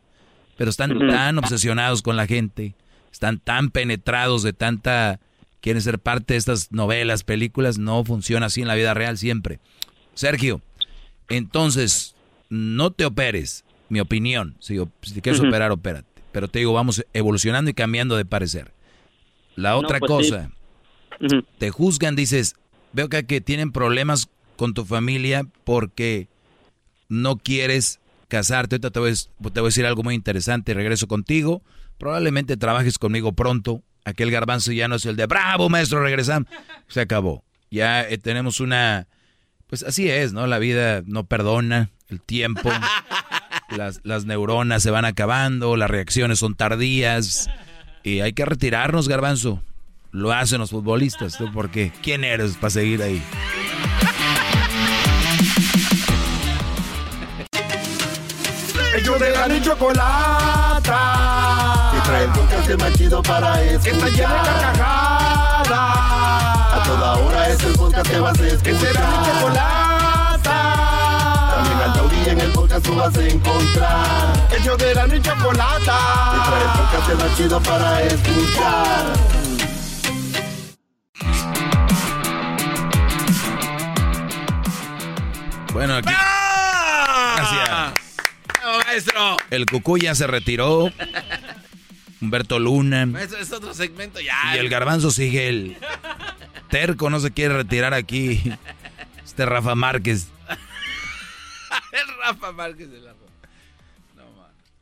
[0.56, 2.76] Pero están tan obsesionados con la gente,
[3.12, 5.20] están tan penetrados de tanta...
[5.60, 9.60] Quieren ser parte de estas novelas, películas, no funciona así en la vida real siempre.
[10.14, 10.62] Sergio,
[11.28, 12.16] entonces,
[12.48, 14.56] no te operes, mi opinión.
[14.62, 16.08] Si, si te quieres operar, opérate.
[16.32, 18.72] Pero te digo, vamos evolucionando y cambiando de parecer.
[19.58, 20.32] La No, otra pues sí.
[20.32, 20.52] cosa,
[21.58, 22.56] te juzgan, dices,
[22.94, 26.28] veo acá que tienen problemas con tu familia porque
[27.08, 28.76] no quieres casarte.
[28.76, 30.74] Ahorita te voy, a- te voy a decir algo muy interesante.
[30.74, 31.62] Regreso contigo.
[31.98, 33.82] Probablemente trabajes conmigo pronto.
[34.06, 36.48] Aquel garbanzo ya no es el de bravo, maestro, regresamos.
[36.88, 37.44] Se acabó.
[37.72, 39.08] Ya eh, tenemos una.
[39.68, 40.48] Pues así es, ¿no?
[40.48, 41.90] La vida no perdona.
[42.08, 42.72] El tiempo.
[43.76, 45.76] Las, las neuronas se van acabando.
[45.78, 47.48] Las reacciones son tardías.
[48.04, 49.62] Y hay que retirarnos, garbanzo.
[50.12, 51.38] Lo hacen los futbolistas.
[51.38, 51.92] ¿Tú por qué?
[52.02, 53.22] ¿Quién eres para seguir ahí?
[58.96, 60.92] Ellos de la ni chocolata.
[61.94, 63.84] Que trae el podcast más chido para escuchar.
[63.84, 65.70] Que está llena de carcajadas.
[65.70, 68.64] A toda hora es el podcast que vas a escuchar.
[68.64, 70.58] Que será mi chocolata.
[71.56, 74.48] También al taurí en el podcast tú vas a encontrar.
[74.60, 76.00] Ellos de la ni chocolata.
[76.34, 79.49] Que trae el podcast más chido para escuchar.
[85.80, 86.10] Bueno, aquí.
[87.38, 87.94] Gracias.
[88.86, 89.38] maestro!
[89.50, 90.92] El cucú ya se retiró.
[92.20, 93.06] Humberto Luna.
[93.06, 94.58] Maestro, es otro segmento ya.
[94.58, 95.78] Y el garbanzo sigue el
[96.70, 98.44] terco, no se quiere retirar aquí.
[99.24, 100.28] Este Rafa Márquez.
[101.94, 103.14] el Rafa Márquez de la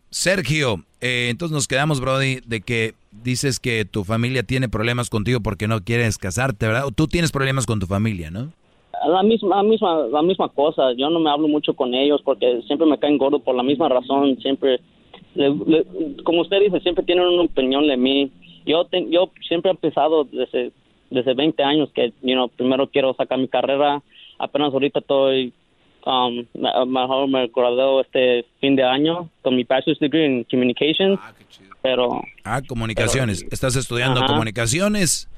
[0.09, 5.41] Sergio, eh, entonces nos quedamos, Brody, de que dices que tu familia tiene problemas contigo
[5.41, 6.85] porque no quieres casarte, ¿verdad?
[6.85, 8.51] O tú tienes problemas con tu familia, ¿no?
[9.07, 10.91] La misma, la misma, la misma cosa.
[10.93, 13.88] Yo no me hablo mucho con ellos porque siempre me caen gordo por la misma
[13.89, 14.38] razón.
[14.41, 14.79] Siempre,
[15.35, 15.85] le- le-
[16.23, 18.31] como usted dice, siempre tienen una opinión de mí.
[18.65, 20.71] Yo, te- yo siempre he pensado desde,
[21.09, 24.01] desde 20 años que, you know, primero quiero sacar mi carrera.
[24.39, 25.53] Apenas ahorita estoy,
[26.05, 31.19] um, me- mejor me gradué este fin de año con mi bachelor's degree en communications.
[31.81, 33.45] Pero Ah, comunicaciones.
[33.51, 34.27] Estás estudiando Ajá.
[34.27, 35.29] comunicaciones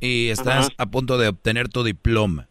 [0.00, 0.74] y estás Ajá.
[0.78, 2.46] a punto de obtener tu diploma.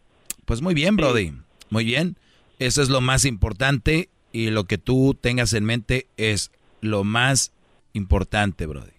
[0.50, 1.30] Pues muy bien, Brody.
[1.70, 2.16] Muy bien.
[2.58, 6.50] Eso es lo más importante y lo que tú tengas en mente es
[6.80, 7.54] lo más
[7.92, 8.90] importante, Brody.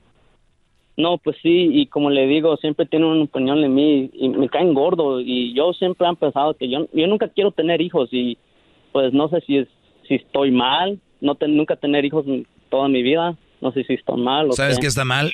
[0.95, 4.47] No, pues sí, y como le digo, siempre tienen una opinión de mí y me
[4.47, 8.37] caen gordo y yo siempre he pensado que yo, yo nunca quiero tener hijos y
[8.93, 9.67] pues no sé si es,
[10.07, 12.23] si estoy mal, no ten- nunca tener hijos
[12.69, 14.83] toda mi vida, no sé si estoy mal o ¿Sabes qué.
[14.83, 15.33] qué está mal?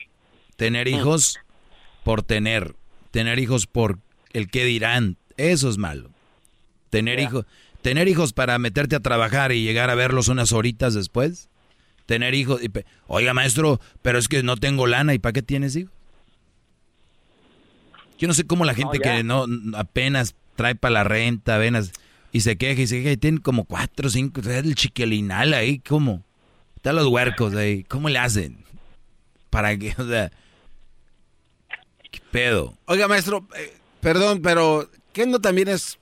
[0.55, 1.37] Tener hijos
[2.03, 2.73] por tener.
[3.11, 3.99] Tener hijos por
[4.33, 5.17] el que dirán.
[5.37, 6.09] Eso es malo.
[6.89, 7.45] Tener hijos.
[7.81, 11.49] Tener hijos para meterte a trabajar y llegar a verlos unas horitas después.
[12.05, 12.61] Tener hijos.
[12.63, 15.13] y pe- Oiga, maestro, pero es que no tengo lana.
[15.13, 15.91] ¿Y para qué tienes hijos?
[18.17, 19.45] Yo no sé cómo la gente que no
[19.75, 21.91] apenas trae para la renta, apenas,
[22.31, 24.73] y se queja y se queja y tienen como cuatro o cinco, o sea, el
[24.73, 26.23] chiquelinal ahí, ¿cómo?
[26.75, 28.57] Están los huercos ahí, ¿cómo le hacen?
[29.51, 30.31] Para que, o sea,
[32.09, 32.75] ¿qué pedo?
[32.85, 35.97] Oiga, maestro, eh, perdón, pero ¿qué no también es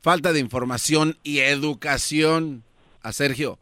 [0.00, 2.64] falta de información y educación
[3.02, 3.58] a Sergio?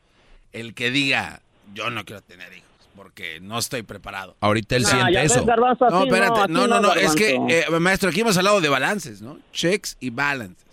[0.52, 1.42] El que diga,
[1.74, 4.36] yo no quiero tener hijos porque no estoy preparado.
[4.38, 5.44] Ahorita él No, siente eso.
[5.44, 8.60] Garbanzo, No, no, espérate, no, no, no, no, es que, eh, maestro, aquí hemos hablado
[8.60, 9.40] de balances, ¿no?
[9.52, 10.64] Checks y balances.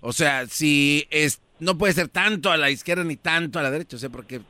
[0.00, 3.70] O sea, si es, no puede ser tanto a la izquierda ni tanto a la
[3.70, 4.40] derecha, o sea, porque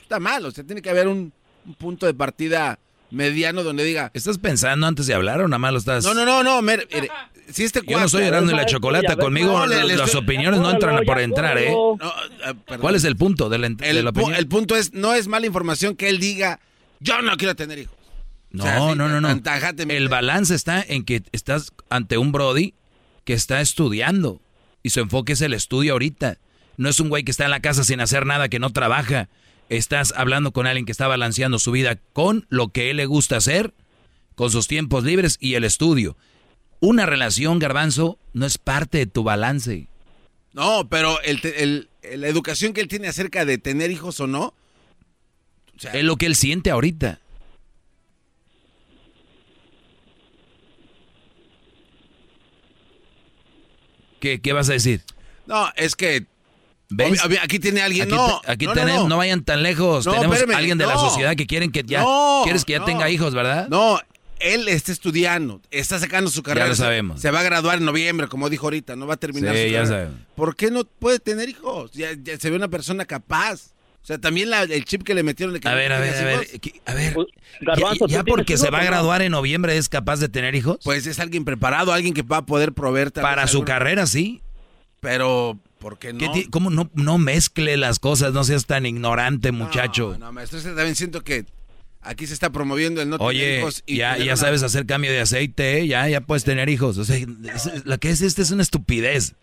[0.00, 1.34] está mal, o sea, tiene que haber un,
[1.66, 2.78] un punto de partida
[3.14, 4.10] mediano donde diga...
[4.14, 6.04] ¿Estás pensando antes de hablar o nada más lo estás...?
[6.04, 7.08] No, no, no, no, mire, mire,
[7.50, 10.22] si este Yo no soy Erasmo y la Chocolata, conmigo No, le- le las estoy-
[10.22, 11.70] opiniones no entran por entrar, ¿eh?
[11.72, 12.78] No, eh.
[12.80, 14.34] ¿Cuál es el punto de la, de El, la opinión?
[14.34, 16.60] el punto es, no es mala información que él diga,
[17.00, 17.96] yo no quiero tener hijos.
[18.50, 19.42] No, O sea, sí, no, no, no.
[19.88, 22.74] El balance está en que estás ante un Brody
[23.24, 24.40] que está estudiando
[24.82, 26.38] y su enfoque es el estudio ahorita.
[26.76, 29.28] No es un güey que está en la casa sin hacer nada, que no trabaja.
[29.68, 33.36] Estás hablando con alguien que está balanceando su vida con lo que él le gusta
[33.36, 33.72] hacer,
[34.34, 36.16] con sus tiempos libres y el estudio.
[36.80, 39.88] Una relación, garbanzo, no es parte de tu balance.
[40.52, 44.26] No, pero el, te- el- la educación que él tiene acerca de tener hijos o
[44.26, 44.54] no,
[45.92, 47.20] es lo que él siente ahorita.
[54.20, 55.02] ¿Qué, qué vas a decir?
[55.46, 56.26] no, es que
[57.42, 59.16] Aquí tiene alguien, Aquí, no, aquí no, no, tenemos, no, no.
[59.16, 60.06] vayan tan lejos.
[60.06, 62.84] No, tenemos alguien de la sociedad que quieren que ya No, quieres que ya no.
[62.84, 63.68] tenga hijos, ¿verdad?
[63.68, 63.98] No,
[64.40, 66.66] él está estudiando, está sacando su carrera.
[66.68, 67.20] lo se- sabemos.
[67.20, 69.68] Se va a graduar en noviembre, como dijo ahorita, no va a terminar Sí, su
[69.68, 69.86] ya carrera.
[69.96, 70.20] sabemos.
[70.34, 71.92] ¿Por qué no puede tener hijos?
[71.92, 73.70] Ya, ya se ve una persona capaz.
[74.02, 76.14] O sea, también la- el chip que le metieron de que A ver, a ver,
[76.14, 76.46] a ver,
[76.84, 77.16] a ver.
[77.62, 80.28] Garbanzo, ¿Ya, ya ¿tú tienes porque se va a graduar en noviembre es capaz de
[80.28, 80.76] tener hijos?
[80.84, 83.12] Pues es alguien preparado, alguien que va a poder proveer.
[83.12, 84.42] Para su alguna- carrera, sí.
[85.00, 86.18] Pero, ¿por qué no?
[86.18, 88.32] ¿Qué ti- ¿Cómo no, no mezcle las cosas?
[88.32, 90.16] No seas tan ignorante, muchacho.
[90.18, 91.44] No, maestro, ese también siento que
[92.00, 93.82] aquí se está promoviendo el no tener Oye, hijos.
[93.86, 95.86] y ya, tener ya una- sabes hacer cambio de aceite, ¿eh?
[95.86, 96.96] ya, ya puedes tener hijos.
[96.96, 97.26] O sea, es-
[97.84, 99.34] lo que es este es una estupidez.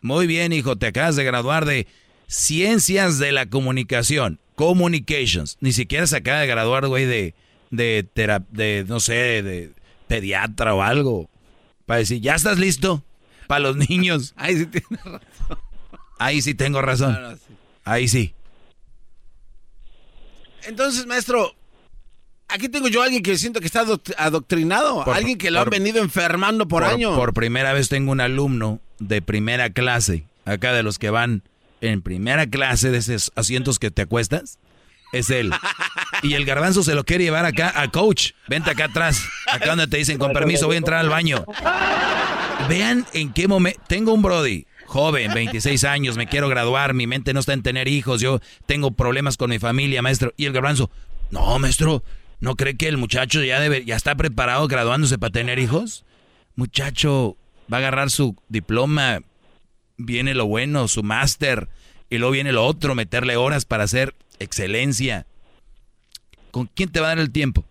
[0.00, 1.86] Muy bien, hijo, te acabas de graduar de
[2.28, 5.58] ciencias de la comunicación, communications.
[5.60, 7.34] Ni siquiera se acaba de graduar, güey, de,
[7.70, 8.06] de,
[8.50, 9.72] de, no sé, de
[10.08, 11.28] pediatra o algo.
[11.86, 13.02] Para decir, ¿ya estás listo?
[13.50, 14.32] Para los niños.
[14.36, 15.20] Ahí sí tienes razón.
[16.20, 17.14] Ahí sí tengo razón.
[17.14, 17.54] Claro, sí.
[17.84, 18.34] Ahí sí.
[20.64, 21.54] Entonces, maestro,
[22.48, 25.04] aquí tengo yo a alguien que siento que está adoct- adoctrinado.
[25.04, 27.16] Por- alguien que lo por- han venido enfermando por, años.
[27.16, 31.42] Por primera vez tengo un alumno de primera clase, acá de los que van
[31.80, 34.58] en primera clase de esos asientos que te acuestas.
[35.12, 35.50] Es él.
[36.22, 38.32] Y el garbanzo se lo quiere llevar acá a coach.
[38.46, 39.24] Vente acá atrás.
[39.50, 41.46] Acá donde te dicen, con permiso, voy a entrar al baño.
[42.68, 43.80] Vean en qué momento.
[43.88, 47.88] Tengo un Brody, joven, 26 años, me quiero graduar, mi mente no está en tener
[47.88, 50.32] hijos, yo tengo problemas con mi familia, maestro.
[50.36, 50.90] Y el garbanzo,
[51.30, 52.02] no, maestro,
[52.40, 56.04] ¿no cree que el muchacho ya, debe, ya está preparado graduándose para tener hijos?
[56.56, 57.36] Muchacho,
[57.72, 59.20] va a agarrar su diploma,
[59.96, 61.68] viene lo bueno, su máster,
[62.08, 65.26] y luego viene lo otro, meterle horas para hacer excelencia.
[66.50, 67.64] ¿Con quién te va a dar el tiempo?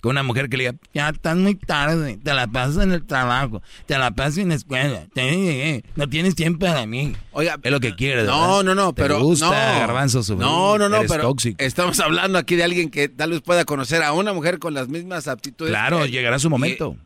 [0.00, 3.04] Con una mujer que le diga, ya estás muy tarde, te la pasas en el
[3.04, 7.16] trabajo, te la pasas en la escuela, te- no tienes tiempo para mí.
[7.32, 8.26] Oiga, es lo que quieres.
[8.26, 8.62] No, ¿verdad?
[8.62, 9.80] no, no, ¿Te pero gusta, no.
[9.80, 10.22] garbanzo?
[10.36, 11.56] No, no, no, pero tóxico.
[11.62, 14.86] estamos hablando aquí de alguien que tal vez pueda conocer a una mujer con las
[14.88, 15.72] mismas aptitudes.
[15.72, 16.96] Claro, que llegará su momento.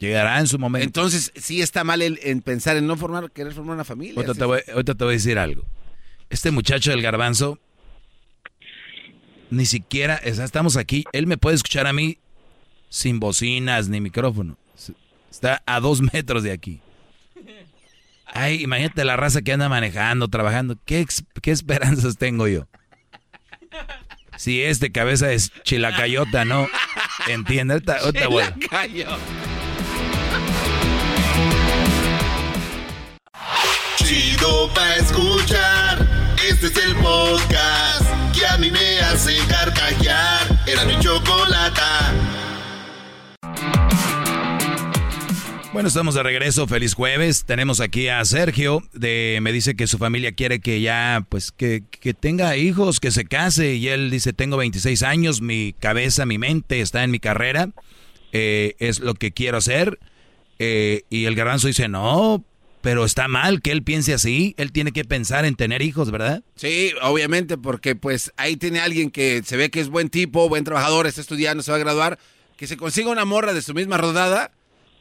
[0.00, 0.84] Llegará en su momento.
[0.84, 4.14] Entonces, sí está mal el- en pensar en no formar, querer formar una familia.
[4.16, 4.40] Ahorita Sí.
[4.40, 5.62] te, voy, ahorita te voy a decir algo.
[6.28, 7.60] Este muchacho del garbanzo,
[9.50, 12.18] ni siquiera, estamos aquí, él me puede escuchar a mí
[12.92, 14.58] sin bocinas ni micrófono.
[15.30, 16.80] Está a dos metros de aquí.
[18.26, 20.76] Ay, imagínate la raza que anda manejando, trabajando.
[20.84, 21.06] ¿Qué,
[21.40, 22.68] qué esperanzas tengo yo?
[24.36, 26.68] Si es de cabeza de chilacayota, ¿no?
[27.28, 27.82] ¿Entiendes?
[27.88, 28.44] Ahorita- ahorita voy.
[33.96, 36.34] Chido pa' escuchar.
[36.48, 38.04] Este es el podcast
[38.34, 40.62] que a mí me hace carcajear.
[40.66, 42.12] Era mi chocolata.
[45.72, 46.66] Bueno, estamos de regreso.
[46.66, 47.44] Feliz jueves.
[47.46, 48.82] Tenemos aquí a Sergio.
[48.92, 53.10] De, me dice que su familia quiere que ya, pues, que, que tenga hijos, que
[53.10, 53.74] se case.
[53.76, 57.70] Y él dice, tengo 26 años, mi cabeza, mi mente está en mi carrera.
[58.32, 59.98] eh, es lo que quiero hacer.
[60.58, 62.44] Eh, y el garbanzo dice, no,
[62.82, 64.54] pero está mal que él piense así.
[64.58, 66.42] Él tiene que pensar en tener hijos, ¿verdad?
[66.54, 70.64] Sí, obviamente, porque pues ahí tiene alguien que se ve que es buen tipo, buen
[70.64, 72.18] trabajador, está estudiando, se va a graduar,
[72.58, 74.50] que se consiga una morra de su misma rodada,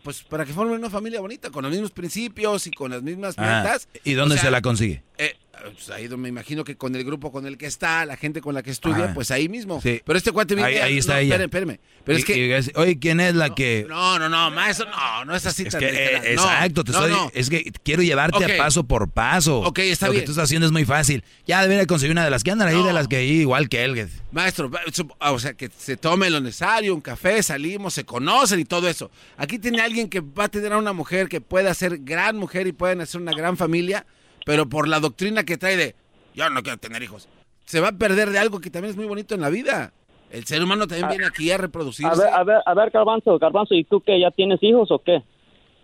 [0.04, 3.36] pues para que formen una familia bonita, con los mismos principios y con las mismas
[3.38, 3.88] Ah, metas.
[4.04, 5.04] ¿Y dónde O sea, se la consigue?
[5.18, 8.18] eh, pues ahí donde me imagino que con el grupo con el que está, la
[8.18, 9.14] gente con la que estudia, Ajá.
[9.14, 9.80] pues ahí mismo.
[9.82, 10.02] Sí.
[10.06, 10.68] Pero este cuate vive...
[10.68, 11.36] Ahí- ahí está no, ella.
[11.36, 11.80] Espérame, espérame.
[12.04, 12.72] Pero es que...
[12.76, 13.86] Oye, ¿quién es la que...?
[13.88, 16.26] No, no, no, maestro, no, no es así Es tan que, literal.
[16.26, 19.60] eh, No, exacto, te estoy- es que quiero llevarte a paso por paso.
[19.60, 20.22] Ok, está Lo bien.
[20.24, 21.24] que tú estás haciendo es muy fácil.
[21.46, 23.84] Ya debería conseguir una de las que andan ahí, de las que ahí, igual que
[23.84, 24.10] él.
[24.32, 28.66] Maestro, su- o sea, que se tome lo necesario, un café, salimos, se conocen y
[28.66, 29.12] todo eso.
[29.38, 32.68] Aquí tiene alguien que va a tener a una mujer que pueda ser gran mujer
[32.68, 34.06] y pueden hacer una gran familia,
[34.46, 35.96] pero por la doctrina que trae de
[36.34, 37.28] yo no quiero tener hijos,
[37.66, 39.94] se va a perder de algo que también es muy bonito en la vida.
[40.30, 42.10] El ser humano también viene aquí a reproducirse.
[42.10, 44.18] A ver, a ver, a ver, Garbanzo, Garbanzo, ¿y tú qué?
[44.20, 45.22] ¿Ya tienes hijos o qué?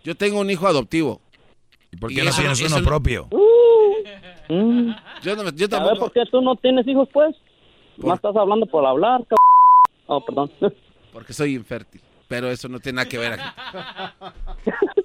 [0.04, 1.20] Yo tengo un hijo adoptivo.
[1.92, 3.28] ¿Y por Y qué no eso- tienes uno no- propio?
[4.48, 4.90] Mm.
[5.22, 5.98] Yo, no, yo A ver, tampoco.
[6.00, 7.36] ¿por qué tú no tienes hijos, pues?
[7.98, 9.36] Más estás hablando por hablar, cab-
[10.06, 10.50] Oh, perdón.
[11.12, 12.00] Porque soy infértil.
[12.28, 13.42] Pero eso no tiene nada que ver aquí.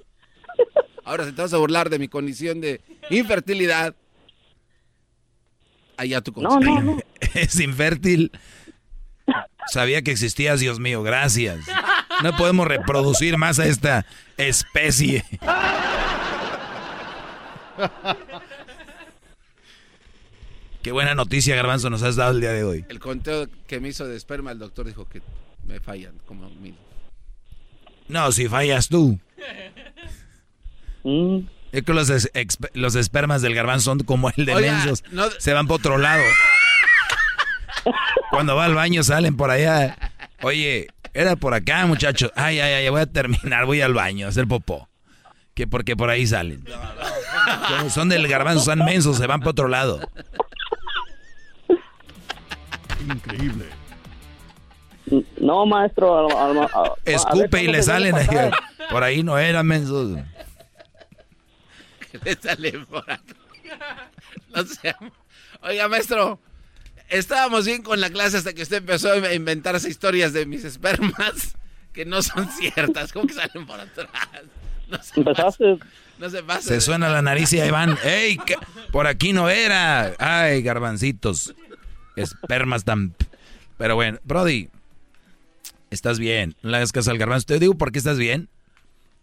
[1.04, 3.94] Ahora, si te vas a burlar de mi condición de infertilidad,
[5.96, 6.98] allá tu No, no, no.
[7.34, 8.32] es infértil.
[9.66, 11.60] Sabía que existías, Dios mío, gracias.
[12.22, 14.06] No podemos reproducir más a esta
[14.36, 15.24] especie.
[20.82, 22.84] Qué buena noticia, Garbanzo, nos has dado el día de hoy.
[22.88, 25.22] El conteo que me hizo de esperma, el doctor dijo que
[25.66, 26.76] me fallan como mil.
[28.08, 29.18] No, si fallas tú.
[31.04, 31.38] Mm.
[31.72, 32.30] Es que los, es-
[32.74, 35.02] los espermas del garbanzo son como el de mensos.
[35.10, 36.22] no- Se van por otro lado.
[38.30, 39.96] Cuando va al baño salen por allá.
[40.42, 42.30] Oye, era por acá, muchachos.
[42.36, 44.88] Ay, ay, ay, voy a terminar, voy al baño a hacer popó.
[45.54, 46.64] Que porque por ahí salen.
[47.90, 50.00] Son del garbanzo, son mensos, se van por otro lado.
[53.08, 53.66] Increíble.
[55.38, 56.28] No, maestro.
[57.04, 58.14] Escupe y ¿cómo le salen.
[58.26, 58.50] para?
[58.90, 60.18] Por ahí no eran mensos.
[62.24, 63.34] Le sale por acá.
[64.54, 64.94] No sé.
[65.62, 66.38] Oiga, maestro,
[67.08, 71.56] estábamos bien con la clase hasta que usted empezó a inventarse historias de mis espermas
[71.92, 73.12] que no son ciertas.
[73.12, 74.10] ¿Cómo que salen por atrás?
[75.16, 75.78] Empezaste.
[76.18, 76.68] No se pasa.
[76.68, 77.98] Se suena la nariz y ahí van.
[78.04, 78.38] ¡Ey!
[78.92, 80.14] Por aquí no era.
[80.18, 81.54] ¡Ay, garbancitos!
[82.16, 83.14] Espermas tan.
[83.78, 84.68] Pero bueno, Brody,
[85.90, 86.54] estás bien.
[86.62, 87.46] No le hagas caso al garbanzo.
[87.46, 88.48] Te digo por qué estás bien.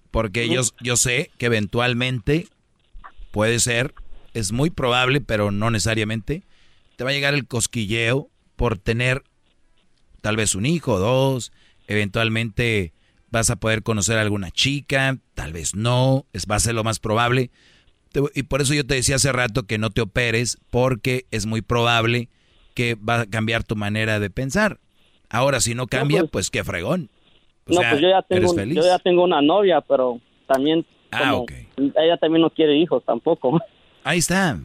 [0.10, 2.50] Porque yo, yo sé que eventualmente
[3.32, 3.94] puede ser,
[4.34, 6.44] es muy probable, pero no necesariamente,
[6.96, 9.24] te va a llegar el cosquilleo por tener
[10.22, 11.52] tal vez un hijo, dos,
[11.88, 12.94] eventualmente
[13.32, 16.84] vas a poder conocer a alguna chica, tal vez no, es, va a ser lo
[16.84, 17.50] más probable.
[18.12, 21.46] Te- Y por eso yo te decía hace rato que no te operes, porque es
[21.46, 22.28] muy probable
[22.74, 24.80] que va a cambiar tu manera de pensar.
[25.30, 27.10] Ahora, si no cambia, pues- pues, qué fregón.
[27.68, 30.86] O no, sea, pues yo ya, tengo, yo ya tengo una novia, pero también.
[31.12, 31.52] Ah, como ok.
[31.78, 33.62] Ella también no quiere hijos tampoco.
[34.04, 34.60] Ahí está.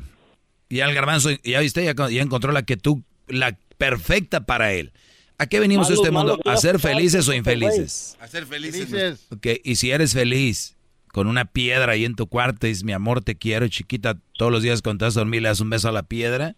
[0.68, 4.92] Y al garbanzo, ya viste, ya, ya encontró la que tú, la perfecta para él.
[5.38, 6.50] ¿A qué venimos a este malo mundo?
[6.50, 8.16] ¿A ser felices o infelices?
[8.20, 9.26] A ser felices.
[9.30, 10.76] Ok, y si eres feliz
[11.12, 14.50] con una piedra ahí en tu cuarto y dices, mi amor, te quiero, chiquita, todos
[14.50, 16.56] los días cuando te vas a dormir le das un beso a la piedra,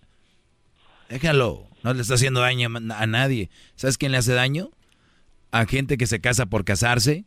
[1.09, 3.51] déjalo, no le está haciendo daño a nadie.
[3.75, 4.71] ¿Sabes quién le hace daño?
[5.51, 7.25] A gente que se casa por casarse,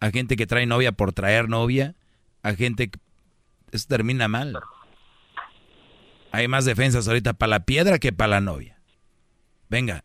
[0.00, 1.94] a gente que trae novia por traer novia,
[2.42, 2.98] a gente que...
[3.72, 4.58] Eso termina mal.
[6.30, 8.78] Hay más defensas ahorita para la piedra que para la novia.
[9.68, 10.04] Venga.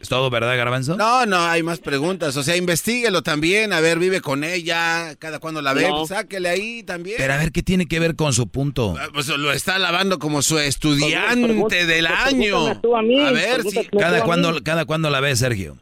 [0.00, 0.96] ¿Es todo verdad, Garbanzo?
[0.96, 2.36] No, no, hay más preguntas.
[2.36, 3.72] O sea, investíguelo también.
[3.72, 5.14] A ver, vive con ella.
[5.18, 5.96] Cada cuando la ve, No.
[5.98, 7.16] pues, sáquele ahí también.
[7.18, 8.94] Pero a ver, ¿qué tiene que ver con su punto?
[9.14, 12.80] Pues lo está alabando como su estudiante Pregunta- del pues, año.
[12.82, 13.72] tú a mí, a ver si.
[13.88, 14.24] tú a ¿Cada mí.
[14.26, 15.78] cuándo- cada cuándo la ves, Sergio?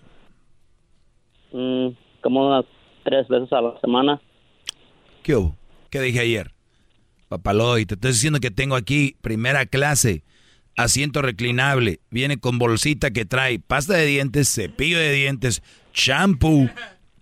[1.53, 1.89] Mm,
[2.23, 2.65] como unas
[3.05, 4.21] tres veces a la semana.
[5.23, 5.57] ¿Qué hubo?
[5.91, 6.53] ¿Qué dije ayer?
[7.29, 10.23] Papaloy, te estoy diciendo que tengo aquí primera clase,
[10.77, 15.63] asiento reclinable, viene con bolsita que trae pasta de dientes, cepillo de dientes,
[15.93, 16.69] shampoo,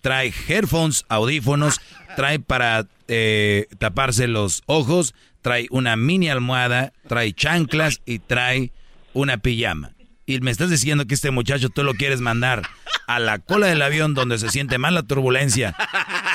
[0.00, 1.80] trae headphones, audífonos,
[2.16, 8.72] trae para eh, taparse los ojos, trae una mini almohada, trae chanclas y trae
[9.12, 9.92] una pijama.
[10.26, 12.62] Y me estás diciendo que este muchacho tú lo quieres mandar
[13.06, 15.74] a la cola del avión donde se siente mal la turbulencia.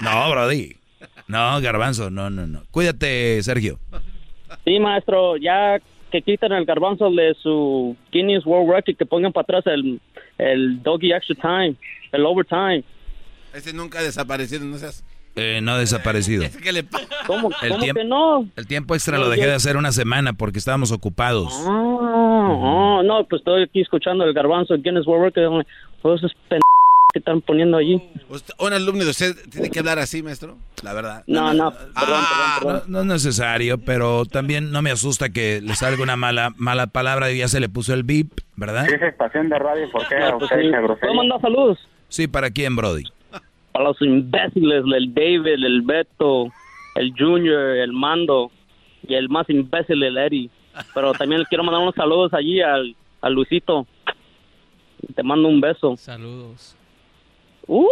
[0.03, 0.77] No, Brody.
[1.27, 2.63] No, garbanzo, no, no, no.
[2.71, 3.79] Cuídate, Sergio.
[4.63, 5.79] Sí, maestro, ya
[6.11, 9.99] que quiten el garbanzo de su Guinness World Record, que pongan para atrás el,
[10.37, 11.75] el doggy extra time,
[12.11, 12.83] el overtime.
[13.53, 15.03] Ese nunca ha desaparecido, no seas.
[15.37, 16.43] Eh, no ha desaparecido.
[16.63, 17.05] ¿Qué le pasa?
[17.25, 18.47] ¿Cómo, El cómo tiempo, que no?
[18.55, 21.53] el tiempo extra lo dejé de hacer una semana porque estábamos ocupados.
[21.67, 25.65] Ah, ah, no, pues estoy aquí escuchando el garbanzo, el Guinness World Record,
[26.01, 26.59] todos esos pen...
[27.13, 28.01] que están poniendo allí.
[28.59, 30.57] Un alumno de usted tiene que hablar así, maestro.
[30.83, 31.23] La verdad.
[31.27, 36.01] No, no, Ah, no, no es necesario, pero también no me asusta que le salga
[36.03, 38.87] una mala mala palabra y ya se le puso el beep, ¿verdad?
[38.89, 40.67] esa estación de radio, ¿por qué No, pues usted sí.
[40.67, 41.77] dice ¿Puedo mandar saludos?
[42.09, 43.03] Sí, ¿para quién, Brody?
[43.77, 46.51] A los imbéciles, el David, el Beto,
[46.95, 48.51] el Junior, el Mando
[49.07, 50.49] y el más imbécil, el Eddie.
[50.95, 53.85] Pero también le quiero mandar unos saludos allí al, al Luisito.
[55.15, 55.95] Te mando un beso.
[55.97, 56.75] Saludos.
[57.67, 57.85] Uh.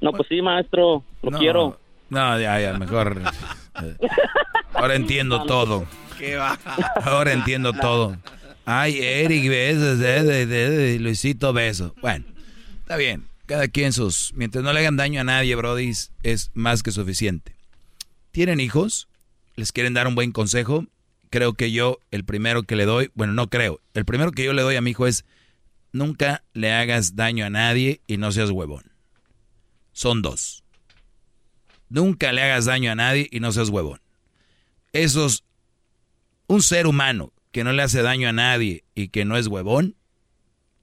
[0.00, 1.78] No, pues sí, maestro, lo No, quiero.
[2.08, 3.20] No, ya, ya, mejor.
[3.82, 3.96] eh,
[4.74, 5.86] Ahora entiendo todo.
[6.18, 6.56] ¿Qué va?
[7.04, 8.16] Ahora entiendo todo.
[8.64, 11.94] Ay, Eric, besos, de, de, de, de, Luisito, beso.
[12.00, 12.24] Bueno,
[12.80, 13.24] está bien.
[13.52, 14.32] Cada quien sus...
[14.32, 17.54] Mientras no le hagan daño a nadie, Brody, es más que suficiente.
[18.30, 19.08] ¿Tienen hijos?
[19.56, 20.86] ¿Les quieren dar un buen consejo?
[21.28, 23.10] Creo que yo, el primero que le doy...
[23.12, 23.78] Bueno, no creo.
[23.92, 25.26] El primero que yo le doy a mi hijo es...
[25.92, 28.90] Nunca le hagas daño a nadie y no seas huevón.
[29.92, 30.64] Son dos.
[31.90, 34.00] Nunca le hagas daño a nadie y no seas huevón.
[34.94, 35.44] Esos...
[36.46, 39.94] Un ser humano que no le hace daño a nadie y que no es huevón,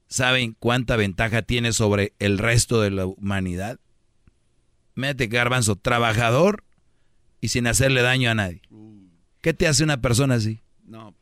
[0.09, 3.79] ¿saben cuánta ventaja tiene sobre el resto de la humanidad?
[4.95, 6.63] Mete garbanzo, trabajador
[7.39, 8.61] y sin hacerle daño a nadie.
[9.41, 10.59] ¿Qué te hace una persona así?
[10.85, 11.15] No,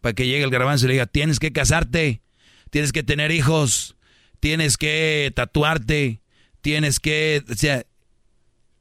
[0.00, 2.22] Para que llegue el garbanzo y le diga, tienes que casarte,
[2.70, 3.96] tienes que tener hijos,
[4.40, 6.22] tienes que tatuarte,
[6.62, 7.44] tienes que...
[7.48, 7.84] O sea,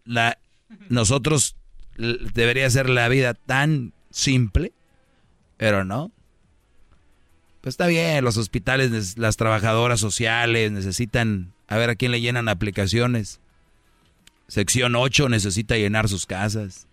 [0.06, 0.39] la,
[0.88, 1.56] nosotros
[1.98, 4.73] debería ser la vida tan simple,
[5.57, 6.11] pero no.
[7.61, 12.47] Pues está bien, los hospitales, las trabajadoras sociales necesitan, a ver a quién le llenan
[12.47, 13.41] aplicaciones.
[14.47, 16.88] Sección 8 necesita llenar sus casas,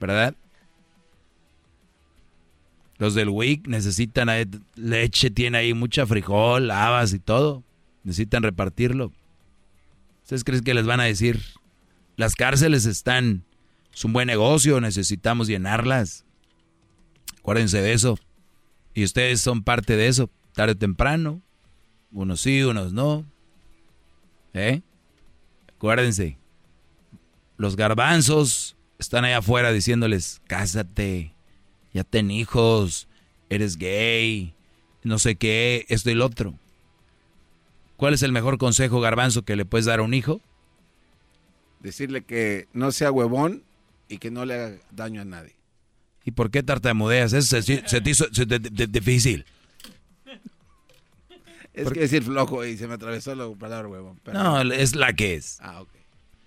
[0.00, 0.34] ¿verdad?
[2.98, 7.64] Los del WIC necesitan eh, leche, tiene ahí mucha frijol, habas y todo.
[8.04, 9.10] Necesitan repartirlo.
[10.22, 11.40] ¿Ustedes creen que les van a decir?
[12.16, 13.44] Las cárceles están,
[13.94, 16.26] es un buen negocio, necesitamos llenarlas.
[17.38, 18.18] Acuérdense de eso.
[19.00, 21.40] Y ustedes son parte de eso, tarde o temprano.
[22.12, 23.24] Unos sí, unos no.
[24.52, 24.82] ¿Eh?
[25.74, 26.36] Acuérdense,
[27.56, 31.32] los garbanzos están allá afuera diciéndoles, cásate,
[31.94, 33.08] ya ten hijos,
[33.48, 34.52] eres gay,
[35.02, 36.58] no sé qué, esto y lo otro.
[37.96, 40.42] ¿Cuál es el mejor consejo, garbanzo, que le puedes dar a un hijo?
[41.78, 43.62] Decirle que no sea huevón
[44.10, 45.54] y que no le haga daño a nadie.
[46.24, 47.32] ¿Y por qué tartamudeas?
[47.32, 49.44] Eso se, se te hizo se te- de- difícil.
[51.72, 54.20] Es ¿Por que decir flojo y se me atravesó la palabra huevón.
[54.32, 55.58] No, es la que es.
[55.60, 55.88] Ah, ok.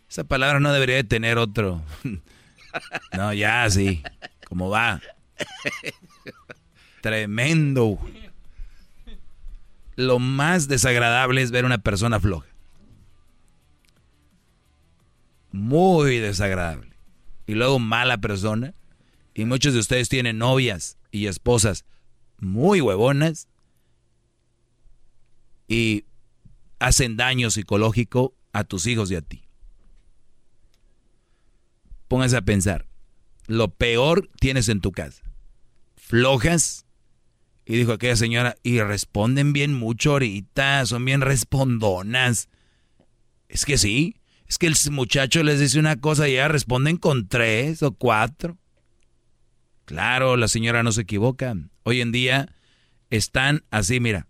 [0.10, 1.82] Esa palabra no debería de tener otro.
[3.16, 4.02] No, ya sí.
[4.50, 5.00] ¿Cómo va?
[7.02, 8.00] Tremendo.
[9.96, 12.48] Lo más desagradable es ver una persona floja.
[15.52, 16.90] Muy desagradable.
[17.46, 18.74] Y luego mala persona.
[19.34, 21.86] Y muchos de ustedes tienen novias y esposas
[22.40, 23.48] muy huevonas.
[25.68, 26.06] Y
[26.80, 29.44] hacen daño psicológico a tus hijos y a ti.
[32.08, 32.86] Pónganse a pensar.
[33.48, 35.24] Lo peor tienes en tu casa.
[35.96, 36.86] Flojas.
[37.66, 42.50] Y dijo aquella señora, y responden bien mucho ahorita, son bien respondonas.
[43.48, 47.28] Es que sí, es que el muchacho les dice una cosa y ya responden con
[47.28, 48.58] tres o cuatro.
[49.86, 51.56] Claro, la señora no se equivoca.
[51.84, 52.50] Hoy en día
[53.10, 54.28] están así, mira,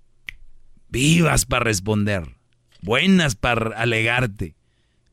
[0.89, 2.35] vivas para responder,
[2.81, 4.55] buenas para alegarte,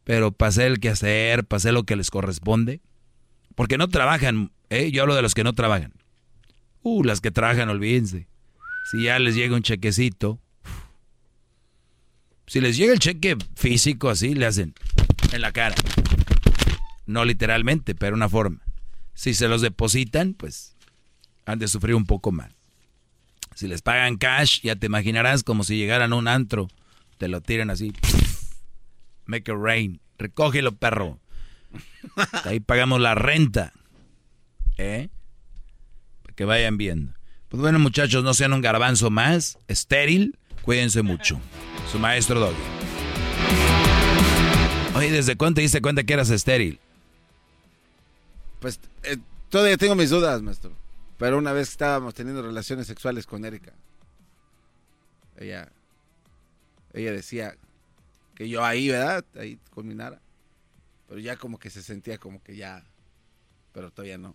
[0.05, 2.81] pero para hacer el que hacer, para hacer lo que les corresponde.
[3.55, 4.91] Porque no trabajan, ¿eh?
[4.91, 5.93] yo hablo de los que no trabajan.
[6.83, 8.27] Uh, las que trabajan, olvídense.
[8.91, 10.41] Si ya les llega un chequecito,
[12.47, 14.75] si les llega el cheque físico así, le hacen
[15.33, 15.77] en la cara.
[17.07, 18.61] No literalmente, pero una forma.
[19.21, 20.75] Si se los depositan, pues
[21.45, 22.53] han de sufrir un poco más.
[23.55, 26.71] Si les pagan cash, ya te imaginarás como si llegaran a un antro,
[27.19, 27.93] te lo tiran así.
[29.27, 30.01] Make it rain.
[30.17, 31.21] Recógelo, perro.
[32.45, 33.75] Ahí pagamos la renta.
[34.79, 35.11] ¿Eh?
[36.23, 37.13] Para que vayan viendo.
[37.51, 39.59] Pues bueno, muchachos, no sean un garbanzo más.
[39.69, 40.39] Estéril.
[40.63, 41.39] Cuídense mucho.
[41.93, 42.57] Su maestro Doggy.
[44.95, 46.81] Oye, ¿desde cuándo te diste cuenta que eras estéril?
[48.61, 49.17] Pues eh,
[49.49, 50.73] todavía tengo mis dudas, maestro.
[51.19, 53.73] Pero una vez que estábamos teniendo relaciones sexuales con Erika,
[55.37, 55.71] ella,
[56.93, 57.57] ella decía
[58.35, 59.25] que yo ahí, ¿verdad?
[59.39, 60.21] Ahí culminara.
[61.09, 62.85] Pero ya como que se sentía como que ya,
[63.73, 64.35] pero todavía no.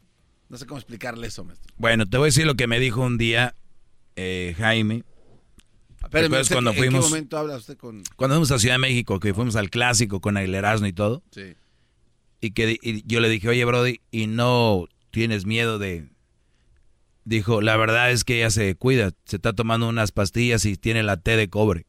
[0.49, 1.73] No sé cómo explicarle eso, maestro.
[1.77, 3.55] Bueno, te voy a decir lo que me dijo un día
[4.15, 5.03] eh, Jaime.
[5.99, 8.03] ¿Te Espéreme, acuerdas ¿usted cuando ¿En fuimos, qué momento habla usted con...?
[8.15, 11.23] cuando fuimos a Ciudad de México, que fuimos al clásico con el Erasmo y todo?
[11.31, 11.55] Sí.
[12.45, 16.07] Y que y yo le dije, oye, Brody, ¿y no tienes miedo de...?
[17.23, 21.01] Dijo, la verdad es que ella se cuida, se está tomando unas pastillas y tiene
[21.01, 21.87] la T de cobre.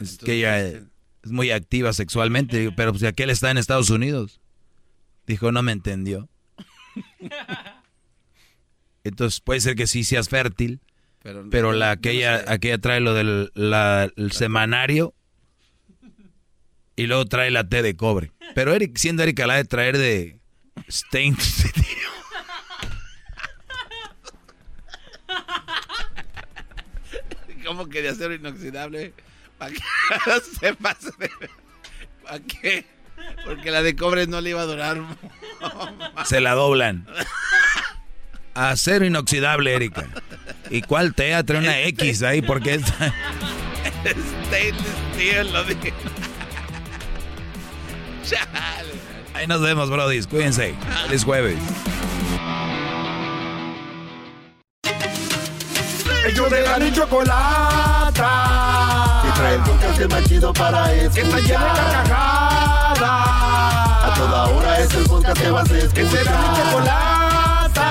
[0.00, 0.82] es que ella eh,
[1.22, 4.42] es muy activa sexualmente, Digo, pero pues aquel está en Estados Unidos.
[5.26, 6.28] Dijo, no me entendió.
[9.04, 10.80] Entonces puede ser que sí seas fértil,
[11.22, 12.44] Pero- pero, la no aquella, sé.
[12.52, 15.14] aquella trae lo del la- el semanario
[16.96, 18.32] y luego trae la T de cobre.
[18.54, 20.40] Pero Eric, siendo Erika la de traer de
[20.88, 21.36] Stain
[27.64, 29.14] ¿Cómo que de acero inoxidable?
[29.58, 29.78] ¿Para qué
[30.26, 31.30] no se pase de...
[32.22, 32.84] ¿Para qué?
[33.44, 34.98] Porque la de cobre no le iba a durar.
[36.24, 37.06] se la doblan.
[38.54, 40.08] Acero inoxidable, Erika.
[40.70, 41.34] ¿Y cuál T?
[41.34, 42.82] Ah, Trae una X ahí porque es...
[44.46, 45.92] Stainless steel, lo dije.
[48.24, 48.92] Chale.
[49.34, 50.26] Ahí nos vemos, brodis.
[50.26, 50.74] Cuídense.
[51.06, 51.56] Feliz jueves.
[56.26, 58.30] Ellos de la ni chocolata.
[59.22, 61.12] Que trae el podcast más chido para escuchar.
[61.12, 63.00] Que está llena de carcajadas.
[63.00, 65.94] A toda hora es el podcast que vas a escuchar.
[65.94, 67.88] Que será mi chocolata.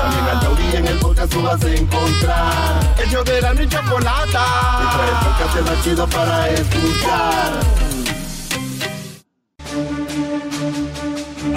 [0.00, 2.94] También al taurí en el podcast tú vas a encontrar.
[3.04, 4.46] Ellos de la ni chocolata.
[4.78, 7.52] Que trae el podcast más chido para escuchar.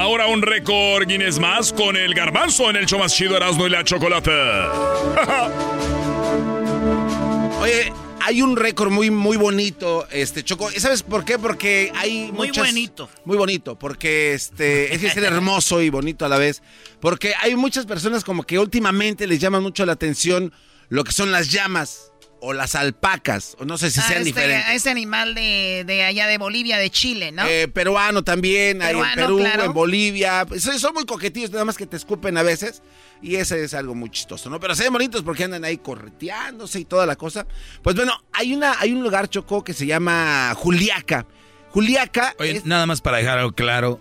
[0.10, 3.70] Ahora un récord Guinness más con el garbanzo en el show más chido Erasmo y
[3.70, 4.72] la Chocolata.
[7.62, 10.72] Oye, hay un récord muy, muy bonito, este, Choco.
[10.72, 11.38] ¿Sabes por qué?
[11.38, 13.08] Porque hay Muy muchas- bonito.
[13.24, 16.64] Muy bonito, porque este, es que ser hermoso y bonito a la vez.
[17.00, 20.52] Porque hay muchas personas como que últimamente les llama mucho la atención
[20.88, 22.09] lo que son las llamas.
[22.42, 23.56] O las alpacas.
[23.60, 24.70] O no sé si Ah, sean este, diferentes.
[24.72, 27.46] Ese animal de, de allá de Bolivia, de Chile, ¿no?
[27.46, 29.64] Eh, peruano también, hay en Peruano, Perú, claro.
[29.66, 30.46] en Bolivia.
[30.48, 32.82] Pues, Son son muy coquetillos, nada más que te escupen a veces.
[33.22, 34.60] Y ese es algo muy chistoso, ¿no?
[34.60, 37.46] Pero se ven bonitos porque andan ahí correteándose y toda la cosa.
[37.84, 41.26] Pues bueno, hay, una, hay un lugar, Choco, que se llama Juliaca.
[41.72, 44.00] Juliaca Oye, nada más para dejar algo claro,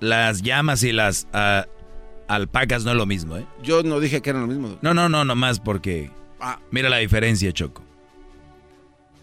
[0.00, 1.66] las llamas y las ah,
[2.28, 3.46] alpacas no es lo mismo, ¿eh?
[3.62, 4.78] Yo no dije que eran lo mismo.
[4.82, 6.10] No, no, no, nomás porque...
[6.46, 6.58] Ah.
[6.70, 7.82] Mira la diferencia, Choco.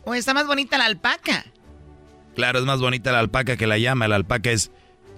[0.03, 1.45] O está más bonita la alpaca.
[2.35, 4.07] Claro, es más bonita la alpaca que la llama.
[4.07, 4.71] La alpaca es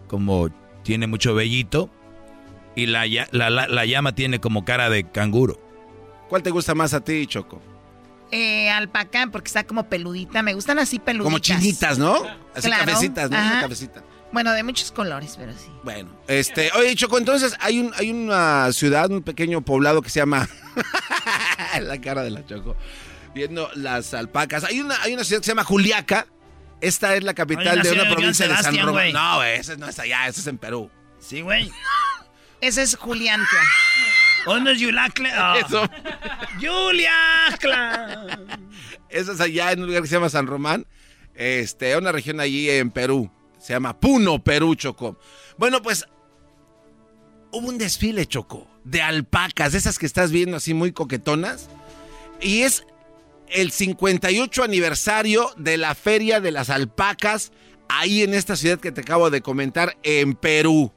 [0.07, 0.49] como...
[0.83, 1.89] Tiene mucho vellito.
[2.75, 5.61] Y la, la, la- la llama tiene como cara de canguro.
[6.27, 7.61] ¿Cuál te gusta más a ti, Choco?
[8.31, 10.41] Eh, alpaca, porque está como peludita.
[10.43, 11.25] Me gustan así peluditas.
[11.25, 12.15] Como chinitas, ¿no?
[12.55, 13.37] Así Claro, cafecitas, ¿no?
[13.37, 14.03] cafecita.
[14.33, 15.69] Bueno, de muchos colores, pero sí.
[15.83, 20.19] Bueno, este, oye, Choco, entonces hay un, hay una ciudad, un pequeño poblado que se
[20.19, 20.49] llama
[21.81, 22.75] la cara de la Choco,
[23.33, 24.63] viendo las alpacas.
[24.63, 26.27] Hay una, hay una ciudad que se llama Juliaca.
[26.81, 29.13] Esta es la capital una de una provincia de San Román.
[29.13, 30.89] No, güey, ese no es allá, ese es en Perú.
[31.19, 31.71] Sí, güey.
[32.61, 33.59] Ese es Juliantla.
[34.45, 35.29] ¿Dónde es Yulacla?
[35.35, 35.57] Ah.
[35.59, 35.89] Eso.
[36.61, 38.39] Juliacla.
[39.09, 40.85] Eso es allá en un lugar que se llama San Román.
[41.35, 43.29] Este, una región allí en Perú.
[43.59, 45.19] Se llama Puno, Perú, Choco.
[45.57, 46.05] Bueno, pues
[47.51, 51.69] hubo un desfile, Choco, de alpacas, de esas que estás viendo así muy coquetonas.
[52.41, 52.83] Y es
[53.47, 57.51] el 58 aniversario de la Feria de las Alpacas,
[57.89, 60.91] ahí en esta ciudad que te acabo de comentar, en Perú.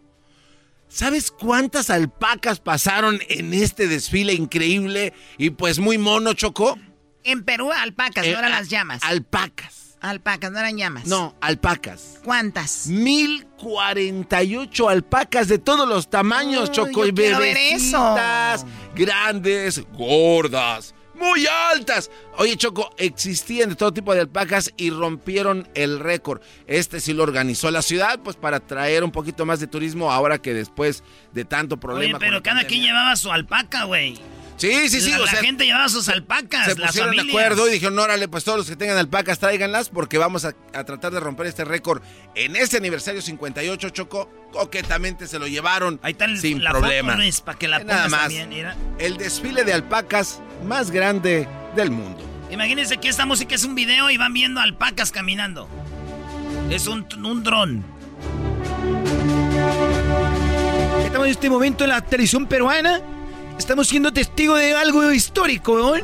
[0.89, 6.79] ¿Sabes cuántas alpacas pasaron en este desfile increíble y pues muy mono, Choco?
[7.25, 9.03] En Perú, alpacas, Eh, no eran a- las llamas.
[9.03, 9.86] Alpacas.
[10.11, 11.07] Alpacas, no eran llamas.
[11.07, 12.19] No, alpacas.
[12.25, 12.87] ¿Cuántas?
[12.89, 17.05] 1048 alpacas de todos los tamaños, Choco.
[17.05, 17.39] yo y ver eso.
[17.39, 22.11] bebecitas, grandes, gordas, muy altas.
[22.39, 26.41] Oye, Choco, existían de todo tipo de alpacas y rompieron el récord.
[26.67, 30.39] Este sí lo organizó la ciudad, pues para traer un poquito más de turismo ahora
[30.39, 31.03] que después
[31.33, 32.19] de tanto Oye, problema.
[32.19, 34.19] con pero cada quien llevaba su alpaca, güey.
[34.57, 35.11] Sí, sí, sí.
[35.11, 37.99] La, o la sea, gente llevaba sus alpacas, se las pusieron de acuerdo y dijeron,
[37.99, 41.47] órale, pues todos los que tengan alpacas, tráiganlas porque vamos a, a tratar de romper
[41.47, 42.01] este récord.
[42.35, 47.13] En este aniversario 58, Choco, coquetamente se lo llevaron Ahí está el- sin la problema.
[47.13, 48.21] foto, Luis, para que la Nada más.
[48.35, 48.73] también.
[48.99, 52.23] El desfile de alpacas más grande del mundo.
[52.51, 55.69] Imagínense que esta música es un video y van viendo alpacas caminando.
[56.71, 57.85] Es un, un dron.
[61.05, 63.01] Estamos en este momento en la televisión peruana.
[63.59, 65.95] Estamos siendo testigos de algo histórico, ¿no?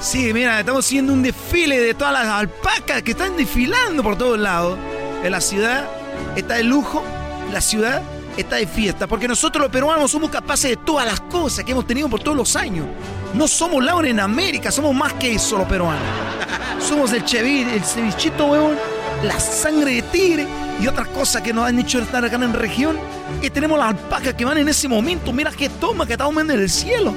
[0.00, 4.38] Sí, mira, estamos haciendo un desfile de todas las alpacas que están desfilando por todos
[4.38, 4.78] lados.
[5.22, 5.88] En la ciudad
[6.36, 7.04] está de lujo,
[7.52, 8.02] la ciudad
[8.36, 11.86] está de fiesta, porque nosotros los peruanos somos capaces de todas las cosas que hemos
[11.86, 12.86] tenido por todos los años.
[13.34, 16.02] No somos Laura en América, somos más que eso los peruanos.
[16.86, 18.76] Somos el chevir, el cevichito, huevón,
[19.24, 20.46] la sangre de tigre
[20.80, 22.96] y otras cosas que nos han hecho estar acá en la región.
[23.42, 25.32] Y tenemos las alpacas que van en ese momento.
[25.32, 27.14] Mira qué toma que está tomando en el cielo.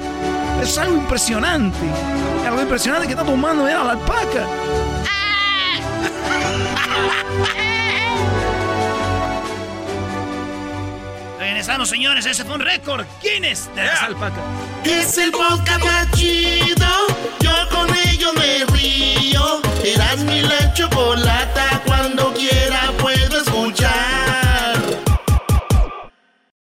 [0.62, 1.78] Es algo impresionante.
[2.42, 4.46] Es algo impresionante que está tomando, mira la alpaca.
[11.38, 12.26] Regresamos, señores.
[12.26, 13.04] Ese fue un récord.
[13.22, 14.40] Guinness de las alpacas.
[14.84, 16.86] Es el podcast más chido.
[17.40, 19.60] Yo con ello me río.
[19.84, 21.82] Eras mi la chocolata.
[21.86, 23.44] Cuando quiera puedo